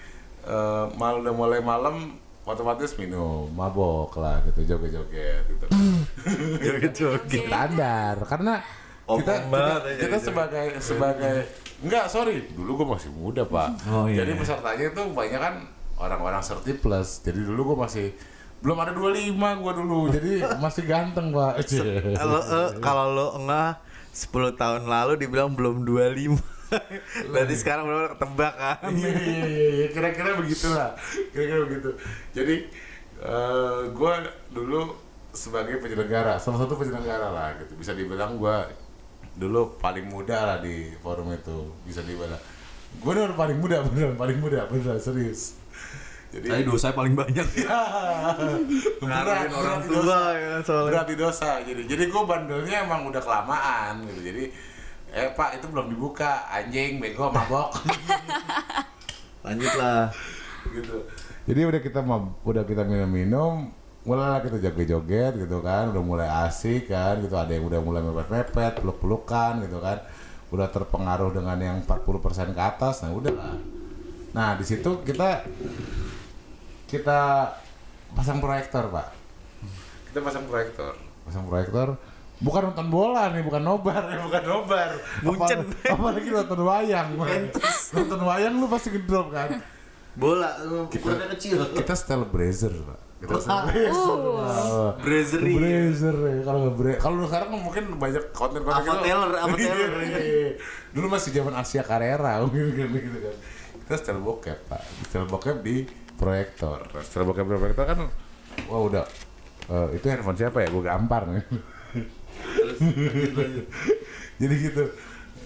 [0.46, 5.66] Eh, mal udah mulai malam otomatis minum, mabok lah gitu, joget-joget gitu.
[6.66, 7.46] Joget-joget.
[7.46, 8.62] standar karena
[9.06, 9.54] Oh, kita kita,
[9.86, 10.28] aja kita gitu.
[10.34, 11.36] sebagai sebagai
[11.78, 14.40] enggak sorry dulu gue masih muda pak Oh, iya, jadi iya.
[14.42, 15.56] pesertanya itu banyak kan
[16.02, 18.08] orang-orang 30 plus jadi dulu gue masih
[18.66, 20.32] belum ada 25 gue dulu jadi
[20.66, 21.54] masih ganteng pak
[22.18, 22.42] Kalau
[22.82, 23.78] kalau lo enggak
[24.10, 26.34] 10 tahun lalu dibilang belum 25.
[27.32, 28.78] Berarti sekarang benar ketebak kan.
[28.92, 30.92] Iya iya iya kira-kira begitulah
[31.32, 31.90] kira-kira begitu.
[32.34, 32.56] Jadi
[33.26, 34.14] eh gue
[34.52, 34.82] dulu
[35.36, 37.76] sebagai penyelenggara salah satu penyelenggara lah gitu.
[37.78, 38.58] Bisa dibilang gue
[39.36, 42.40] dulu paling muda lah di forum itu bisa dibilang.
[43.00, 45.60] Gue bener paling muda beneran paling muda beneran serius.
[46.36, 47.48] Jadi Tapi dosa paling banyak.
[47.64, 47.80] ya,
[49.00, 50.20] Ngaruhin orang tua dosa.
[50.36, 50.88] ya soalnya.
[50.92, 51.82] berat di dosa jadi.
[51.88, 54.20] Jadi gue bandelnya emang udah kelamaan gitu.
[54.34, 54.44] Jadi
[55.16, 56.44] eh pak itu belum dibuka.
[56.52, 57.72] Anjing bego mabok.
[59.48, 60.12] Lanjut lah.
[60.68, 61.08] gitu.
[61.48, 62.00] Jadi udah kita
[62.44, 63.72] udah kita minum-minum
[64.04, 65.88] mulailah kita joget-joget gitu kan.
[65.96, 67.32] Udah mulai asik kan gitu.
[67.40, 70.04] Ada yang udah mulai mepet-mepet peluk-pelukan gitu kan.
[70.52, 73.56] Udah terpengaruh dengan yang 40% ke atas nah udah lah.
[74.36, 75.48] Nah di situ kita
[76.92, 77.20] kita
[78.12, 79.16] pasang proyektor pak.
[80.12, 80.94] Kita pasang proyektor.
[81.24, 81.96] Pasang proyektor
[82.36, 84.04] bukan nonton bola nih bukan nobar.
[84.06, 84.90] Ya bukan nobar
[85.22, 85.60] Munchen.
[85.64, 87.08] Apa- apalagi nonton wayang.
[87.92, 89.50] Nonton wayang lu pasti ngedrop kan?
[90.16, 90.48] Bola,
[90.88, 91.60] Kita- kecil.
[91.76, 93.00] kita style brazer pak.
[93.16, 94.92] Kita style brazer Wah.
[94.96, 95.54] Brazery.
[95.54, 96.36] Blazer ya.
[96.42, 99.92] Kalau nggak bra- kalau sekarang mungkin banyak konten-konten Apa Taylor, apa Taylor.
[100.00, 100.50] Iya, iya.
[100.92, 103.36] dulu masih zaman Asia Carrera kan gitu kan.
[103.82, 104.82] Kita style bokep pak.
[105.06, 105.84] Style bokep di
[106.16, 106.80] proyektor.
[107.02, 108.00] Style bokep di proyektor kan
[108.68, 109.04] wah udah.
[109.66, 110.70] Eh, itu handphone siapa ya?
[110.70, 111.44] Gue gampar nih
[114.42, 114.84] jadi gitu.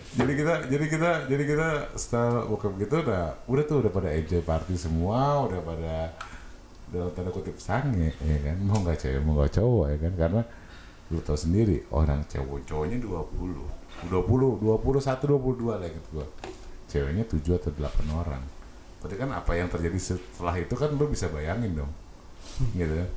[0.10, 4.41] Jadi kita jadi kita jadi kita style bokep gitu udah udah tuh udah pada enjoy
[4.41, 6.18] party semua udah pada
[6.89, 8.58] dalam tanda kutip sange ya kan?
[8.66, 10.14] Mau nggak cewek mau nggak cowok ya kan?
[10.18, 10.41] Karena
[11.14, 16.28] lu tau sendiri orang cowok cowoknya 20 20 21 22 lah gitu gua.
[16.89, 18.41] Ceweknya 7 atau 8 orang.
[18.97, 21.93] Berarti kan apa yang terjadi setelah itu kan lu bisa bayangin dong
[22.76, 23.10] gitu kan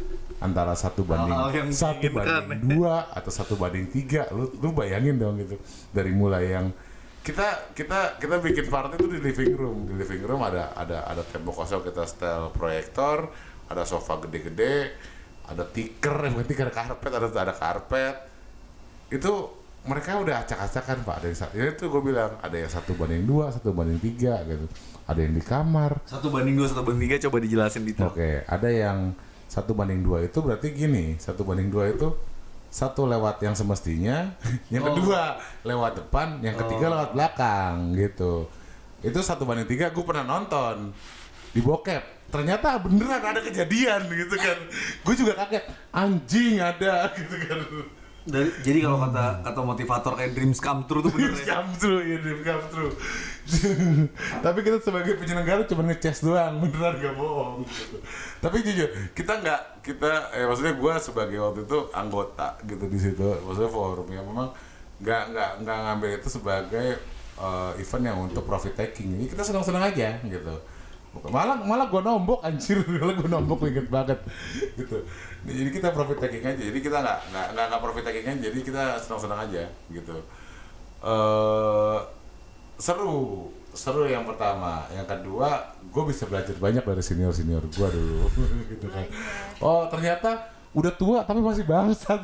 [0.42, 4.26] antara satu banding Hal-hal yang satu banding dua atau satu banding tiga.
[4.34, 5.54] Lu lu bayangin dong gitu.
[5.94, 6.74] Dari mulai yang
[7.22, 9.78] kita kita kita bikin party itu di living room.
[9.86, 13.30] Di living room ada ada ada tembok kosong kita style proyektor
[13.70, 14.92] ada sofa gede-gede
[15.46, 18.16] ada tiker bukan tiker karpet ada ada karpet.
[19.14, 21.16] Itu mereka udah acak-acakan pak.
[21.22, 24.66] Dari ya itu gue bilang ada yang satu banding dua satu banding tiga gitu.
[25.06, 25.98] Ada yang di kamar.
[26.06, 28.14] Satu banding dua, satu banding tiga, coba dijelasin detail.
[28.14, 29.10] Oke, ada yang
[29.52, 32.08] satu banding dua itu berarti gini, satu banding dua itu
[32.72, 34.32] satu lewat yang semestinya,
[34.72, 38.48] yang kedua lewat depan, yang ketiga lewat belakang gitu.
[39.04, 40.96] Itu satu banding tiga, gue pernah nonton
[41.52, 42.32] di bokep.
[42.32, 44.58] Ternyata beneran ada kejadian gitu kan.
[45.04, 47.60] Gue juga kaget, anjing ada gitu kan.
[48.22, 51.58] Dari, jadi kalau kata kata motivator kayak dreams come true tuh bener Dreams ya.
[51.58, 52.92] come true, ya dreams come true.
[54.46, 57.66] Tapi kita sebagai penyelenggara cuma ngeces doang, beneran gak bohong.
[58.38, 58.86] Tapi jujur,
[59.18, 64.06] kita nggak kita, eh, maksudnya gue sebagai waktu itu anggota gitu di situ, maksudnya forum
[64.06, 64.54] ya memang
[65.02, 66.88] nggak nggak nggak ngambil itu sebagai
[67.42, 69.18] eh, event yang untuk profit taking.
[69.18, 70.54] Jadi kita senang-senang aja gitu.
[71.26, 74.18] Malah malah gue nombok anjir, malah gue nombok inget banget
[74.78, 75.02] gitu.
[75.42, 76.62] Nah, jadi kita profit taking aja.
[76.62, 78.40] Jadi kita nggak nggak nggak profit taking aja.
[78.46, 80.16] Jadi kita senang-senang aja gitu.
[81.02, 81.98] eh
[82.78, 83.50] seru.
[83.72, 84.86] Seru yang pertama.
[84.92, 85.48] Yang kedua
[85.82, 88.22] gue bisa belajar banyak dari senior senior gue dulu.
[88.72, 89.06] Gitu kan.
[89.58, 92.22] Oh ternyata udah tua tapi masih bangsat.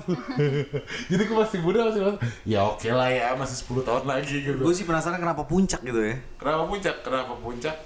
[1.11, 2.21] Jadi gue masih muda masih bangsat.
[2.47, 4.61] Ya oke lah ya masih 10 tahun lagi gitu.
[4.63, 6.17] Gue sih penasaran kenapa puncak gitu ya.
[6.39, 6.97] kenapa puncak?
[7.03, 7.77] Kenapa puncak?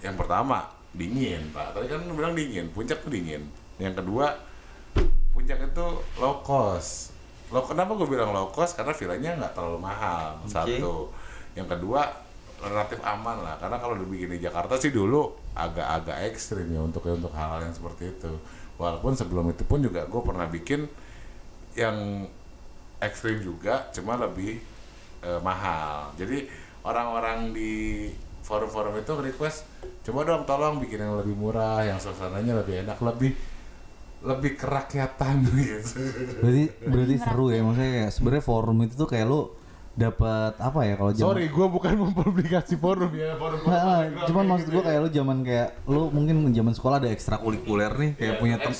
[0.00, 0.58] Yang pertama
[0.94, 1.74] dingin pak.
[1.76, 3.46] Tadi kan lu bilang dingin puncak tuh dingin.
[3.78, 4.47] Yang kedua
[5.38, 5.86] puncak itu
[6.18, 7.14] low cost.
[7.54, 8.74] Lo kenapa gue bilang low cost?
[8.74, 11.14] Karena villanya nggak terlalu mahal satu.
[11.54, 12.10] Yang kedua
[12.58, 13.54] relatif aman lah.
[13.62, 18.10] Karena kalau dibikin di Jakarta sih dulu agak-agak ekstrim ya untuk untuk hal-hal yang seperti
[18.18, 18.34] itu.
[18.82, 20.90] Walaupun sebelum itu pun juga gue pernah bikin
[21.78, 22.26] yang
[22.98, 24.58] ekstrim juga cuma lebih
[25.22, 26.10] eh, mahal.
[26.18, 26.50] Jadi
[26.82, 28.10] orang-orang di
[28.42, 29.68] forum-forum itu request
[30.08, 33.36] coba dong tolong bikin yang lebih murah yang suasananya lebih enak lebih
[34.22, 35.98] lebih kerakyatan gitu.
[36.42, 39.42] Berarti berarti seru ya maksudnya kayak sebenarnya forum itu tuh kayak lu
[39.98, 44.70] dapat apa ya kalau zaman sorry gue bukan mempublikasi forum ya forum Nah, cuman maksud
[44.70, 48.56] gua kayak lu zaman kayak lu mungkin zaman sekolah ada ekstrakurikuler nih kayak Iya, punya
[48.62, 48.72] tem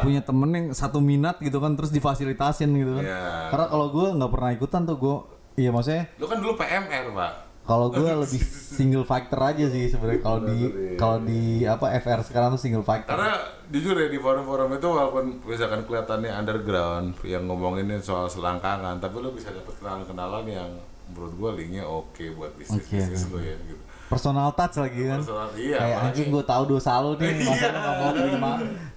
[0.00, 3.04] punya temen yang satu minat gitu kan terus difasilitasin gitu kan.
[3.04, 3.20] Iya.
[3.52, 5.16] Karena kalau gua nggak pernah ikutan tuh gua
[5.60, 10.20] iya maksudnya lu kan dulu PMR pak kalau gua lebih single factor aja sih sebenarnya
[10.20, 10.58] kalau di
[10.98, 13.14] kalau di apa FR sekarang tuh single factor.
[13.14, 13.38] karena
[13.70, 19.30] jujur ya di forum-forum itu walaupun misalkan kelihatannya underground yang ngomonginnya soal selangkangan tapi lu
[19.30, 20.70] bisa dapet kenalan-kenalan yang
[21.08, 23.78] menurut gua linknya oke buat bisnis bisnis lu ya gitu.
[24.08, 25.24] Personal touch lagi kan.
[25.24, 28.50] Personal, iya, kayak apalagi- anjing gua tahu dosa lu nih, masa lu nggak mau terima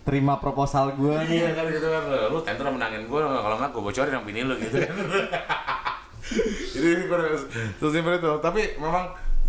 [0.04, 1.40] terima proposal gua nih.
[1.40, 2.04] iya kan gitu kan.
[2.34, 4.76] Lu tender menangin gua kalau nggak gua bocorin yang bini lu gitu.
[4.76, 4.92] kan
[6.76, 7.20] jadi gue
[7.80, 8.32] sesimpel itu.
[8.42, 9.06] Tapi memang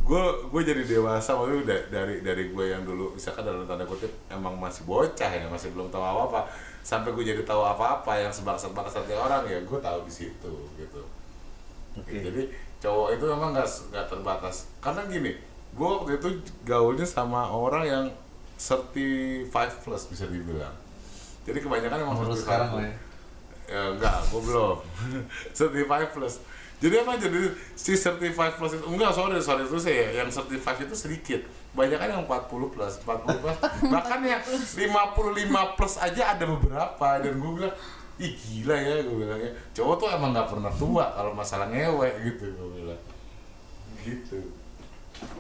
[0.07, 0.25] gue
[0.55, 4.07] gue jadi dewasa waktu itu da- dari dari gue yang dulu misalkan dalam tanda kutip
[4.31, 6.41] emang masih bocah ya masih belum tahu apa apa
[6.87, 10.53] sampai gue jadi tahu apa apa yang sebangsat bangsatnya orang ya gue tahu di situ
[10.79, 11.03] gitu.
[11.97, 12.23] Oke.
[12.23, 12.47] jadi
[12.79, 14.71] cowok itu memang nggak nggak terbatas.
[14.79, 15.35] Karena gini
[15.75, 16.29] gue waktu itu
[16.63, 18.05] gaulnya sama orang yang
[18.57, 19.51] 35
[19.83, 20.73] plus bisa dibilang.
[21.43, 22.91] Jadi kebanyakan emang 35 sekarang ya.
[23.67, 24.77] ya enggak gue belum.
[25.57, 26.35] 35 plus
[26.77, 27.17] jadi apa?
[27.17, 31.41] Jadi si 35 plus itu enggak sorry sorry itu saya yang 35 itu sedikit.
[31.73, 33.57] Banyak kan yang 40 plus 40 plus.
[33.97, 37.75] Bahkan yang 55 plus aja ada beberapa dan gue bilang
[38.17, 42.45] ih gila ya gue bilangnya cowok tuh emang nggak pernah tua kalau masalah ngewe gitu
[42.45, 43.01] gue bilang.
[44.05, 44.39] Gitu.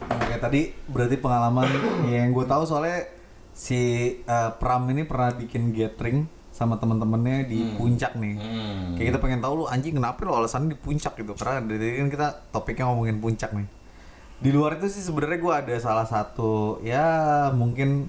[0.08, 1.68] Oke tadi berarti pengalaman
[2.16, 3.12] yang gue tahu soalnya
[3.52, 3.80] si
[4.24, 8.34] eh, Pram ini pernah bikin gathering sama teman-temannya di puncak nih.
[8.40, 8.96] Hmm.
[8.96, 11.92] Kayak kita pengen tahu lu anjing kenapa lu alasannya di puncak gitu karena dari tadi
[12.00, 13.68] kan kita topiknya ngomongin puncak nih.
[14.36, 17.04] Di luar itu sih sebenarnya gue ada salah satu ya
[17.52, 18.08] mungkin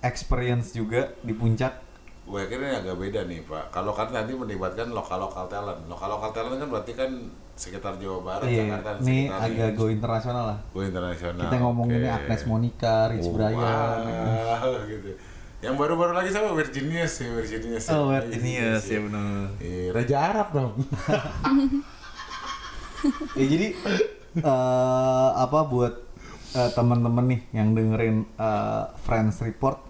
[0.00, 1.88] experience juga di puncak.
[2.26, 6.10] gue yakin ini agak beda nih pak kalau kan nanti melibatkan lokal lokal talent lokal
[6.10, 7.10] lokal talent kan berarti kan
[7.54, 10.58] sekitar Jawa Barat Iya, Jakarta ini agak go internasional lah.
[10.74, 11.46] Go internasional.
[11.46, 12.18] Kita ngomonginnya oke.
[12.26, 13.54] Agnes Monica, Rich Oh, Brian.
[13.54, 15.10] wah, gitu.
[15.64, 17.92] Yang baru-baru lagi sama Virginia sih, Virginia sih.
[17.92, 19.56] Oh, Ini ya sih benar.
[19.60, 20.72] Eh, Raja Arab dong.
[23.38, 23.68] ya jadi
[24.40, 25.94] eh, apa buat
[26.52, 29.80] eh, teman-teman nih yang dengerin eh, Friends Report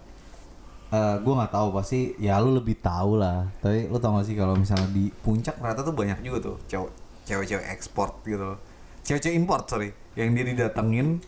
[0.87, 4.39] eh gue nggak tahu pasti ya lu lebih tahu lah tapi lu tau gak sih
[4.39, 6.91] kalau misalnya di Puncak ternyata tuh banyak juga tuh cowok
[7.27, 8.55] cewek-cewek ekspor gitu.
[9.03, 11.19] Cewek-cewek import sorry, yang dia didatengin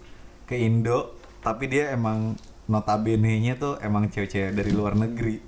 [0.48, 5.42] ke Indo, tapi dia emang notabene-nya tuh emang cewek-cewek dari luar negeri.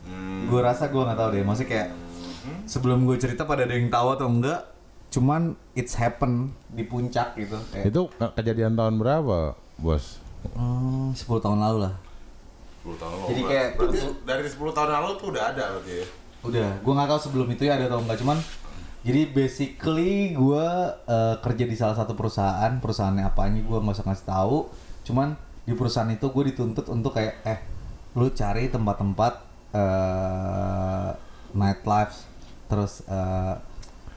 [0.00, 0.48] Hmm.
[0.48, 1.88] gue rasa gue nggak tahu deh maksudnya kayak
[2.64, 4.64] sebelum gue cerita pada ada yang tahu atau enggak
[5.08, 10.16] cuman it's happen di puncak gitu kayak Itu ke- kejadian tahun berapa, Bos?
[10.50, 11.94] hmm, 10 tahun lalu lah
[12.80, 13.26] 10 tahun lalu.
[13.26, 16.06] Jadi kayak- berarti dari 10 tahun lalu tuh udah ada berarti ya.
[16.38, 18.38] Udah, gue nggak tahu sebelum itu ya ada atau enggak cuman
[18.98, 20.66] jadi basically gue
[21.04, 24.58] eh, kerja di salah satu perusahaan perusahaannya apanya gue nggak usah ngasih tahu
[25.04, 25.36] cuman
[25.68, 27.60] di perusahaan itu gue dituntut untuk kayak eh
[28.16, 29.32] lu cari tempat-tempat
[29.76, 31.08] eh
[31.52, 32.24] nightlife
[32.72, 33.54] terus eh,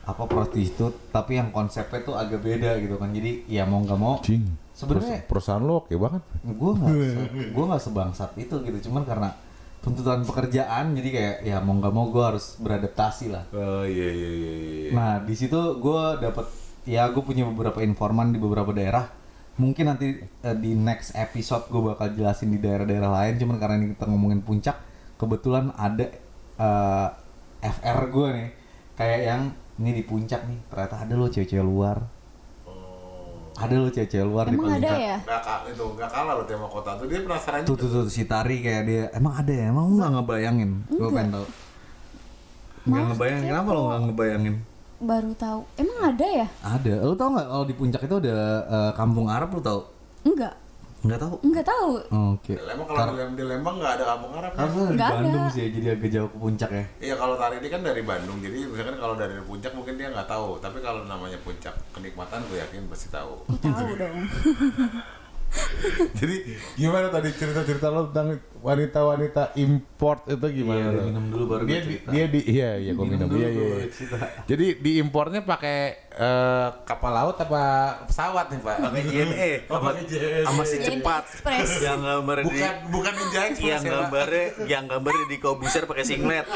[0.01, 4.15] apa prostitut tapi yang konsepnya tuh agak beda gitu kan jadi ya mau nggak mau
[4.23, 4.47] Cing.
[4.73, 6.23] sebenarnya perusahaan lo oke banget.
[6.41, 6.95] gue nggak
[7.55, 9.29] gue nggak sebangsat itu gitu cuman karena
[9.81, 14.29] tuntutan pekerjaan jadi kayak ya mau nggak mau gue harus beradaptasi lah Oh iya iya
[14.29, 14.89] iya iya.
[14.93, 16.45] nah di situ gue dapet
[16.85, 19.20] ya gue punya beberapa informan di beberapa daerah
[19.53, 23.87] mungkin nanti eh, di next episode gue bakal jelasin di daerah-daerah lain cuman karena ini
[23.93, 24.77] kita ngomongin puncak
[25.15, 26.07] kebetulan ada
[26.57, 27.07] eh,
[27.61, 28.49] FR gue nih
[28.93, 29.41] kayak yang
[29.77, 31.97] ini di puncak nih ternyata ada loh cewek-cewek luar.
[33.51, 35.17] Ada loh cewek-cewek luar di Emang ada puncak ya?
[35.21, 37.81] Nggak, ka- itu nggak kalah loh tema kota tuh dia penasaran tuh juga.
[37.81, 39.65] tuh tuh si Tari kayak dia emang ada ya?
[39.69, 40.71] Emang lu nggak ngebayangin?
[40.87, 41.45] Gue pengen tau
[42.81, 43.49] Nggak ngebayangin?
[43.49, 44.55] Kenapa lo nggak ngebayangin?
[45.01, 45.65] Baru tahu.
[45.75, 46.47] Emang ada ya?
[46.61, 49.81] ada lu tau nggak kalau di puncak itu ada eh, kampung Arab lu tau
[50.21, 50.53] Enggak.
[51.01, 51.33] Nggak tahu.
[51.41, 51.91] Enggak tahu.
[52.31, 54.51] oke Lembang kalau di Lem- di Lembang nggak ada kampung Arab.
[54.53, 54.69] karena ya?
[54.69, 55.17] di Nggak ada.
[55.17, 58.01] Bandung sih ya, jadi agak jauh ke puncak ya Iya kalau tari ini kan dari
[58.03, 60.49] Bandung, jadi misalkan kalau dari puncak mungkin dia nggak tahu.
[60.57, 63.33] Tapi kalau namanya puncak kenikmatan, gue yakin pasti tahu.
[63.57, 64.17] Tahu dong.
[66.19, 66.35] jadi
[66.79, 70.95] gimana tadi cerita-cerita lo tentang wanita-wanita import itu gimana?
[70.95, 72.09] Iya, minum dulu baru dia, di, cerita.
[72.13, 73.67] dia di iya iya gue minum, dulu iya iya.
[73.83, 74.27] iya.
[74.47, 75.77] Jadi diimpornya pakai
[76.13, 77.63] eh, kapal laut apa
[78.07, 78.77] pesawat nih pak?
[78.79, 80.41] Pakai JNE sama, pakai JNE.
[80.47, 81.23] sama si JNE cepat
[81.83, 86.47] yang gambar di Bukan bukan Express yang ya, gambarnya yang gambarnya di Kobuser pakai singlet.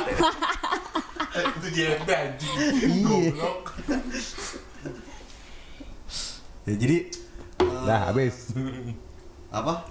[1.60, 2.58] itu JNE anjing.
[2.64, 3.04] Iya.
[3.04, 3.62] Goblok.
[6.66, 7.25] ya jadi
[7.86, 8.52] Dah habis.
[9.54, 9.86] apa?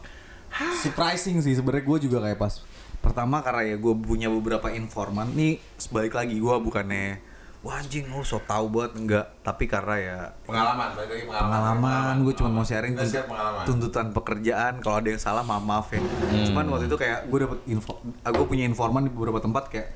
[0.82, 2.62] Surprising sih sebenarnya gue juga kayak pas
[3.02, 5.28] Pertama karena ya gue punya beberapa informan.
[5.34, 7.20] Nih sebalik lagi gue bukannya
[7.64, 8.92] wah anjing lu so tau banget.
[8.96, 11.52] Enggak tapi karena ya Pengalaman, balik lagi pengalaman.
[11.52, 13.64] pengalaman gue cuma mau sharing pengalaman.
[13.68, 14.72] tuntutan pekerjaan.
[14.80, 16.00] Kalau ada yang salah maaf maaf ya.
[16.48, 19.88] Cuman waktu itu kayak gue dapet info gue punya informan di beberapa tempat kayak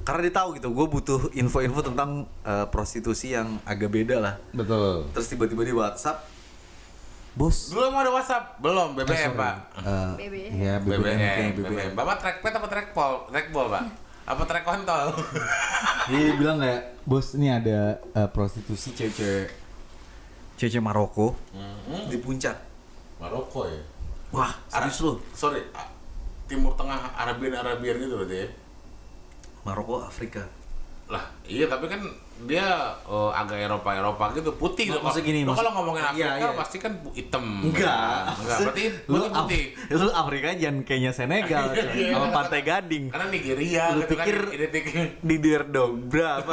[0.00, 4.34] karena dia tahu gitu gue butuh info-info tentang eh, prostitusi yang agak beda lah.
[4.52, 5.12] Betul.
[5.12, 6.24] terus tiba-tiba di WhatsApp
[7.32, 8.58] bos Belum ada WhatsApp?
[8.58, 9.54] Belum, BBM, Pak.
[9.78, 10.34] eh, BB.
[10.52, 11.18] ya BBM, BBM,
[11.52, 11.52] BBM.
[11.54, 11.90] BBM.
[11.94, 13.12] Bapak trackpad apa trackball?
[13.26, 13.82] Trackball, Pak.
[14.26, 15.06] Apa track kontol?
[16.06, 19.50] Dia bilang kayak bos ini ada eh, prostitusi cewek-cewek
[20.54, 22.06] Cece Maroko Hmm.
[22.06, 22.52] di puncak
[23.16, 23.80] Maroko ya.
[24.30, 25.58] wah serius lu Sorry,
[26.46, 28.48] Timur Tengah Arabian Arabian gitu berarti ya.
[29.60, 30.44] Maroko Afrika
[31.06, 31.98] Lah, iya tapi kan
[32.42, 32.66] dia
[33.02, 35.02] eh, agak Eropa Eropa gitu putih loh.
[35.02, 36.56] maksud gini, Lo kalau ngomongin Iya, Afrika iya.
[36.56, 37.44] pasti kan hitam.
[37.60, 38.32] Enggak.
[38.34, 42.08] Enggak, berarti lu, putih lu Afrika jangan kayaknya Senegal coy.
[42.08, 43.04] sama Pantai Gading.
[43.08, 44.84] Karena Nigeria Lu gitu pikir kan identik
[45.20, 46.52] di Dirdog berapa?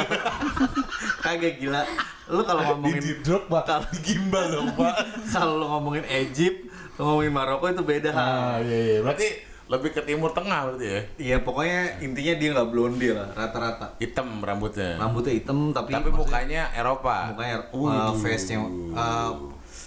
[1.24, 1.82] Kagak gila.
[2.28, 4.94] Lu kalau ngomongin drop kalau gimbal dong, Pak.
[5.32, 8.12] kalau lu ngomongin Egypt, ngomongin Maroko itu beda.
[8.12, 9.00] Ah, iya iya.
[9.00, 9.28] Berarti
[9.68, 11.02] lebih ke timur tengah berarti ya.
[11.20, 13.92] Iya pokoknya intinya dia nggak blonde lah rata-rata.
[14.00, 14.96] Hitam rambutnya.
[14.96, 17.36] Rambutnya hitam tapi Tapi mukanya Eropa.
[17.36, 18.64] mukanya uh, face-nya
[18.96, 19.36] uh,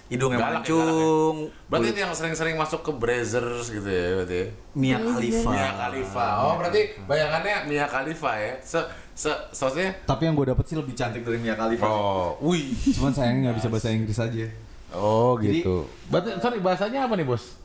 [0.06, 1.36] hidungnya Galak ya, mancung.
[1.66, 4.36] Berarti itu yang sering-sering masuk ke Brazzers gitu ya berarti.
[4.36, 4.46] ya?
[4.74, 5.48] Mia Khalifa.
[5.48, 6.26] Mia Khalifa.
[6.44, 8.52] Oh, berarti bayangannya Mia Khalifa ya.
[8.60, 8.80] Se
[9.14, 11.84] se soalnya Tapi yang gue dapet sih lebih cantik dari Mia Khalifa.
[11.84, 12.72] Oh, wih.
[12.92, 14.44] cuman sayangnya nggak bisa bahasa Inggris aja.
[14.90, 15.86] Oh, Jadi- gitu.
[16.10, 17.59] Berarti sorry bahasanya apa nih, Bos?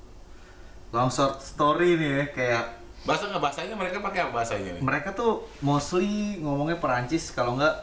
[0.90, 2.64] Long short story nih ya, kayak
[3.04, 4.82] Bahasa nggak bahasanya mereka pakai apa bahasanya nih?
[4.82, 6.10] mereka tuh mostly
[6.40, 7.76] ngomongnya Perancis kalau nggak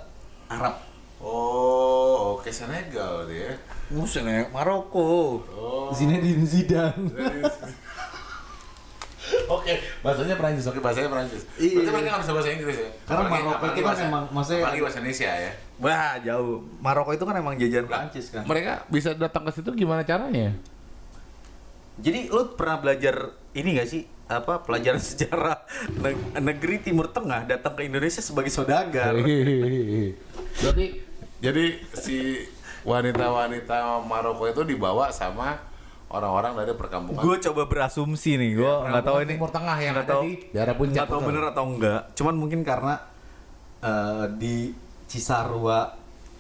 [0.48, 0.74] Arab.
[1.22, 3.52] Oh, oke Senegal berarti ya.
[3.88, 5.38] Musuhnya Maroko.
[5.46, 5.94] Oh.
[5.94, 7.06] Zinedine Zidane.
[9.48, 9.72] Oke,
[10.02, 10.66] bahasanya Perancis.
[10.66, 11.46] Oke, bahasanya Perancis.
[11.54, 11.78] Iya.
[11.78, 12.90] Berarti mereka nggak bisa bahasa Inggris ya?
[13.02, 15.52] Karena Apalagi- Maroko apalagi itu kan bahasa- emang- maksudnya- apalagi bahasa Indonesia ya.
[15.78, 16.56] Wah jauh.
[16.80, 18.42] Maroko itu kan emang jajahan Perancis kan.
[18.44, 20.48] Mereka bisa datang ke situ gimana caranya?
[21.98, 23.14] Jadi lu pernah belajar
[23.52, 25.60] ini gak sih apa pelajaran sejarah
[25.98, 29.12] neg- negeri Timur Tengah datang ke Indonesia sebagai saudagar?
[30.60, 30.86] Berarti
[31.42, 32.38] jadi si
[32.82, 35.58] wanita-wanita Maroko itu dibawa sama
[36.08, 40.06] orang-orang dari perkampungan Gue coba berasumsi nih, gue nggak tahu ini Timur Tengah yang nggak
[40.06, 40.94] ada tahu di daerah puncak.
[40.94, 41.28] nggak tahu betul?
[41.32, 42.00] bener atau enggak.
[42.14, 42.94] Cuman mungkin karena
[43.80, 44.54] eh, di
[45.08, 45.92] Cisarua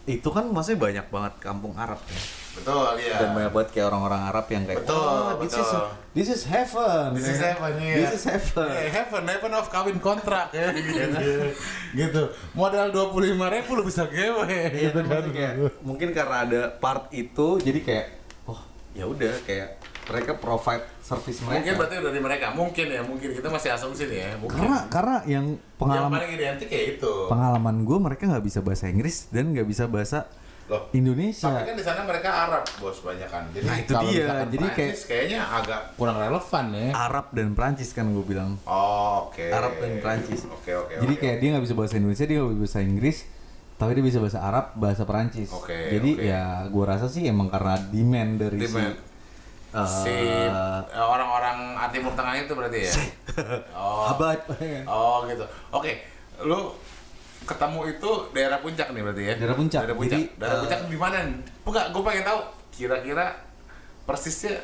[0.04, 2.20] itu kan maksudnya banyak banget kampung Arab ya.
[2.52, 3.16] Betul, iya.
[3.16, 5.86] Dan banyak banget kayak orang-orang Arab yang kayak Betul, "Oh, this is betul.
[6.12, 7.06] this is heaven.
[7.16, 7.96] This is heaven, iya.
[8.04, 8.68] This is heaven.
[8.68, 11.48] Eh, heaven, heaven of kawin kontrak ya gitu.
[12.00, 12.22] gitu.
[12.52, 15.24] Modal 25 ribu lu bisa gewe Iya, gitu kan.
[15.32, 18.06] kayak, mungkin karena ada part itu jadi kayak
[18.44, 18.60] oh
[18.92, 21.56] ya udah kayak mereka provide service mereka.
[21.62, 24.30] Mungkin berarti dari mereka, mungkin ya, mungkin kita masih asumsi nih ya.
[24.36, 24.58] Mungkin.
[24.58, 25.46] Karena karena yang yang
[25.78, 27.12] pengalaman paling identik ya itu.
[27.30, 30.26] pengalaman gue mereka nggak bisa bahasa Inggris dan nggak bisa bahasa
[30.70, 30.88] Loh.
[30.94, 31.50] Indonesia.
[31.50, 33.44] Tapi kan di sana mereka Arab, bos banyak kan.
[33.50, 34.24] Jadi Nah, itu kalau dia.
[34.46, 36.88] Jadi kayak- Prancis kayaknya agak kurang relevan ya.
[36.94, 38.50] Arab dan Prancis kan gue bilang.
[38.64, 39.42] Oh, oke.
[39.42, 40.46] Arab dan Prancis.
[40.46, 40.94] Oke, oke.
[41.02, 41.20] Jadi oke.
[41.20, 43.18] kayak dia nggak bisa bahasa Indonesia, dia nggak bisa bahasa Inggris,
[43.74, 45.50] tapi dia bisa bahasa Arab, bahasa Perancis.
[45.50, 46.24] Oke, Jadi oke.
[46.30, 48.94] ya gue rasa sih emang karena demand dari Demand.
[48.94, 49.02] si
[49.72, 52.92] eh, si eh, orang-orang Timur Tengah itu berarti ya.
[53.74, 54.08] oh.
[54.14, 54.38] abad.
[54.86, 55.44] Oh, gitu.
[55.74, 56.06] Oke.
[56.44, 56.76] Lu
[57.42, 59.34] ketemu itu daerah puncak nih berarti ya?
[59.38, 59.80] Daerah puncak.
[59.82, 60.18] Daerah puncak.
[60.18, 61.16] Jadi, daerah eh, puncak di mana?
[61.62, 62.40] Enggak, gue pengen tahu
[62.72, 63.26] kira-kira
[64.02, 64.54] persisnya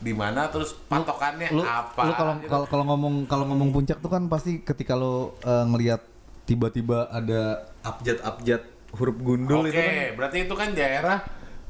[0.00, 2.02] di mana terus patokannya lu, apa?
[2.08, 2.48] lu kalau gitu.
[2.48, 6.00] kalau kalau ngomong kalau ngomong puncak tuh kan pasti ketika lo eh, ngelihat
[6.48, 8.64] tiba-tiba ada Abjad-abjad
[8.96, 10.16] huruf gundul Oke, itu kan.
[10.16, 11.18] berarti itu kan daerah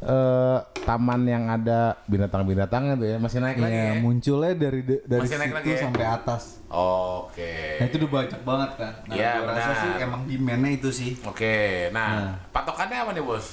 [0.01, 4.01] eh, taman yang ada binatang-binatang itu ya masih naik lagi ya, ya?
[4.01, 5.81] munculnya dari de- dari Masih naik situ lagi ya?
[5.83, 6.43] sampai atas.
[6.67, 7.55] Oke.
[7.77, 8.93] Nah itu udah banyak banget kan.
[9.03, 9.77] Nah, Iya, gua rasa benar.
[9.77, 11.11] sih emang demandnya itu sih.
[11.23, 11.55] Oke,
[11.91, 12.33] nah, Nah.
[12.51, 13.47] patokannya apa nih bos?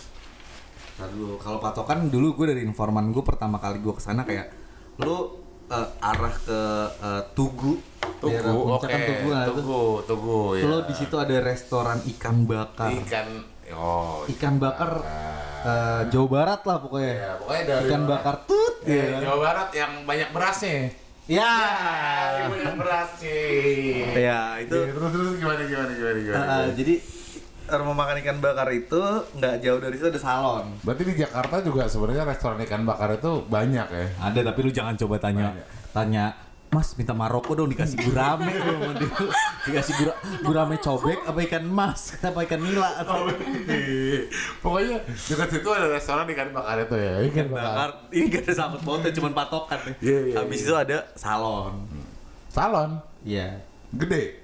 [0.98, 4.50] Dulu, kalau patokan dulu gue dari informan gue pertama kali gue ke sana kayak
[4.98, 5.30] lu
[5.68, 6.60] eh, arah ke
[6.98, 7.78] eh, Tugu.
[8.18, 8.90] Daerah Tugu, puncak oke.
[8.90, 9.52] kan Tugu, nah, itu.
[9.54, 10.64] Tugu, Tugu, ya.
[10.66, 12.90] Lo di situ ada restoran ikan bakar.
[12.96, 13.28] Ikan,
[13.74, 15.02] oh, Ikan bakar
[15.64, 17.14] eh, Jawa Barat lah pokoknya.
[17.14, 18.76] Ya, pokoknya dari Ikan bakar tut.
[18.86, 19.18] ya, ya.
[19.24, 20.78] Jawa Barat yang banyak berasnya.
[21.28, 21.54] Ya.
[22.48, 23.42] banyak berasnya.
[24.16, 26.46] Ya, itu Iya, terus terus gimana gimana gimana gimana.
[26.64, 26.94] eh, jadi
[27.68, 29.02] rumah makan ikan bakar itu
[29.36, 30.66] nggak jauh dari situ ada salon.
[30.88, 34.06] Berarti di Jakarta juga sebenarnya restoran ikan bakar itu banyak ya.
[34.24, 35.52] Ada tapi lu jangan coba tanya
[35.92, 36.32] tanya
[36.68, 39.08] Mas minta Maroko dong dikasih gurame dia.
[39.64, 43.24] dikasih gura, gurame cobek apa ikan mas apa ikan nila atau
[44.64, 47.14] Pokoknya dekat situ ada restoran ikan bakar itu ya.
[47.26, 49.96] Ikan bakar ini gak ada sangkut pautnya cuma patokan nih.
[50.02, 51.74] Iya, iya, Habis itu ada salon.
[52.48, 53.64] Salon Iya.
[53.94, 54.44] gede.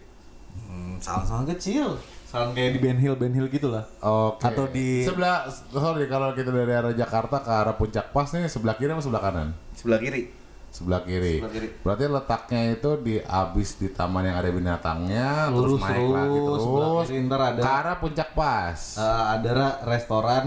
[0.63, 4.41] Hmm, salon-salon kecil salon kayak di Ben Hill Ben Hill gitu lah Oke.
[4.43, 8.73] Atau di- sebelah sorry kalau kita dari arah Jakarta ke arah Puncak Pas nih sebelah
[8.73, 9.47] kiri atau sebelah kanan?
[9.73, 10.33] sebelah kiri.
[10.73, 11.37] Sebelah kiri.
[11.37, 11.67] Sebelah kiri.
[11.79, 16.59] Berarti letaknya itu di abis di taman yang ada binatangnya Lurus terus naik lagi terus,
[16.59, 18.79] sebelah kiri ntar ada- ke arah Puncak Pas.
[18.95, 20.45] Eh, ada ra- restoran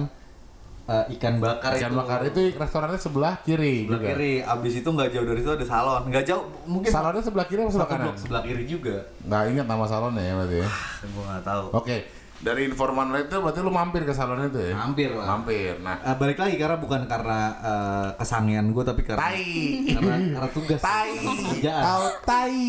[0.85, 1.97] eh, ikan bakar Ikan itu.
[1.97, 4.09] bakar itu restorannya sebelah kiri Sebelah juga.
[4.09, 4.33] kiri.
[4.41, 6.03] Abis itu nggak jauh dari situ ada salon.
[6.05, 8.05] Nggak jauh, mungkin Salonnya sebelah kiri atau sebelah kanan?
[8.05, 8.97] blok sebelah kiri juga.
[9.21, 10.69] Nggak ingat nama salonnya ya berarti ya.
[11.05, 11.65] Gue nggak tahu.
[11.73, 11.97] Oke,
[12.39, 14.75] dari informan lo itu berarti lu mampir ke salon itu ya?
[14.75, 15.27] Mampir lah.
[15.31, 15.81] Mampir.
[15.81, 19.49] Nah, Eh, balik lagi karena bukan karena eh, kesangian gue tapi karena tai.
[19.91, 21.13] karena, karena tugas Tai.
[21.53, 21.83] kerjaan.
[21.83, 22.61] Kau tai.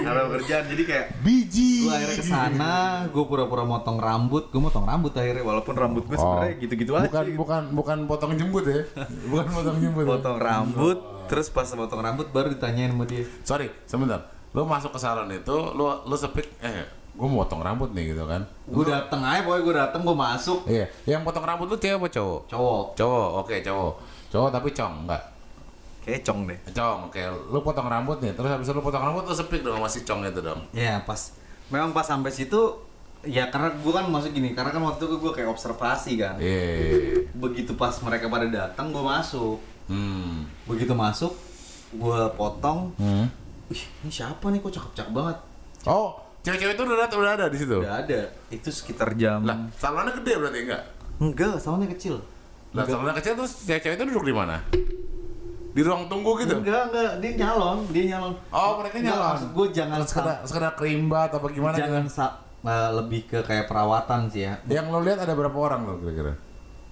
[0.00, 1.72] Karena pekerjaan jadi kayak Biji.
[1.82, 2.74] Gue akhirnya ke sana,
[3.06, 6.22] gue pura-pura motong rambut, gue motong rambut akhirnya walaupun rambut gue Oh.
[6.36, 7.06] sebenarnya gitu-gitu aja.
[7.06, 8.80] Bukan bukan bukan potong jembut ya.
[9.26, 10.02] Bukan potong jembut.
[10.02, 10.10] ya?
[10.10, 13.24] potong rambut, terus pas potong rambut baru ditanyain sama dia.
[13.40, 14.24] Sorry, sebentar.
[14.50, 16.84] Lu masuk ke salon itu, lu lu sepik eh
[17.20, 18.40] gue mau potong rambut nih gitu kan.
[18.64, 20.58] Gue dateng aja, pokoknya gue dateng, gue masuk.
[20.64, 22.40] Iya, yang potong rambut lu cewek apa cowok?
[22.48, 22.84] Cowok.
[22.96, 23.92] Cowok, oke cowok.
[24.32, 25.22] Cowok tapi cong enggak?
[26.10, 26.58] kayak cong deh.
[26.72, 27.20] Cong, oke.
[27.52, 30.26] Lu potong rambut nih, terus habis lu potong rambut lu sepik dong sama si cong
[30.26, 30.60] itu dong.
[30.72, 31.36] Ya pas,
[31.68, 32.58] memang pas sampai situ,
[33.22, 36.34] ya karena gue kan masuk gini, karena kan waktu itu gue kayak observasi kan.
[36.40, 37.28] Iya.
[37.36, 39.60] Begitu pas mereka pada datang, gue masuk.
[39.86, 40.48] Hmm.
[40.66, 41.32] Begitu masuk,
[41.94, 42.90] gue potong.
[42.96, 43.28] Hmm.
[43.70, 45.38] Ih, ini siapa nih kok cakep-cakep banget?
[45.86, 47.76] Oh, cewek-cewek itu udah ada, udah ada di situ.
[47.78, 48.20] Udah ada.
[48.48, 50.82] Itu sekitar jam Lah, salonnya gede berarti enggak?
[51.18, 52.16] Enggak, salonnya kecil.
[52.70, 54.56] Lah, salonnya kecil terus cewek-cewek itu duduk di mana?
[55.70, 56.56] Di ruang tunggu gitu?
[56.56, 58.32] Enggak, enggak, dia nyalon, dia nyalon.
[58.50, 59.30] Oh, mereka Enggak, nyalon.
[59.30, 62.12] maksud gue jangan sekedar, sekedar kerimbat apa gimana jangan gitu?
[62.12, 64.58] sa- eh, lebih ke kayak perawatan sih ya.
[64.66, 66.34] Yang lo lihat ada berapa orang lo kira-kira?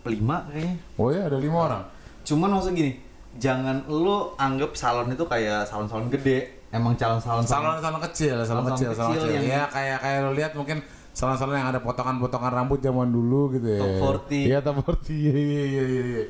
[0.05, 0.77] Lima kayaknya.
[0.95, 1.83] Oh ya, ada lima orang.
[2.23, 2.97] Cuman maksud gini,
[3.37, 6.58] jangan lu anggap salon itu kayak salon-salon gede.
[6.69, 9.41] Emang calon salon Salon salon kecil, salon kecil, salon kecil kecil.
[9.41, 10.79] yang- Ya kayak kayak lo lihat mungkin
[11.11, 13.81] salon-salon yang ada potongan-potongan rambut zaman dulu gitu ya.
[13.81, 14.47] Top 40.
[14.47, 15.11] Iya, top 40.
[15.11, 16.23] Iya, iya, iya, iya, iya.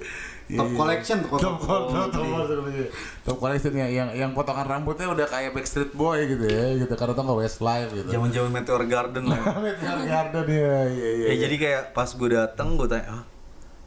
[0.49, 0.79] Top Iya, iya.
[0.81, 2.57] collection tuh, Top, top top, top, top, quality.
[2.57, 2.89] top,
[3.21, 6.95] top collection yang, yang yang potongan rambutnya udah kayak Backstreet Boy gitu ya, gitu.
[6.95, 8.09] Karena tau nggak Westlife gitu.
[8.09, 9.41] zaman-zaman Meteor Garden lah.
[9.61, 11.27] Meteor Garden ya, iya, iya.
[11.27, 13.23] ya jadi kayak pas gue dateng gue tanya, ah,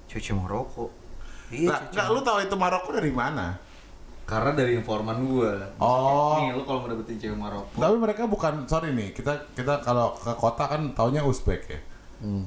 [0.06, 0.94] cewek Maroko.
[1.49, 3.57] Iya, Nah, lu tahu itu Maroko dari mana?
[4.32, 5.52] Karena dari informan gue.
[5.76, 6.40] Oh.
[6.40, 7.76] Nih, lu kalau mau dapetin cewek Maroko.
[7.76, 11.80] Tapi mereka bukan sorry nih, kita kita kalau ke kota kan taunya Uzbek ya.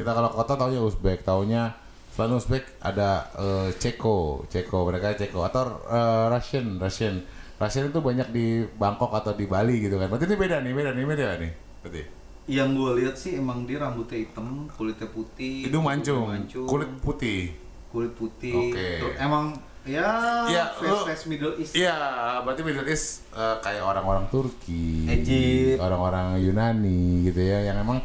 [0.00, 1.76] Kita kalau ke kota taunya Uzbek, taunya
[2.16, 7.20] selain Uzbek ada eh, Ceko, Ceko, mereka Ceko atau eh, Russian, Russian.
[7.60, 10.08] Russian itu banyak di Bangkok atau di Bali gitu kan.
[10.08, 11.52] Berarti ini beda nih, beda nih, beda nih.
[11.84, 12.02] Berarti.
[12.48, 15.68] Yang gue lihat sih emang dia rambutnya hitam, kulitnya putih.
[15.68, 17.52] Hidung mancung, mancung, kulit putih.
[17.92, 18.74] kulit putih.
[18.74, 19.54] Tuh, emang
[19.86, 20.08] ya,
[20.46, 21.72] Ya, face lu- face Middle East.
[21.72, 21.96] Iya,
[22.40, 25.78] berarti Middle East eh, kayak orang-orang Turki, Egypt.
[25.78, 28.00] orang-orang Yunani gitu ya, yang emang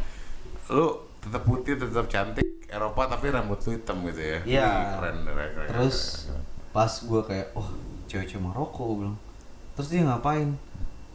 [0.68, 0.88] lu
[1.20, 4.40] tetap putih, tetap cantik, Eropa tapi rambut lu hitam gitu ya.
[4.46, 4.70] Iya.
[4.96, 6.44] Keren, keren, keren, Terus keren.
[6.70, 7.68] pas gue kayak, oh
[8.06, 9.18] cewek-cewek Maroko bilang.
[9.74, 10.50] Terus dia ngapain?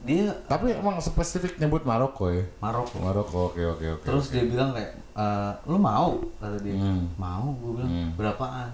[0.01, 2.45] Dia tapi emang spesifik nyebut Maroko ya.
[2.59, 2.97] Maroko.
[2.99, 4.05] Maroko, oke oke oke.
[4.05, 6.21] Terus dia bilang kayak, "Eh, lu mau?
[6.37, 6.73] Kata dia.
[6.73, 7.09] Hmm.
[7.15, 7.53] Mau?
[7.55, 8.11] Gue bilang, Hmm.
[8.15, 8.69] berapaan?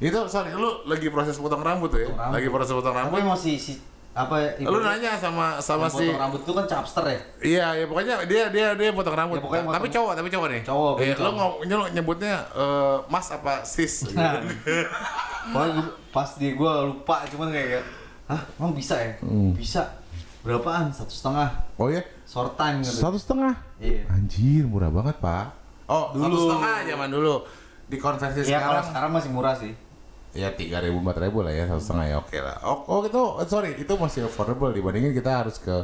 [0.00, 2.06] Itu sorry, lu lagi proses potong rambut ya?
[2.06, 2.34] Potong rambut.
[2.34, 3.16] Lagi proses potong rambut.
[3.16, 3.74] Tapi masih si
[4.12, 4.50] apa ya?
[4.62, 7.20] Lu nanya sama sama yang si potong rambut itu kan chapster ya?
[7.40, 9.36] Iya, ya pokoknya dia dia dia potong rambut.
[9.36, 10.62] Ya, pokoknya tapi potong- cowok, tapi cowok nih.
[10.62, 11.22] Cowok, Eh, betul.
[11.24, 13.94] lu ngom- lu nyebutnya eh, Mas apa Sis?
[14.04, 14.14] gitu.
[14.18, 14.38] Nah,
[15.48, 17.80] Pokoknya gua- pas dia gue lupa cuman kayak,
[18.26, 19.12] hah emang bisa ya?
[19.18, 19.50] Hmm.
[19.52, 19.82] Bisa.
[20.38, 20.90] Berapaan?
[20.90, 21.48] Satu setengah.
[21.74, 22.04] Oh ya?
[22.22, 23.00] Short time gitu.
[23.00, 23.56] Satu setengah.
[23.78, 24.04] Iya.
[24.08, 25.50] Anjir, murah banget pak.
[25.84, 26.22] Oh, Dulu.
[26.22, 27.34] satu setengah zaman dulu.
[27.88, 29.72] Dikonversi Iya kalau sekarang, sekarang masih murah sih.
[30.38, 32.56] Ya tiga ribu empat ribu lah ya satu setengah ya oke lah.
[32.62, 35.74] Oh, oh itu sorry itu masih affordable dibandingin kita harus ke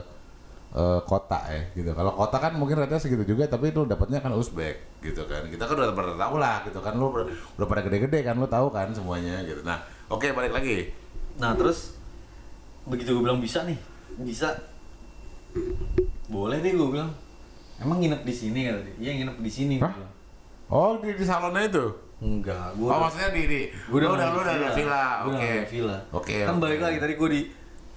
[0.79, 1.91] eh, kota ya gitu.
[1.91, 5.43] Kalau kota kan mungkin rata segitu juga tapi itu dapatnya kan Uzbek gitu kan.
[5.51, 8.71] Kita kan udah pernah tahu lah gitu kan lu udah, pada gede-gede kan lu tahu
[8.71, 9.67] kan semuanya gitu.
[9.67, 10.95] Nah oke balik lagi.
[11.43, 11.99] Nah terus
[12.87, 13.79] begitu gue bilang bisa nih,
[14.23, 14.55] bisa.
[16.31, 17.11] Boleh deh gue bilang.
[17.83, 18.95] Emang nginep di sini kata dia.
[19.03, 19.77] Iya nginep di sini.
[19.83, 19.95] Hah?
[20.71, 22.04] Oh di, di salonnya itu?
[22.17, 23.61] Enggak, gue oh maksudnya di di.
[23.87, 25.05] Udah lu udah lu udah ada villa.
[25.19, 25.53] Gua udah Oke.
[25.67, 25.99] villa.
[26.11, 26.37] Oke.
[26.43, 27.43] Kan balik lagi tadi gue di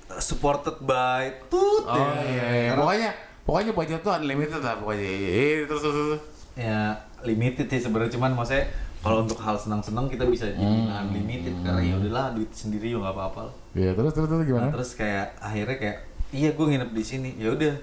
[0.08, 2.22] uh, supported by tut Oh ya.
[2.24, 2.72] iya, iya.
[2.74, 3.10] Pokoknya
[3.44, 5.06] pokoknya budget tuh unlimited lah pokoknya.
[5.06, 6.22] Eh, terus terus terus.
[6.56, 6.90] ya
[7.22, 8.66] limited sih sebenarnya cuman maksudnya
[8.98, 10.90] kalau untuk hal senang-senang kita bisa jadi Hmm.
[11.08, 13.54] unlimited karena ya udahlah duit sendiri juga nggak apa-apa lah.
[13.74, 14.68] Iya, terus terus terus Nah, gimana?
[14.70, 15.98] terus kayak akhirnya kayak
[16.30, 17.74] iya gue nginep di sini ya udah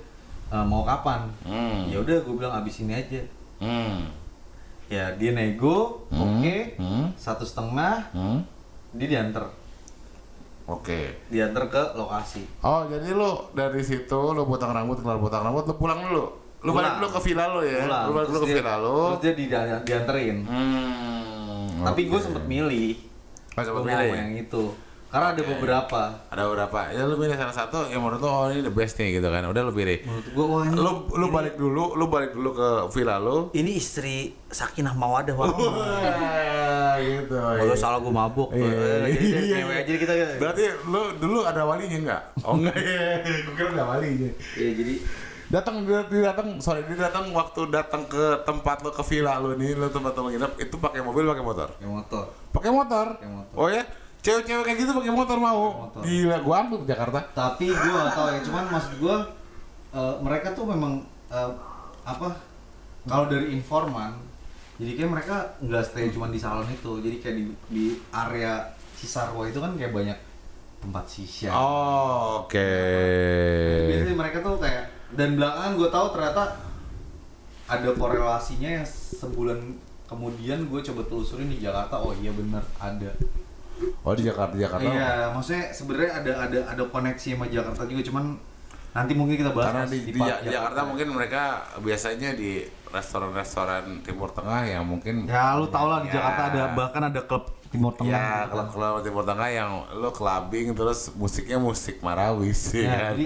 [0.51, 1.86] uh, mau kapan Hmm.
[1.86, 3.23] ya udah gue bilang abis ini aja
[3.56, 4.11] Hmm.
[4.94, 6.38] Ya dia nego Hmm.
[6.38, 7.06] oke Hmm.
[7.14, 8.38] satu setengah Hmm.
[8.92, 9.50] dia diantar
[10.64, 11.20] Oke.
[11.28, 15.74] diantar ke lokasi Oh, jadi lu dari situ lu potong rambut, kelar potong rambut, lu
[15.74, 16.24] pulang dulu.
[16.64, 16.80] Lu Pulang.
[16.80, 17.84] balik dulu ke villa lu ya.
[17.84, 18.02] Pulang.
[18.02, 18.96] Lu balik dulu ke dia- villa lu.
[19.10, 19.44] terus dia di,
[19.84, 21.84] dianterin Hmm.
[21.84, 22.24] tapi gue oke.
[22.24, 22.96] sempet milih
[23.52, 24.08] Oh, sempet milih.
[24.10, 24.62] yang itu
[25.15, 26.78] karena ada beberapa Ada beberapa.
[26.91, 29.47] Ya lu pilih salah satu yang menurut lu oh ini the best nih gitu kan.
[29.47, 30.03] Udah lu pilih.
[30.03, 33.55] menurut gue wah ini Lu lu balik dulu, lu balik dulu ke villa lu.
[33.55, 35.55] Ini istri Sakinah Mawadah wah.
[35.55, 37.39] Wah, gitu.
[37.39, 38.51] Kalau salah gue mabuk.
[38.51, 39.57] Iya, Eh, Jadi iya, iya.
[39.62, 42.23] cewek aja kita Berarti lu dulu ada walinya enggak?
[42.47, 43.23] Oh enggak ya.
[43.23, 44.31] Gue kira enggak walinya.
[44.59, 44.95] Iya jadi
[45.45, 49.77] datang dia, datang sorry dia datang waktu datang ke tempat lo ke villa lo nih
[49.77, 52.24] lo tempat lo nginep itu pakai mobil pakai motor Kayak motor.
[52.51, 53.07] pakai motor.
[53.15, 53.55] Pakai motor.
[53.55, 53.85] oh ya
[54.24, 56.01] cewek-cewek kayak gitu pakai motor mau motor.
[56.01, 59.16] gila gua angkut ke Jakarta Tapi gue gak tau ya, cuman maksud gue
[59.92, 61.51] eh, mereka tuh memang eh,
[62.09, 62.32] apa?
[63.05, 64.16] Kalau dari informan,
[64.80, 67.84] jadi kayak mereka nggak stay cuma di salon itu, jadi kayak di, di
[68.16, 68.64] area
[68.96, 70.16] Cisarua itu kan kayak banyak
[70.80, 71.52] tempat sisya.
[71.52, 72.70] oh, oke
[73.92, 76.42] Biasanya mereka tuh kayak dan belakangan gue tahu ternyata
[77.64, 79.60] ada korelasinya yang sebulan
[80.05, 81.96] kemudian gue coba telusurin di Jakarta.
[82.01, 83.12] Oh iya bener ada.
[84.01, 88.24] Oh di Jakarta Jakarta Iya, maksudnya sebenarnya ada ada ada koneksi sama Jakarta juga, cuman
[88.94, 91.42] nanti mungkin kita bahas karena di, di, part Ja- Jakarta mungkin mereka
[91.82, 92.62] biasanya di
[92.94, 96.22] restoran-restoran Timur Tengah yang mungkin Ya lu tau lah di Ya.
[96.22, 97.44] Jakarta ada bahkan ada klub
[97.74, 98.14] Timur Tengah.
[98.14, 102.94] Ya, kalau kalau Timur Tengah yang lo clubbing terus musiknya musik marawis Ya, ya.
[103.10, 103.24] jadi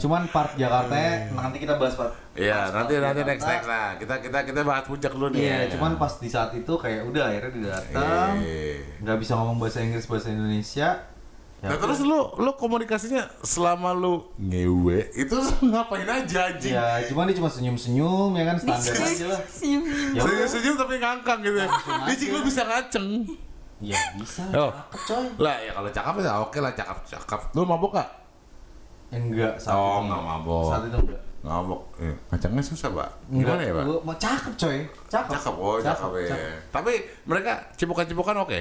[0.00, 0.96] cuman part Jakarta
[1.30, 2.16] nanti kita bahas part.
[2.32, 3.30] Iya, nanti part nanti Jakarta.
[3.36, 3.88] next next nah.
[4.00, 5.40] Kita kita kita bahas puncak dulu nih.
[5.44, 5.66] Iya, ya.
[5.76, 8.72] cuman pas di saat itu kayak udah akhirnya dia datang, Iya.
[9.04, 10.88] nggak bisa ngomong bahasa Inggris bahasa Indonesia.
[11.60, 15.36] Ya Nah terus lu lu komunikasinya selama lu ngewe itu
[15.68, 16.72] ngapain aja anjing?
[16.72, 19.40] Ya, cuman dia cuma senyum-senyum ya kan standar aja lah.
[19.44, 19.84] Senyum.
[20.16, 20.48] Ya udah.
[20.48, 21.60] Senyum-senyum tapi ngangkang gitu.
[22.08, 23.28] Dicik lu bisa ngaceng.
[23.80, 24.68] Ya bisa, Oh.
[24.68, 25.26] cakep coy.
[25.40, 27.40] Lah ya kalau cakep ya oke lah cakep cakep.
[27.52, 28.08] Lu mabok gak?
[29.10, 30.06] Enggak saat Oh, itu.
[30.06, 30.64] nggak mabok.
[30.68, 31.20] Saat itu enggak.
[31.40, 31.80] Ngabok.
[31.98, 33.08] Eh, ngacengnya susah, Pak.
[33.26, 33.84] Enggak, Gimana ya, Pak?
[33.88, 34.78] gua mau cakep coy.
[35.08, 35.30] Cakep.
[35.32, 36.36] Cakep, oh cakep, ya.
[36.68, 36.92] Tapi
[37.24, 38.60] mereka cipokan-cipokan oke.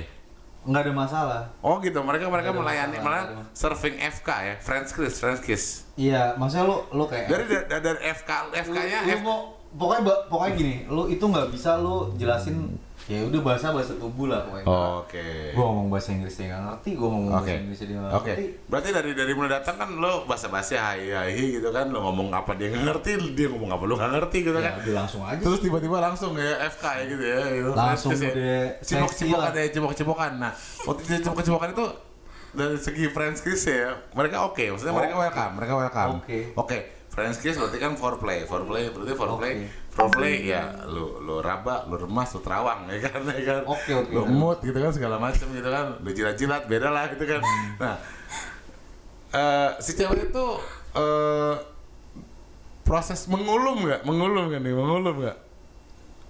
[0.60, 1.42] Enggak ada masalah.
[1.60, 5.64] Oh gitu, mereka mereka Nggak melayani malah nggak serving FK ya, French kiss, French kiss.
[5.96, 9.40] Iya, maksudnya lu lu kayak Dari dari, dari FK FK-nya lu, lu mau
[9.70, 12.76] pokoknya pokoknya gini, lu itu nggak bisa lu jelasin
[13.10, 14.66] ya udah bahasa bahasa tubuh lah pokoknya.
[14.70, 15.26] Oke.
[15.58, 17.42] Gua ngomong bahasa Inggris dia nggak ngerti, gua ngomong Oke.
[17.42, 18.30] bahasa Inggris dia nggak Oke.
[18.30, 18.46] ngerti.
[18.70, 22.54] Berarti dari dari mulai datang kan lo basa-basi hai hai gitu kan, lo ngomong apa
[22.54, 24.74] dia nggak ngerti, dia ngomong apa lo nggak ngerti gitu Ya, kan.
[24.86, 25.42] udah langsung aja.
[25.42, 27.40] Terus tiba-tiba langsung ya FK ya gitu ya.
[27.50, 27.70] Gitu.
[27.74, 28.62] Langsung kiss udah ya.
[28.78, 28.94] seksi
[29.26, 29.52] cipok-cipokan lah.
[29.58, 30.32] ya, cipok-cipokan.
[30.38, 30.52] Nah,
[30.86, 31.86] waktu dia cipok-cipokan itu
[32.50, 36.12] dari segi French kiss ya, mereka oke, maksudnya mereka welcome, mereka welcome.
[36.22, 36.40] Oke.
[36.58, 36.78] Oke,
[37.10, 39.68] French kiss berarti kan foreplay, foreplay berarti foreplay, Oke.
[40.00, 43.62] Foreplay ya, lu lu raba, lu remas, lu terawang ya kan, ya kan.
[43.68, 44.16] Oke, oke.
[44.16, 47.44] Lu emut gitu kan segala macam gitu kan, lu jilat-jilat beda lah gitu kan.
[47.44, 47.70] Hmm.
[47.84, 47.96] Nah,
[49.36, 50.48] eh si cewek itu
[50.96, 51.56] eh
[52.88, 54.08] proses mengulum nggak?
[54.08, 55.38] Mengulum kan nih, mengulum nggak?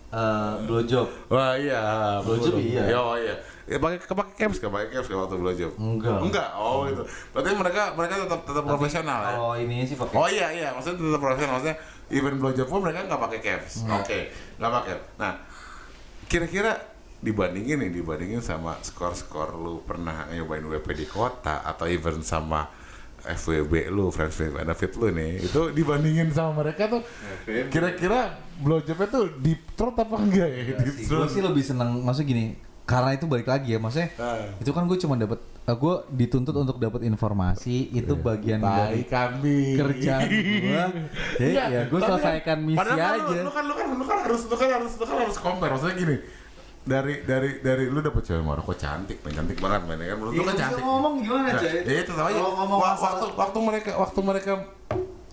[0.10, 1.30] Eh, blowjob.
[1.30, 2.90] Wah iya, Blowjob iya.
[2.90, 3.38] Ya, oh iya.
[3.70, 4.72] Ya pakai pakai caps nggak?
[4.74, 5.72] Pakai caps waktu blowjob?
[5.78, 6.20] Enggak.
[6.26, 6.50] Enggak.
[6.58, 7.06] Oh gitu.
[7.06, 9.30] Berarti mereka mereka tetap tetap profesional ya.
[9.38, 11.54] Kalau ini sih pakai Oh iya iya, maksudnya tetap profesional.
[11.62, 11.78] Maksudnya
[12.10, 13.86] even blowjob pun mereka nggak pakai caps.
[13.86, 14.94] Oke, nggak pakai.
[15.22, 15.32] Nah,
[16.26, 16.82] kira-kira
[17.22, 22.66] dibandingin nih, dibandingin sama skor-skor lu pernah nyobain WP di kota atau even sama
[23.20, 27.04] FWB lu, friends with benefit lu nih, itu dibandingin sama mereka tuh
[27.68, 30.80] kira-kira blowjobnya tuh deep throat apa enggak ya?
[30.80, 32.46] Deep gue sih lebih seneng maksudnya gini
[32.90, 34.50] karena itu balik lagi ya maksudnya Ah.
[34.58, 39.78] itu kan gue cuma dapat gue dituntut untuk dapat informasi itu bagian Tai dari kambing.
[39.78, 40.84] kerjaan gue
[41.40, 43.74] jadi Iya, ya gue tapi selesaikan kan- misi padahal kan aja Lu, lu kan lu
[43.74, 46.18] kan lu kan harus lu kan harus lu kan harus compare maksudnya gini.
[46.80, 50.34] Dari dari dari lu dapet cewek Maroko cantik, men cantik banget men ya kan menurut
[50.34, 50.82] lu kan cantik.
[50.82, 52.42] ngomong gimana Nah, ya itu aja.
[52.42, 54.52] Waktu waktu mereka waktu mereka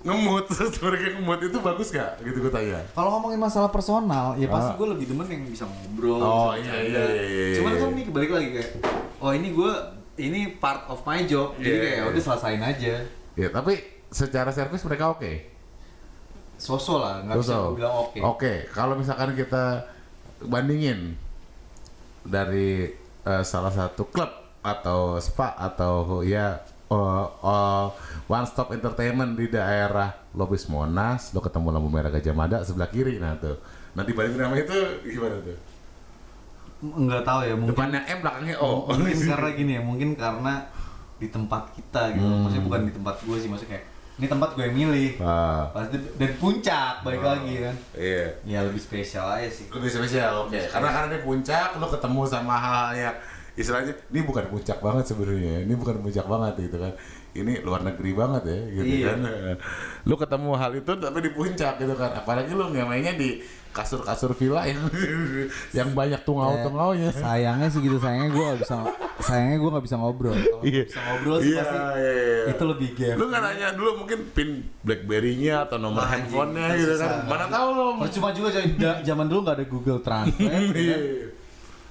[0.07, 2.11] ngemut terus mereka ngemut itu bagus gak?
[2.21, 2.79] Gitu gue tanya.
[2.91, 4.77] kalau ngomongin masalah personal ya pasti Ah.
[4.77, 7.81] gue lebih demen yang bisa ngobrol Oh, bisa iya, iya, iya, iya, cuman iya.
[7.81, 8.71] kan ini balik lagi kayak
[9.19, 9.73] oh ini gue
[10.17, 12.09] ini part of my job jadi Iya, kayak iya.
[12.09, 12.95] udah selesain aja
[13.35, 13.73] Ya tapi
[14.09, 15.33] secara servis mereka oke.
[16.57, 19.85] sosok lah nggak bisa bilang oke Oke, kalau misalkan kita
[20.39, 21.13] bandingin
[22.23, 22.89] dari
[23.23, 24.29] eh, salah satu klub
[24.61, 26.59] atau spa atau ya
[26.89, 26.97] eh,
[27.43, 27.87] eh,
[28.27, 33.17] one stop entertainment di daerah Lobis Monas, lo ketemu lampu merah Gajah Mada sebelah kiri,
[33.17, 33.59] nah tuh.
[33.93, 35.57] Nah dibandingin sama itu gimana tuh?
[36.77, 38.85] nggak tahu ya mungkin Depannya M, belakangnya O.
[38.87, 40.55] mungkin karena gini ya mungkin karena
[41.17, 42.45] di tempat kita gitu Hmm.
[42.45, 43.87] maksudnya bukan di tempat gue sih maksudnya kayak
[44.17, 47.29] ini tempat gue yang milih Ah, pasti dan puncak balik Ah.
[47.33, 48.29] lagi kan iya.
[48.45, 50.53] ya lebih spesial aja sih Lebih spesial, oke.
[50.53, 53.17] Karena karena di puncak lo ketemu sama hal yang
[53.57, 55.65] istilahnya ini bukan puncak banget sebenarnya.
[55.65, 56.93] Ini bukan puncak banget gitu kan.
[57.33, 59.07] Ini luar negeri banget ya gitu Iya.
[59.11, 59.19] kan.
[60.05, 62.11] Lu ketemu hal itu tapi di puncak gitu kan.
[62.15, 64.81] Apalagi lu nggak mainnya di kasur-kasur villa yang
[65.77, 67.13] yang banyak tungau-tungaunya.
[67.13, 68.77] sayangnya sih gitu sayangnya gue gak bisa
[69.21, 70.33] sayangnya gue gak bisa ngobrol
[70.65, 70.89] Iya.
[70.89, 72.45] bisa ngobrol sih Iya, pasti iya, iya.
[72.57, 74.49] itu lebih game Lu nggak nanya dulu mungkin pin
[74.81, 77.05] BlackBerry-nya atau nomor Anjing, handphonenya itu gitu susah.
[77.05, 77.29] kan.
[77.29, 77.87] Mana tahu lo.
[78.01, 78.49] percuma juga
[79.05, 80.41] zaman dulu gak ada Google Translate
[80.73, 80.97] Iya.
[80.97, 81.01] kan?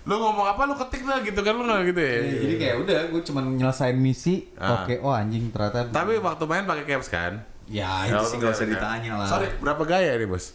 [0.06, 2.16] Lu ngomong apa lu ketik lah gitu kan lu nggak gitu ya.
[2.16, 4.82] Iya, jadi kayak udah gue cuma nyelesain misi Ah.
[4.82, 7.42] oke oh anjing ternyata Tapi waktu main pakai caps kan?
[7.66, 9.26] Ya itu sih nggak usah ditanya lah.
[9.28, 10.54] Sorry, berapa gaya nih bos?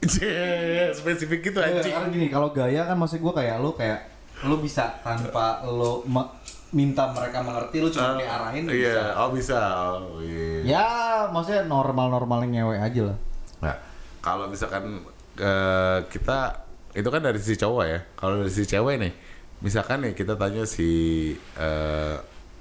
[0.00, 1.92] Cie, spesifik gitu Iya, anjing.
[1.92, 3.98] karena gini kalau gaya kan maksud gue kayak lu kayak
[4.42, 6.02] lu bisa tanpa lu
[6.68, 9.02] minta mereka mengerti lu cuma diarahin lu Iya, bisa.
[9.16, 9.60] oh bisa.
[9.96, 10.58] Oh, iya.
[10.64, 10.86] Ya,
[11.28, 13.18] maksudnya normal-normalnya ngewe aja lah.
[13.60, 13.74] Nah,
[14.20, 15.02] kalau misalkan
[15.34, 16.66] eh, kita
[16.98, 17.98] itu kan dari sisi cowok ya.
[18.18, 19.12] Kalau dari sisi cewek nih,
[19.62, 20.90] misalkan nih kita tanya si
[21.54, 22.16] eh,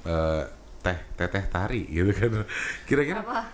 [0.05, 0.43] eh,
[0.85, 2.45] teh teteh tari gitu kan.
[2.85, 3.49] Kira-kira Apa?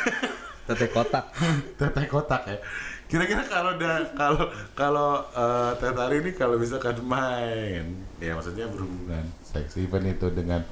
[0.64, 1.28] Tete kotak.
[1.76, 2.56] teteh kotak ya.
[3.04, 7.84] Kira-kira kalau udah kalau kalau eh, teh tari ini kalau misalkan main,
[8.16, 10.64] ya maksudnya berhubungan seks event itu dengan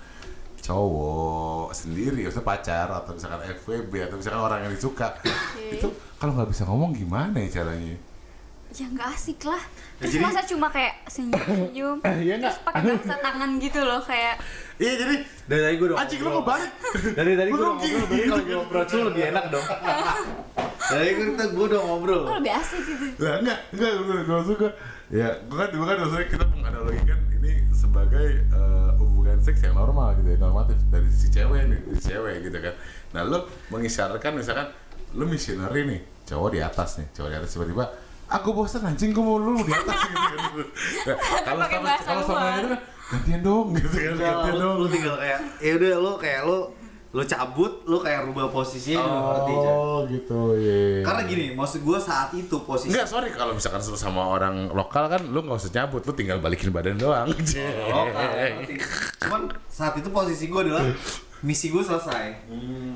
[0.64, 5.12] cowok sendiri, maksudnya pacar atau misalkan FWB atau misalkan orang yang disuka,
[5.74, 7.98] itu kalau nggak bisa ngomong gimana ya caranya?
[8.72, 9.60] Ya nggak asik lah.
[10.00, 12.56] Terus masa cuma kayak senyum-senyum, Iya nggak?
[12.56, 14.34] terus pakai bahasa tangan gitu loh kayak
[14.80, 16.72] Iya jadi Dari tadi gue udah anjing lu ngebalik.
[17.20, 19.66] Dari tadi gue ngobrol, berarti kalau gue ngobrol tuh lebih enak dong.
[20.92, 22.22] Dari kita gue udah ngobrol.
[22.24, 23.04] oh lebih asik gitu.
[23.20, 24.68] Lah enggak, enggak gue gue suka.
[25.12, 30.16] Ya, gue kan gue kan maksudnya kita menganalogikan ini sebagai eh, hubungan seks yang normal
[30.16, 32.74] gitu ya, normatif dari si cewek nih, dari si cewek gitu kan.
[33.12, 33.38] Nah, lu
[33.68, 34.72] mengisyaratkan misalkan
[35.12, 37.84] lu missionary nih, cowok di atas nih, cowok di atas tiba-tiba
[38.28, 40.38] aku bosan anjing gue mau lu di atas gitu kan.
[41.06, 42.80] Nah, kalau sama kalau sama itu kan
[43.12, 44.76] gantian dong gitu kan, Enggak, gantian lu, dong.
[44.80, 46.58] lu tinggal kayak ya udah lu kayak lu
[47.12, 49.74] lu cabut, lu kayak rubah posisinya lu ngerti Cak.
[49.76, 50.40] Oh, gitu.
[50.56, 51.04] Iya.
[51.04, 55.20] Karena gini, maksud gua saat itu posisi Enggak, sorry kalau misalkan sama orang lokal kan
[55.20, 57.28] lu nggak usah nyabut, lu tinggal balikin badan doang.
[57.92, 58.80] Oh, ngerti.
[59.28, 60.88] Cuman saat itu posisi gue adalah
[61.46, 62.48] misi gue selesai.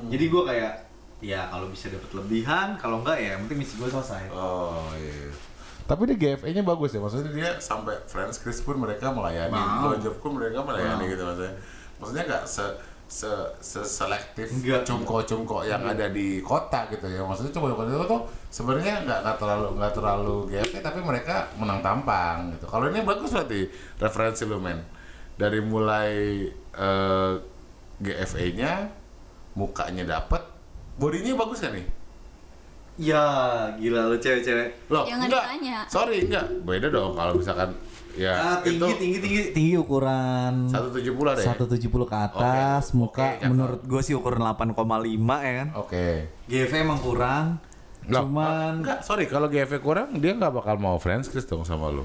[0.09, 0.86] Jadi gue kayak
[1.17, 4.29] ya kalau bisa dapat lebihan, kalau enggak ya yang penting misi gue selesai.
[4.29, 5.33] Oh iya.
[5.87, 9.55] Tapi di GFA-nya bagus ya, maksudnya dia sampai Friends Chris pun mereka melayani.
[9.55, 11.11] Blowjob pun mereka melayani Mau.
[11.15, 11.53] gitu maksudnya.
[11.97, 12.65] Maksudnya nggak se
[13.07, 13.31] se,
[13.63, 14.83] se selektif Enggak.
[14.83, 17.23] cungko-cungko yang ada di kota gitu ya.
[17.23, 18.21] Maksudnya cungko-cungko itu tuh
[18.51, 22.67] sebenarnya nggak nggak terlalu nggak terlalu GFA tapi mereka menang tampang gitu.
[22.67, 24.83] Kalau ini bagus berarti referensi lu men.
[25.39, 26.11] Dari mulai
[26.75, 27.33] eh,
[28.03, 28.91] GFA-nya
[29.55, 30.43] mukanya dapet,
[30.97, 31.85] bodinya bagus kan nih?
[32.97, 33.23] Ya
[33.77, 34.89] gila lu cewek-cewek.
[34.89, 35.43] Loh, Jangan enggak.
[35.45, 35.77] ditanya.
[35.85, 36.45] Sorry, enggak.
[36.61, 37.69] Beda dong kalau misalkan
[38.17, 41.53] ya Ah, tinggi, itu tinggi tinggi Tinggi ukuran 170 ada ya?
[41.53, 43.45] 170 ke atas, Oke, muka cakep.
[43.47, 44.73] Menurut gue sih ukuran 8,5
[45.37, 45.67] ya kan.
[45.77, 46.07] Oke.
[46.49, 47.45] GV emang kurang.
[48.07, 51.93] Loh, Cuman enggak, sorry kalau GV kurang dia nggak bakal mau friends kiss dong sama
[51.93, 52.01] lu.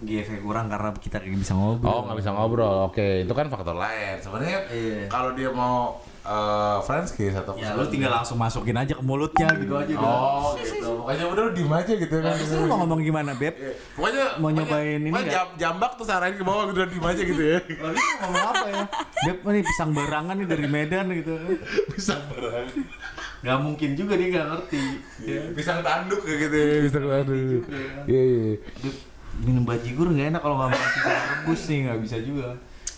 [0.00, 1.92] GV kurang karena kita kayak bisa ngobrol.
[1.92, 2.88] Oh, nggak bisa ngobrol.
[2.88, 4.16] Oke, itu kan faktor lain.
[4.16, 5.12] Sebenarnya Iya.
[5.12, 6.00] kalau dia mau
[6.30, 9.90] eh, friends kiss atau Ya lu tinggal langsung masukin aja ke mulutnya gitu aja.
[9.90, 10.06] udah.
[10.06, 10.88] Oh, gitu.
[10.96, 12.32] Pokoknya udah lu diem aja gitu kan.
[12.32, 13.54] Terus lu mau ngomong gimana, Beb?
[13.54, 13.72] Iya.
[13.92, 17.58] Pokoknya Mau nyobain ini jam- jambak tuh arahin ke bawah udah diem aja gitu ya.
[17.82, 18.84] Lalu lu ngomong apa ya?
[19.20, 21.34] Beb, ini pisang barangan nih dari Medan gitu.
[21.90, 22.68] Bisa barang.
[23.40, 24.82] Gak mungkin juga dia gak ngerti.
[25.52, 27.62] Pisang tanduk kayak gitu ya, pisang tanduk.
[28.04, 28.54] Iya, iya.
[29.40, 32.48] Minum bajigur gak enak kalau gak makan pisang rebus nih, gak bisa juga.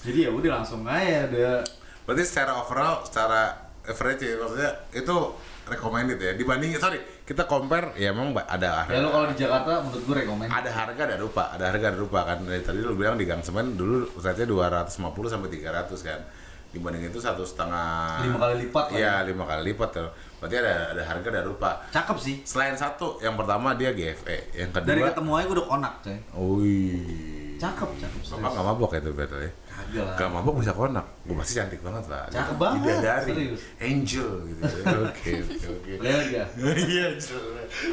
[0.02, 1.62] Jadi ya udah langsung aja ada
[2.12, 5.16] Berarti secara overall, secara average ya, maksudnya itu
[5.64, 6.36] recommended ya.
[6.36, 10.16] Dibanding sorry, kita compare ya emang ba- ada Ya lu kalau di Jakarta menurut gue
[10.20, 10.52] rekomend.
[10.52, 12.44] ada harga ada rupa, ada harga ada rupa kan.
[12.44, 14.92] Dari tadi lu bilang di Gang Semen dulu rate-nya 250
[15.24, 16.20] sampai 300 kan.
[16.68, 20.08] Dibanding itu satu setengah Lima kali lipat Iya, lima kali lipat tuh.
[20.36, 21.70] Berarti ada ada harga ada rupa.
[21.88, 22.36] cakep sih.
[22.44, 26.16] Selain satu, yang pertama dia GFE, yang kedua Dari ketemu aja gue udah konak, coy.
[26.60, 27.56] Wih.
[27.56, 28.20] Cakep, cakep.
[28.26, 29.50] Bapak nggak mabok ya tuh betul ya?
[29.92, 30.16] Lah.
[30.16, 31.04] Gak mabok bisa konak.
[31.22, 32.24] Gue pasti cantik banget lah.
[32.26, 33.28] Cakep banget, Bidadari.
[33.28, 33.60] serius.
[33.76, 34.62] Angel gitu.
[35.04, 35.90] Oke, oke, oke.
[36.00, 36.44] Lihat ya.
[36.88, 37.42] Iya, Angel.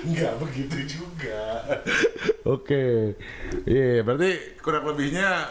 [0.08, 1.42] Nggak begitu juga.
[2.44, 3.14] Oke.
[3.66, 5.50] Iya, berarti kurang lebihnya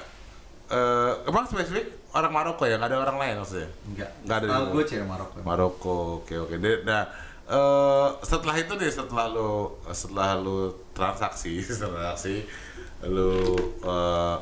[0.69, 3.69] eh emang spesifik orang Maroko ya, nggak ada orang lain maksudnya?
[3.85, 4.11] Enggak.
[4.25, 4.47] Nggak ada.
[4.49, 5.35] Di- gue cewek Maroko.
[5.41, 6.55] Maroko, oke oke.
[6.85, 7.03] Nah,
[7.47, 9.53] eh, setelah itu nih, setelah lu
[9.93, 10.59] setelah lu
[10.93, 12.45] transaksi, transaksi,
[13.05, 13.33] lu
[13.81, 14.37] eh,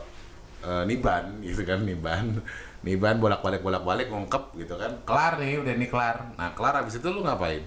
[0.67, 2.43] eh, niban gitu kan, niban,
[2.83, 6.17] niban bolak balik bolak balik ngungkep gitu kan, kelar nih, udah nih kelar.
[6.35, 7.63] Nah, kelar abis itu lu ngapain?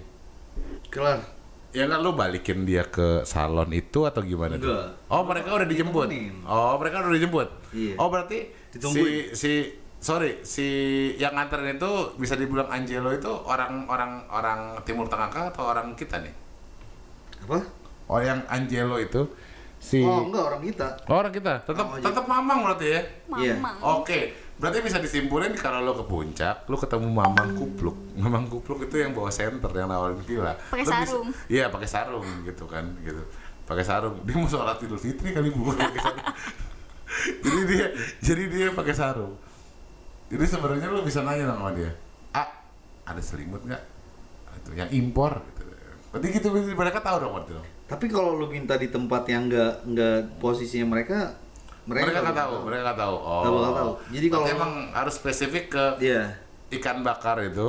[0.92, 1.18] Kelar.
[1.70, 4.58] Ya kan lu balikin dia ke salon itu atau gimana?
[4.58, 4.66] tuh?
[4.74, 4.86] Enggak.
[5.06, 6.08] Oh mereka udah dijemput.
[6.42, 7.48] Oh mereka udah dijemput.
[7.70, 7.94] Iya.
[7.94, 9.30] Oh berarti Ditungguin.
[9.30, 9.52] si si
[10.02, 10.66] sorry si
[11.14, 15.94] yang nganterin itu bisa dibilang Angelo itu orang orang orang Timur Tengah kah atau orang
[15.94, 16.34] kita nih?
[17.46, 17.62] Apa?
[18.10, 19.30] Oh yang Angelo itu
[19.80, 20.88] si Oh, enggak orang kita.
[21.08, 22.04] Oh, orang kita tetap Oh, iya.
[22.04, 23.00] tetap mamang berarti ya.
[23.34, 23.54] Iya.
[23.56, 23.76] Mamang.
[23.98, 24.18] Oke,
[24.54, 27.96] berarti bisa disimpulin kalau lo ke puncak, lo ketemu Mamang Kupluk.
[28.14, 30.52] Mamang Kupluk itu yang bawa senter yang nawarin villa.
[30.68, 31.28] Pakai Lo bisa- sarung.
[31.48, 33.24] Iya, pakai sarung gitu kan, gitu.
[33.64, 34.20] Pakai sarung.
[34.20, 35.72] Dia mau sholat Idul Fitri kali bu.
[35.72, 36.26] pakai sarung.
[37.40, 37.86] jadi dia,
[38.20, 39.34] jadi dia pakai sarung.
[40.28, 41.90] Jadi sebenarnya lo bisa nanya sama dia,
[42.30, 42.46] ah,
[43.02, 43.82] ada selimut nggak?
[44.52, 45.62] itu yang impor gitu.
[46.10, 47.62] Berarti gitu mereka tahu dong waktu itu.
[47.90, 51.34] Tapi kalau lu minta di tempat yang nggak nggak posisinya mereka,
[51.82, 53.16] Mereka nggak nggak tahu, bakal mereka nggak tahu.
[53.18, 53.40] Oh.
[53.42, 53.92] Nggak bakal tahu.
[54.08, 56.22] Jadi kalau- emang harus spesifik ke Iya.
[56.72, 57.68] ikan bakar itu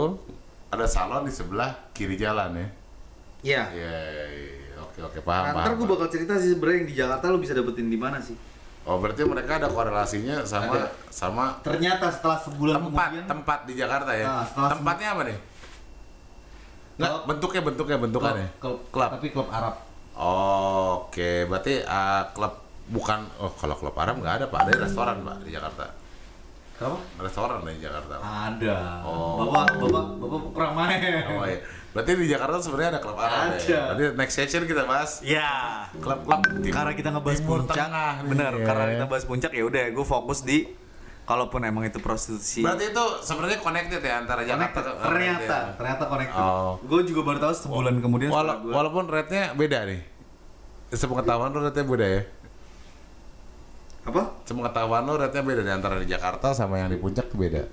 [0.70, 2.68] ada salon di sebelah kiri jalan ya.
[3.42, 3.64] Iya.
[3.74, 4.76] Iya, iya, iya.
[4.78, 5.44] oke oke paham.
[5.50, 8.22] Nah, ntar gue bakal cerita sih sebenarnya yang di Jakarta lu bisa dapetin di mana
[8.22, 8.38] sih?
[8.82, 10.90] Oh berarti mereka ada korelasinya sama Ada.
[11.10, 14.26] sama Ternyata setelah sebulan tempat kemudian tempat di Jakarta ya.
[14.28, 15.38] Nah, Tempatnya apa nih?
[16.94, 17.22] Nggak, Klub.
[17.26, 18.48] bentuknya bentuknya bentukannya.
[18.60, 19.10] klub, Klub.
[19.10, 19.74] tapi klub Arab.
[20.22, 22.54] Oh, Oke, berarti uh, klub
[22.88, 25.86] bukan oh kalau klub Arab nggak ada pak, ada restoran pak di Jakarta.
[26.78, 26.98] Kenapa?
[27.20, 28.16] Restoran di Jakarta.
[28.18, 28.78] Ada.
[29.02, 29.42] Oh.
[29.44, 30.98] Bapak, bapak, bapak kurang main.
[31.32, 31.62] Oh iya.
[31.92, 33.58] Berarti di Jakarta sebenarnya ada klub Arab Ada.
[33.62, 33.82] ya.
[33.90, 35.50] Berarti next session kita bahas Ya.
[35.94, 38.52] klub-klub di Karena kita ngebahas Timur puncak, Tengah bener.
[38.56, 38.66] ya.
[38.66, 40.58] Karena kita bahas puncak ya udah, gue fokus di
[41.22, 42.60] kalaupun emang itu prostitusi.
[42.62, 45.76] Berarti itu sebenarnya connected ya antara Jakarta ke ternyata, ya.
[45.76, 46.42] ternyata connected.
[46.42, 46.74] Oh.
[46.82, 48.30] Gue juga baru tahu sebulan kemudian.
[48.30, 50.02] Wala- setelah gua- walaupun rate-nya beda nih.
[50.92, 52.24] Sepengetahuan lu rate-nya beda ya?
[54.02, 54.34] apa?
[54.44, 57.64] Sepengetahuan lu rate-nya beda di antara di Jakarta sama yang di puncak beda.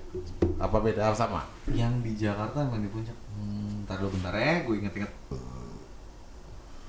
[0.61, 1.41] Apa beda apa sama?
[1.67, 3.17] Yang di Jakarta emang di puncak.
[3.35, 5.11] Hmm, ntar dulu bentar ya, gue inget-inget.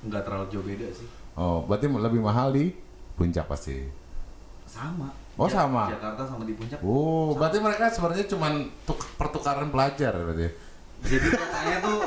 [0.01, 1.07] Nggak terlalu jauh beda sih.
[1.35, 2.71] Oh, berarti lebih mahal di
[3.17, 3.81] puncak pasti.
[4.69, 5.09] Sama.
[5.35, 5.89] Oh, sama.
[5.89, 6.79] Jakarta sama di puncak.
[6.85, 8.47] Oh, berarti mereka sebenarnya cuma
[8.85, 10.47] tuk- pertukaran pelajar berarti.
[11.01, 11.97] Jadi katanya tuh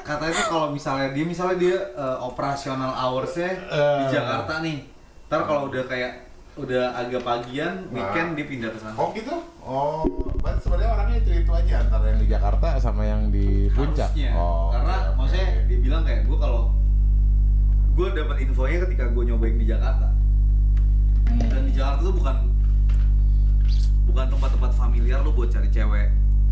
[0.00, 4.10] katanya tuh kalau misalnya dia misalnya dia eh, operasional hoursnya di Eh.
[4.10, 4.78] Jakarta nih.
[5.26, 6.12] Ntar kalau udah kayak
[6.56, 8.96] udah agak pagian weekend dia pindah ke sana.
[8.96, 9.30] Oh gitu?
[9.62, 10.02] Oh,
[10.38, 14.10] berarti sebenarnya orangnya itu itu aja antara yang di Jakarta sama yang di puncak.
[14.10, 14.32] Harusnya.
[14.32, 15.14] Oh, Karena oke.
[15.14, 16.62] maksudnya dia bilang kayak gue kalau
[17.92, 20.06] Gue dapat infonya ketika gue nyobain di Jakarta.
[21.26, 21.44] Hmm.
[21.44, 22.36] dan di Jakarta tuh bukan
[24.06, 26.08] Bukan tempat-tempat familiar lu buat cari cewek.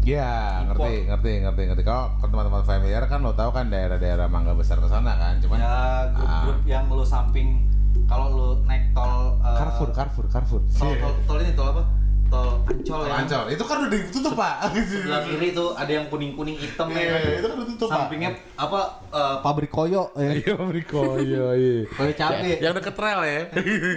[0.06, 0.30] Iya,
[0.64, 1.82] ngerti, ngerti, ngerti, ngerti.
[1.82, 5.74] Kalau teman-teman familiar kan lo tahu kan daerah-daerah Mangga Besar ke sana kan, cuman ya
[6.14, 6.64] grup-grup Ah.
[6.64, 7.66] yang lu samping
[8.06, 10.62] kalau lu naik tol eh, Carrefour, Carrefour, Carrefour.
[10.70, 11.82] tol, tol, tol ini tol apa
[12.26, 14.54] tol Ancol ya Ancol, itu kan udah ditutup pak.
[14.74, 17.98] sebelah kiri tuh ada yang kuning kuning hitam Iya, ya itu kan udah tutup pak.
[17.98, 21.82] sampingnya apa eh, pabrik koyo ya Iya, Ameriko, iya, iya.
[21.88, 23.40] koyo cabe Yang deket rel ya.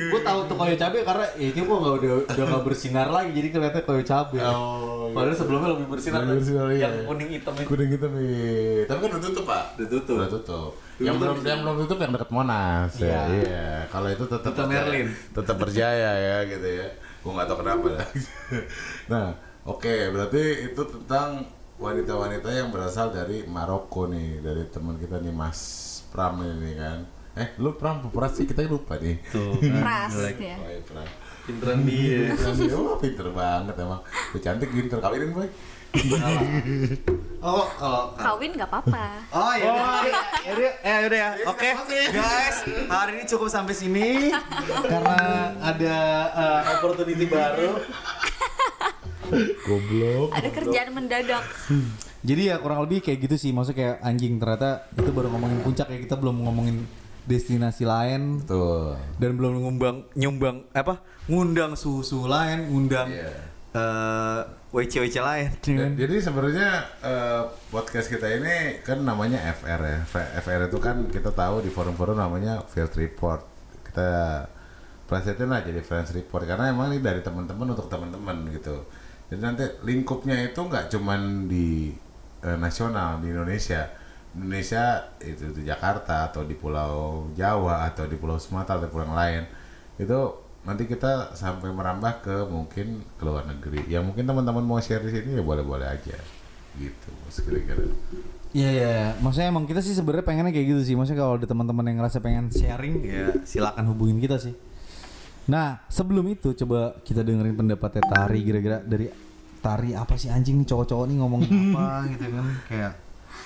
[0.10, 3.30] gue tahu tuh koyo cabe karena ya, itu kok nggak udah udah nggak bersinar lagi
[3.34, 6.82] jadi kelihatan koyo cabe Oh, padahal sebelumnya lebih bersinar Lebih bersinar, iya.
[6.86, 8.86] yang kuning hitam itu Kuning nih.
[8.86, 9.64] Tapi kan udah tutup pak.
[9.78, 10.16] Udah tutup.
[10.18, 10.72] Udah tutup.
[11.00, 13.06] Yang belum yang belum tutup yang deket Monas ya.
[13.08, 13.22] Iya.
[13.32, 13.68] Iya.
[13.90, 15.08] Kalau itu tetap Merlin.
[15.32, 16.88] Tetap berjaya ya gitu ya.
[17.20, 17.90] Gue nggak tahu kenapa.
[19.12, 19.28] nah,
[19.68, 21.48] oke berarti itu tentang
[21.80, 25.60] wanita-wanita yang berasal dari Maroko nih dari teman kita nih Mas
[26.12, 27.00] Pram ini kan.
[27.40, 29.20] Eh, lu Pram Pras sih kita lupa nih.
[29.32, 29.56] Tuh.
[29.84, 30.56] Pras ya.
[30.60, 31.08] Oh, iya, Pram.
[31.50, 32.38] Pinteran dia.
[32.38, 34.02] Pinter dia, oh, pinter banget emang.
[34.06, 35.50] Lu cantik pinter kawinin boy.
[37.42, 39.26] oh kalau Kawin nggak apa-apa.
[39.34, 40.02] Oh ya udah.
[40.46, 41.30] Ya udah, ya udah ya.
[41.50, 41.70] Oke,
[42.14, 44.30] guys, hari ini cukup sampai sini.
[44.94, 45.18] karena
[45.58, 45.98] ada
[46.30, 47.82] eh, opportunity baru
[49.66, 50.30] Goblok.
[50.38, 51.46] Ada kerjaan mendadak.
[52.20, 55.88] Jadi ya kurang lebih kayak gitu sih, maksudnya kayak anjing ternyata itu baru ngomongin puncak
[55.88, 56.86] ya kita belum ngomongin
[57.30, 58.98] destinasi lain Tuh.
[59.16, 61.06] Dan belum nyumbang nyumbang apa?
[61.30, 63.30] Ngundang susu lain, ngundang Iya.
[63.70, 65.50] eh WC-WC lain.
[65.64, 66.70] Ja- Jadi sebenarnya
[67.02, 69.98] eh, podcast kita ini kan namanya FR ya.
[70.36, 73.46] FR itu kan kita tahu di forum-forum namanya Field Report.
[73.86, 74.10] Kita
[75.06, 78.86] plesetin lah jadi friends report karena emang ini dari teman-teman untuk teman-teman gitu.
[79.30, 81.90] Jadi nanti lingkupnya itu nggak cuman di
[82.40, 83.90] eh, nasional di Indonesia.
[84.38, 89.18] Indonesia itu di Jakarta atau di Pulau Jawa atau di Pulau Sumatera atau pulau yang
[89.18, 89.44] lain
[89.98, 90.20] itu
[90.64, 95.12] nanti kita sampai merambah ke mungkin ke luar negeri yang mungkin teman-teman mau share di
[95.12, 96.18] sini ya boleh-boleh aja
[96.78, 97.10] gitu
[97.42, 97.90] kira-kira
[98.50, 99.10] Iya iya, iya.
[99.22, 100.98] maksudnya emang kita sih sebenarnya pengennya kayak gitu sih.
[100.98, 104.58] Maksudnya kalau ada teman-teman yang ngerasa pengen sharing, ya silakan hubungin kita sih.
[105.54, 109.06] Nah sebelum itu coba kita dengerin pendapatnya Tari kira-kira dari
[109.62, 111.86] Tari apa sih anjing nih cowok-cowok nih ngomong apa
[112.18, 112.94] gitu kan kayak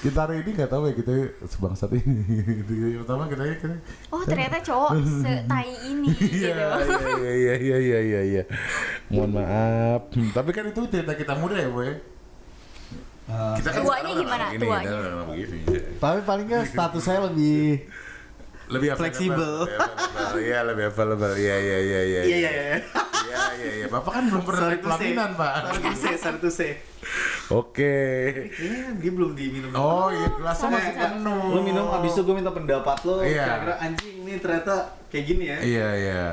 [0.04, 1.14] kita hari ini nggak tahu ya kita
[1.46, 2.16] sebangsat ini
[2.60, 2.74] gitu.
[3.00, 3.68] pertama kita kita
[4.10, 4.92] Oh ternyata cowok
[5.24, 6.44] setai ini gitu.
[6.44, 6.76] iya
[7.16, 8.44] iya iya iya iya iya iya
[9.08, 11.98] mohon maaf Hmm, tapi kan itu cerita kita muda ya boy eh,
[13.56, 14.46] kita Tuanya sekarang udah gimana?
[14.50, 14.92] begini, Tuanya.
[14.94, 15.58] udah begini.
[15.98, 17.88] tapi paling nggak status saya lebih
[18.66, 19.68] lebih Fleksibel.
[20.38, 22.78] iya lebih available iya iya iya iya iya Iya iya iya.
[23.24, 23.88] iya iya, iya.
[23.88, 25.52] Bapak kan belum pernah pelaminan, Pak.
[25.54, 26.72] Sorry to say, sorry to say.
[27.50, 27.96] Oke.
[28.50, 29.70] Kayaknya dia belum diminum.
[29.74, 31.44] Oh, iya, gelasnya masih penuh.
[31.52, 33.22] Lu minum abis itu gue minta pendapat lo.
[33.22, 33.44] Iya.
[33.44, 34.74] Kira-kira anjing ini ternyata
[35.08, 35.58] kayak gini ya.
[35.60, 36.24] Iya, iya,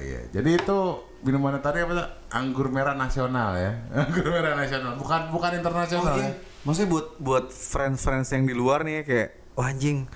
[0.00, 0.20] iya.
[0.30, 0.78] Jadi itu
[1.22, 2.08] minuman tadi apa tuh?
[2.28, 3.72] Anggur merah nasional ya.
[4.04, 6.26] Anggur merah nasional, bukan bukan internasional Oh, ya.
[6.26, 6.32] iya.
[6.66, 10.10] Maksudnya buat buat friends-friends yang di luar nih kayak wah anjing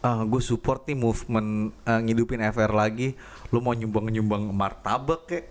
[0.00, 3.12] gue support nih movement eh, ngidupin FR lagi.
[3.50, 5.50] Lu mau nyumbang-nyumbang martabak kayak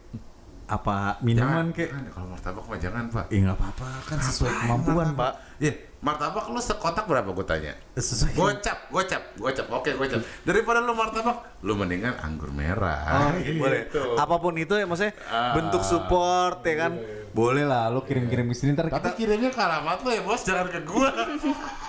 [0.70, 3.26] apa minuman Jangan, kalau martabak mah jangan, Pak.
[3.28, 5.34] Ih nggak apa-apa kan sesuai kemampuan pak.
[5.58, 7.74] Iya, martabak lu sekotak berapa gue tanya?
[7.94, 8.38] Sesuai.
[8.38, 9.66] Gocap, gocap, gocap.
[9.74, 10.22] Oke, gocap.
[10.46, 13.34] Daripada lu martabak, lu mendingan anggur merah.
[13.34, 13.90] Oh, boleh.
[14.24, 15.58] Apa pun itu ya maksudnya Ah.
[15.58, 16.94] bentuk support ya kan.
[17.30, 20.70] Boleh lah, lu kirim-kirim sini ntar Tapi kita kirimnya ke alamat lu ya, Bos, jangan
[20.70, 21.10] ke gua.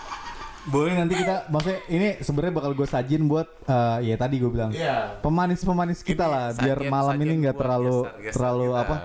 [0.63, 4.69] boleh nanti kita maksudnya ini sebenarnya bakal gue sajin buat eh, ya tadi gue bilang
[4.71, 5.17] Iya.
[5.19, 8.83] pemanis-pemanis kita Ini lah biar sajian- malam sajian ini nggak terlalu geser-geser terlalu kita.
[8.83, 8.97] apa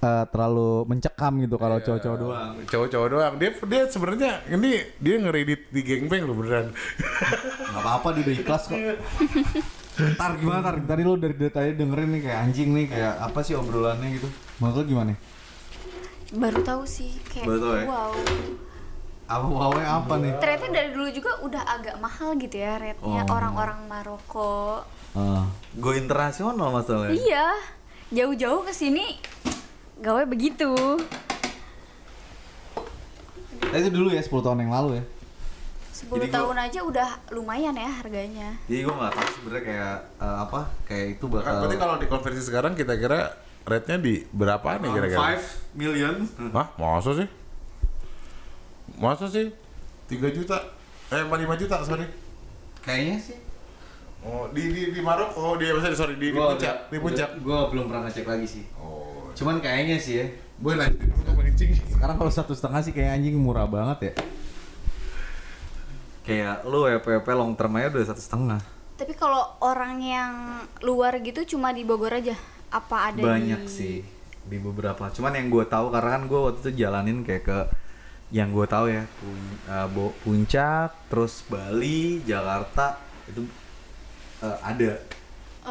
[0.00, 1.84] eh, terlalu mencekam gitu kalau Iya.
[1.84, 2.52] cowok-cowok doang.
[2.64, 3.32] Cowok-cowok doang.
[3.36, 6.66] Dia dia sebenarnya ini dia ngeredit di gengbang lu beneran.
[6.72, 8.78] Gak apa-apa dia udah ikhlas kok.
[10.10, 10.74] Ntar gimana tar?
[10.80, 14.28] Tadi lu dari tadi dengerin nih kayak anjing nih kayak apa sih obrolannya gitu.
[14.56, 15.12] Menurut lu gimana?
[16.32, 17.84] Baru tahu sih kayak Baru tahu ya?
[17.86, 18.12] wow.
[19.30, 20.32] Apa wawe apa nih?
[20.36, 23.30] Ternyata dari dulu juga udah agak mahal gitu ya rate-nya Oh.
[23.30, 24.82] orang-orang Maroko.
[25.12, 25.46] Ah.
[25.72, 27.14] Go internasional masalahnya.
[27.14, 27.46] Iya,
[28.10, 29.22] jauh-jauh ke sini
[29.96, 30.74] gawe begitu.
[33.62, 35.04] Nah, itu dulu ya 10 tahun yang lalu ya.
[35.92, 38.48] 10 Jadi gua- tahun aja udah lumayan ya harganya.
[38.66, 41.46] Jadi gue nggak tahu sebenarnya kayak eh, apa kayak itu bakal.
[41.46, 43.30] Kan berarti kalau dikonversi sekarang kita kira
[43.62, 45.18] rate-nya di berapa nih kira-kira?
[45.20, 46.14] Five million.
[46.50, 46.66] Hah?
[46.74, 47.28] Masa sih?
[49.00, 49.48] Masa sih?
[50.12, 50.60] 3 juta?
[51.08, 52.04] Eh, 5 juta, sorry.
[52.84, 53.36] Kayaknya sih.
[54.20, 57.40] Oh, di di di Maroko, di sorry, sorry di, di puncak, di puncak.
[57.40, 58.64] Gue belum pernah ngecek lagi sih.
[58.76, 59.32] Oh.
[59.32, 60.28] Cuman kayaknya sih ya.
[60.60, 61.32] Boleh lanjutin
[61.66, 61.70] mancing.
[61.92, 64.12] Sekarang kalau satu setengah sih kayak anjing murah banget ya.
[66.24, 68.60] Kayak lu WPP long term aja udah satu setengah.
[69.00, 70.32] Tapi kalau orang yang
[70.84, 72.36] luar gitu cuma di Bogor aja.
[72.70, 73.72] Apa ada Banyak di...
[73.72, 73.96] sih
[74.46, 75.08] di beberapa.
[75.10, 77.58] Cuman yang gue tahu karena kan gue waktu itu jalanin kayak ke
[78.30, 79.58] yang gue tahu ya Pun-
[79.90, 83.42] Bo- puncak, terus Bali, Jakarta itu
[84.40, 84.92] eh, ada.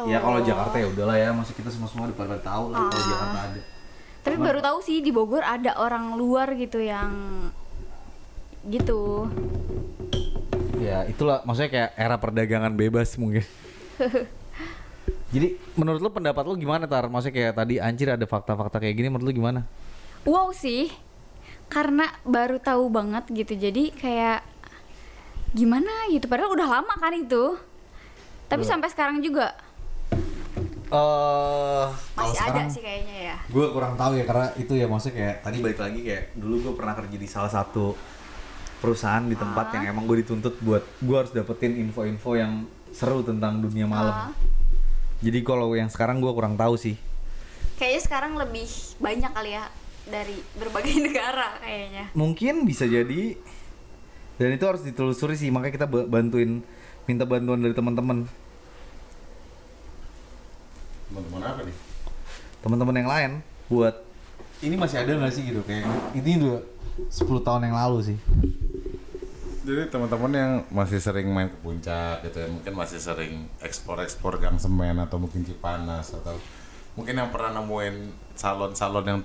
[0.02, 0.44] Ya kalau Oh.
[0.44, 3.08] Jakarta ya udahlah ya, masih kita semua semua udah pada tahu lah kalau Ah.
[3.08, 3.60] Jakarta ada.
[4.20, 7.10] Tapi baru tahu sih di Bogor ada orang luar gitu yang
[8.62, 9.26] gitu.
[10.76, 13.42] Ya itulah maksudnya kayak era perdagangan bebas mungkin.
[15.30, 17.06] Jadi menurut lu pendapat lu gimana tar?
[17.06, 19.64] Maksudnya kayak tadi anjir ada fakta-fakta kayak gini menurut lu gimana?
[20.22, 20.90] Wow sih.
[21.70, 23.54] Karena baru tahu banget gitu.
[23.54, 24.42] Jadi kayak
[25.54, 27.56] gimana gitu padahal udah lama kan itu.
[28.50, 29.54] Tapi sampai sekarang juga
[30.90, 31.86] Eh
[32.18, 33.36] masih ada sih kayaknya ya.
[33.46, 36.72] Gue kurang tahu ya karena itu ya maksudnya kayak tadi balik lagi kayak dulu gue
[36.74, 37.94] pernah kerja di salah satu
[38.82, 43.62] perusahaan di tempat yang emang gue dituntut buat gue harus dapetin info-info yang seru tentang
[43.62, 44.34] dunia malam.
[44.34, 44.34] Ah.
[45.22, 46.98] Jadi kalau yang sekarang gue kurang tahu sih.
[47.78, 48.66] Kayaknya sekarang lebih
[48.98, 49.70] banyak kali ya
[50.10, 52.10] dari berbagai negara kayaknya.
[52.12, 53.38] Mungkin bisa jadi
[54.36, 56.64] dan itu harus ditelusuri sih makanya kita ba- bantuin
[57.04, 58.24] minta bantuan dari teman-teman
[61.10, 61.76] Teman-teman apa nih?
[62.60, 63.30] teman-teman yang lain
[63.66, 64.04] buat
[64.60, 66.60] ini masih ada nggak sih gitu kayak ini udah
[67.08, 68.18] 10 tahun yang lalu sih.
[69.60, 74.56] Jadi teman-teman yang masih sering main ke puncak gitu ya, mungkin masih sering ekspor-ekspor gang
[74.56, 76.36] semen atau mungkin Cipanas atau
[76.92, 77.96] mungkin yang pernah nemuin
[78.36, 79.20] salon-salon yang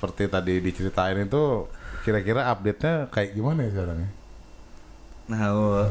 [0.00, 1.68] seperti tadi diceritain itu
[2.00, 4.10] kira-kira update-nya kayak gimana ya sekarang ya?
[5.28, 5.40] nah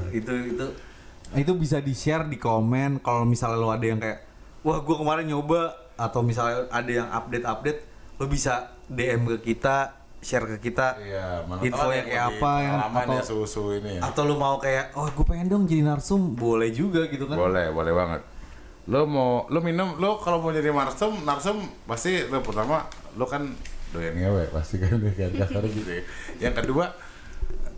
[0.10, 0.66] itu itu
[1.32, 4.26] Itu bisa di-share di komen kalau misalnya lo ada yang kayak
[4.60, 7.80] wah gue kemarin nyoba atau misalnya ada yang update-update
[8.18, 13.14] lo bisa DM ke kita share ke kita Iya, Info yang kayak apa yang- atau-
[13.14, 14.02] ya susu ini ya.
[14.04, 17.38] atau lo mau kayak oh gue pengen dong jadi narsum boleh juga gitu kan.
[17.38, 18.22] Boleh, boleh banget.
[18.90, 23.54] Lo mau lo minum, lo kalau mau jadi narsum, narsum pasti lo pertama lo kan
[23.94, 26.04] doyan ngewe pasti kan kan kasarnya gitu ya.
[26.50, 26.86] Yang kedua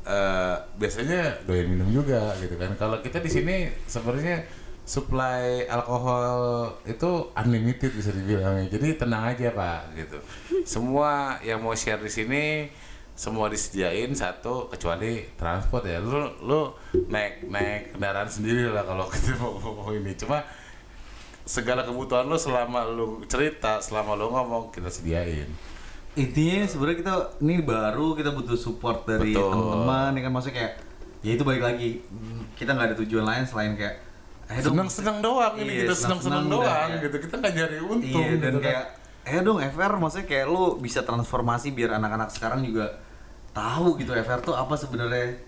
[0.01, 2.73] eh biasanya doyan minum juga gitu kan.
[2.75, 3.55] Kalau kita di sini
[3.85, 4.43] sebenarnya
[4.81, 8.65] supply alkohol itu unlimited bisa dibilang.
[8.67, 10.17] Jadi tenang aja pak gitu.
[10.65, 12.43] Semua yang mau share di sini
[13.21, 16.73] semua disediain satu kecuali transport ya lu lu
[17.11, 20.41] naik naik kendaraan sendiri lah kalau kita mau, mau ini cuma
[21.45, 25.49] segala kebutuhan lu selama lu cerita selama lu ngomong kita sediain
[26.11, 30.31] intinya sebenarnya kita ini baru kita butuh support dari teman-teman ya kan?
[30.31, 30.73] Maksudnya kayak
[31.21, 31.89] ya itu balik lagi.
[32.55, 33.95] Kita nggak ada tujuan lain selain kayak
[34.51, 37.03] eh seneng doang ini Iya, kita seneng seneng-seneng udah doang ya.
[37.07, 37.15] gitu.
[37.23, 38.65] Kita nggak nyari untung iya dan gitu kan.
[38.67, 38.83] kayak
[39.21, 42.99] eh dong FR maksudnya kayak lu bisa transformasi biar anak-anak sekarang juga
[43.53, 45.39] tahu gitu FR tuh apa sebenarnya.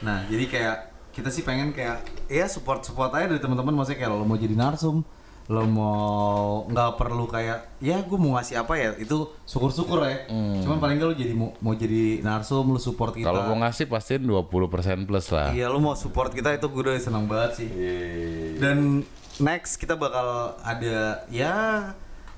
[0.00, 0.76] Nah jadi kayak
[1.10, 2.00] kita sih pengen kayak
[2.30, 5.02] ya support support aja dari teman-teman maksudnya kayak lo mau jadi narsum
[5.50, 10.30] lo mau nggak perlu kayak ya gue mau ngasih apa ya itu syukur-syukur ya
[10.62, 13.90] cuman paling nggak lo jadi mau, mau jadi narsum lo support kita Kalau mau ngasih
[13.90, 15.50] pastiin 20% plus lah.
[15.50, 17.70] Iya lu mau support kita itu gue udah seneng banget sih.
[18.62, 19.02] Dan
[19.42, 21.90] next kita bakal ada ya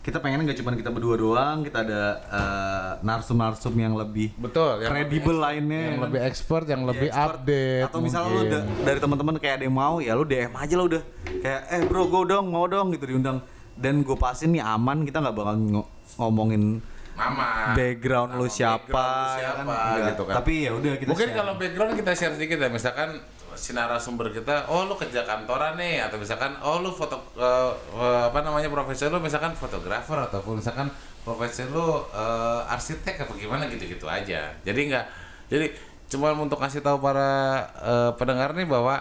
[0.03, 4.91] kita pengen nggak cuma kita berdua doang, kita ada eh, narsum-narsum yang lebih Betul, yang
[4.91, 5.83] kredibel lainnya.
[5.89, 7.35] yang lebih expert, yang lebih Iya, expert.
[7.39, 7.85] update.
[7.87, 10.87] Atau misalnya lu da- dari teman-teman kayak ada yang mau, ya lu DM aja lah
[10.89, 11.03] udah.
[11.39, 13.39] Kayak eh bro gue dong mau dong gitu diundang.
[13.73, 15.89] Dan gue pastiin nih aman kita nggak bakal ngo-
[16.19, 17.73] ngomongin Mama.
[17.73, 19.65] background lu Nama siapa, background lu ya kan?
[19.65, 20.35] siapa, gitu kan.
[20.37, 21.39] Tapi ya udah kita Mungkin share.
[21.39, 23.09] kalau background kita share sedikit ya, misalkan
[23.55, 28.23] si narasumber kita, oh lu kerja kantoran nih, atau misalkan oh lu foto eh, eh,
[28.29, 30.91] apa namanya profesi lu misalkan fotografer ataupun misalkan
[31.23, 34.51] profesi lu eh, arsitek apa gimana gitu-gitu aja.
[34.65, 35.07] Jadi nggak,
[35.49, 35.67] jadi
[36.13, 39.01] cuma untuk kasih tahu para eh, pendengar nih bahwa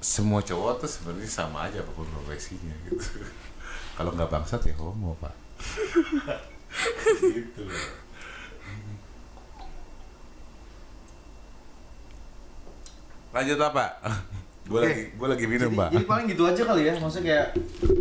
[0.00, 3.24] semua cowok tuh sebenarnya sama aja apa pun profesinya gitu.
[3.96, 5.34] Kalau nggak bangsat ya homo pak.
[7.36, 7.64] gitu.
[13.36, 13.84] Lanjut apa?
[14.66, 14.82] gue Oke.
[14.84, 15.88] lagi gue lagi minum jadi, pak.
[15.92, 17.46] jadi paling gitu aja kali ya maksudnya kayak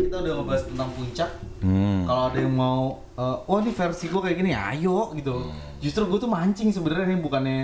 [0.01, 2.05] kita udah ngebahas tentang puncak Hmm.
[2.05, 2.81] kalau ada yang mau
[3.11, 5.53] eh, oh ini versi gue kayak gini ayo gitu Hmm.
[5.77, 7.59] justru gue tuh mancing sebenarnya nih bukannya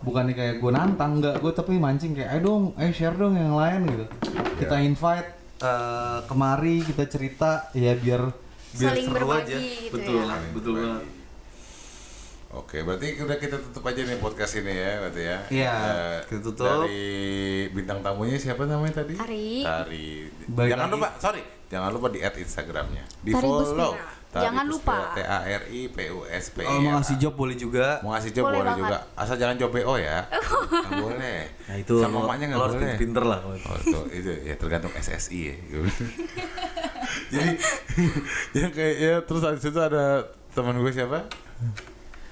[0.00, 3.52] bukannya kayak gue nantang enggak gue tapi mancing kayak ayo dong ayo share dong yang
[3.52, 4.04] lain gitu
[4.58, 4.84] kita Iya.
[4.84, 5.28] invite
[5.58, 8.22] eh, kemari kita cerita ya biar
[8.70, 10.36] biar Saling seru berbagi aja gitu betul ya.
[10.50, 11.02] betul banget
[12.52, 15.38] Oke, berarti udah kita tutup aja nih podcast ini ya, berarti ya.
[15.48, 16.68] Iya, Eh, kita tutup.
[16.84, 17.08] Dari
[17.72, 19.16] bintang tamunya siapa namanya tadi?
[19.16, 19.64] Ari.
[19.64, 20.08] Tari.
[20.46, 20.94] Balik jangan lagi.
[20.94, 23.92] lupa, sorry, jangan lupa di add Instagramnya, di Tari follow.
[23.96, 24.20] Puspira.
[24.32, 25.12] Jangan lupa.
[25.12, 28.16] T A R I P U S P kalau mau ngasih job boleh juga Mau
[28.16, 30.24] ngasih job Boleh boleh, juga, asal jangan job BO ya.
[30.88, 31.40] Nggak boleh.
[31.68, 32.96] nah itu sama mamanya nggak harus boleh.
[32.96, 35.54] pinter lah Oh itu, itu ya tergantung SSI ya.
[37.32, 37.50] Jadi
[38.56, 40.24] ya kayak ya terus habis itu ada
[40.56, 41.28] teman gue siapa?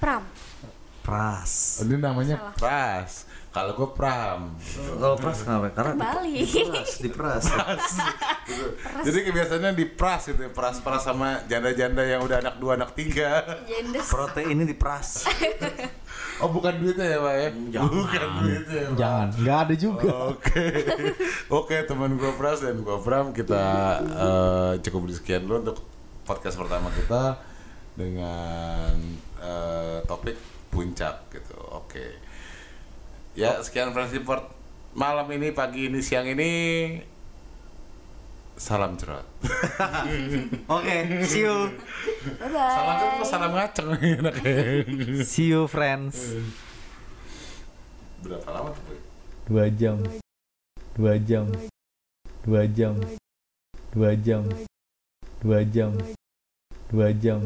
[0.01, 0.23] Pram.
[1.01, 3.29] pras Oh, Ini namanya Pras.
[3.51, 4.55] Kalau gue Pram.
[4.95, 6.47] kalau pras kenapa karena Balik.
[6.47, 7.43] dipras dipras
[8.41, 8.65] Gitu.
[9.05, 13.43] Jadi kebiasaannya di pras gitu, ya, pras-pras sama janda-janda yang udah anak dua, anak tiga.
[13.63, 14.07] Jendes.
[14.07, 15.27] proteinnya dipras
[16.41, 17.49] Oh bukan duitnya ya pak ya?
[17.85, 18.79] Bukan duitnya.
[18.81, 18.97] ya, Pak.
[18.97, 20.09] Jangan, nggak ada juga.
[20.33, 20.65] Oke,
[21.53, 23.63] oke teman gue Pras dan gue Pram kita
[24.01, 25.77] eh, cukup sekian dulu untuk
[26.25, 27.37] podcast pertama kita
[27.93, 28.95] dengan
[29.41, 30.37] eh, topik
[30.69, 31.57] puncak gitu.
[31.73, 32.15] Oke,
[33.33, 34.45] ya sekian Friends Report
[34.93, 36.51] malam ini, pagi ini, siang ini.
[38.61, 39.25] Salam cerot.
[40.69, 41.73] oke see you
[42.37, 43.09] Bye Salam bye.
[43.09, 43.89] apa salam ngaceng
[45.25, 46.37] see you friends
[48.21, 48.83] Berapa lama tuh?
[48.85, 48.99] Boy?
[49.49, 49.97] Dua jam,
[50.93, 51.49] dua jam,
[52.45, 52.95] dua jam,
[53.97, 54.45] dua jam,
[55.41, 55.91] dua jam,
[56.93, 57.41] dua jam.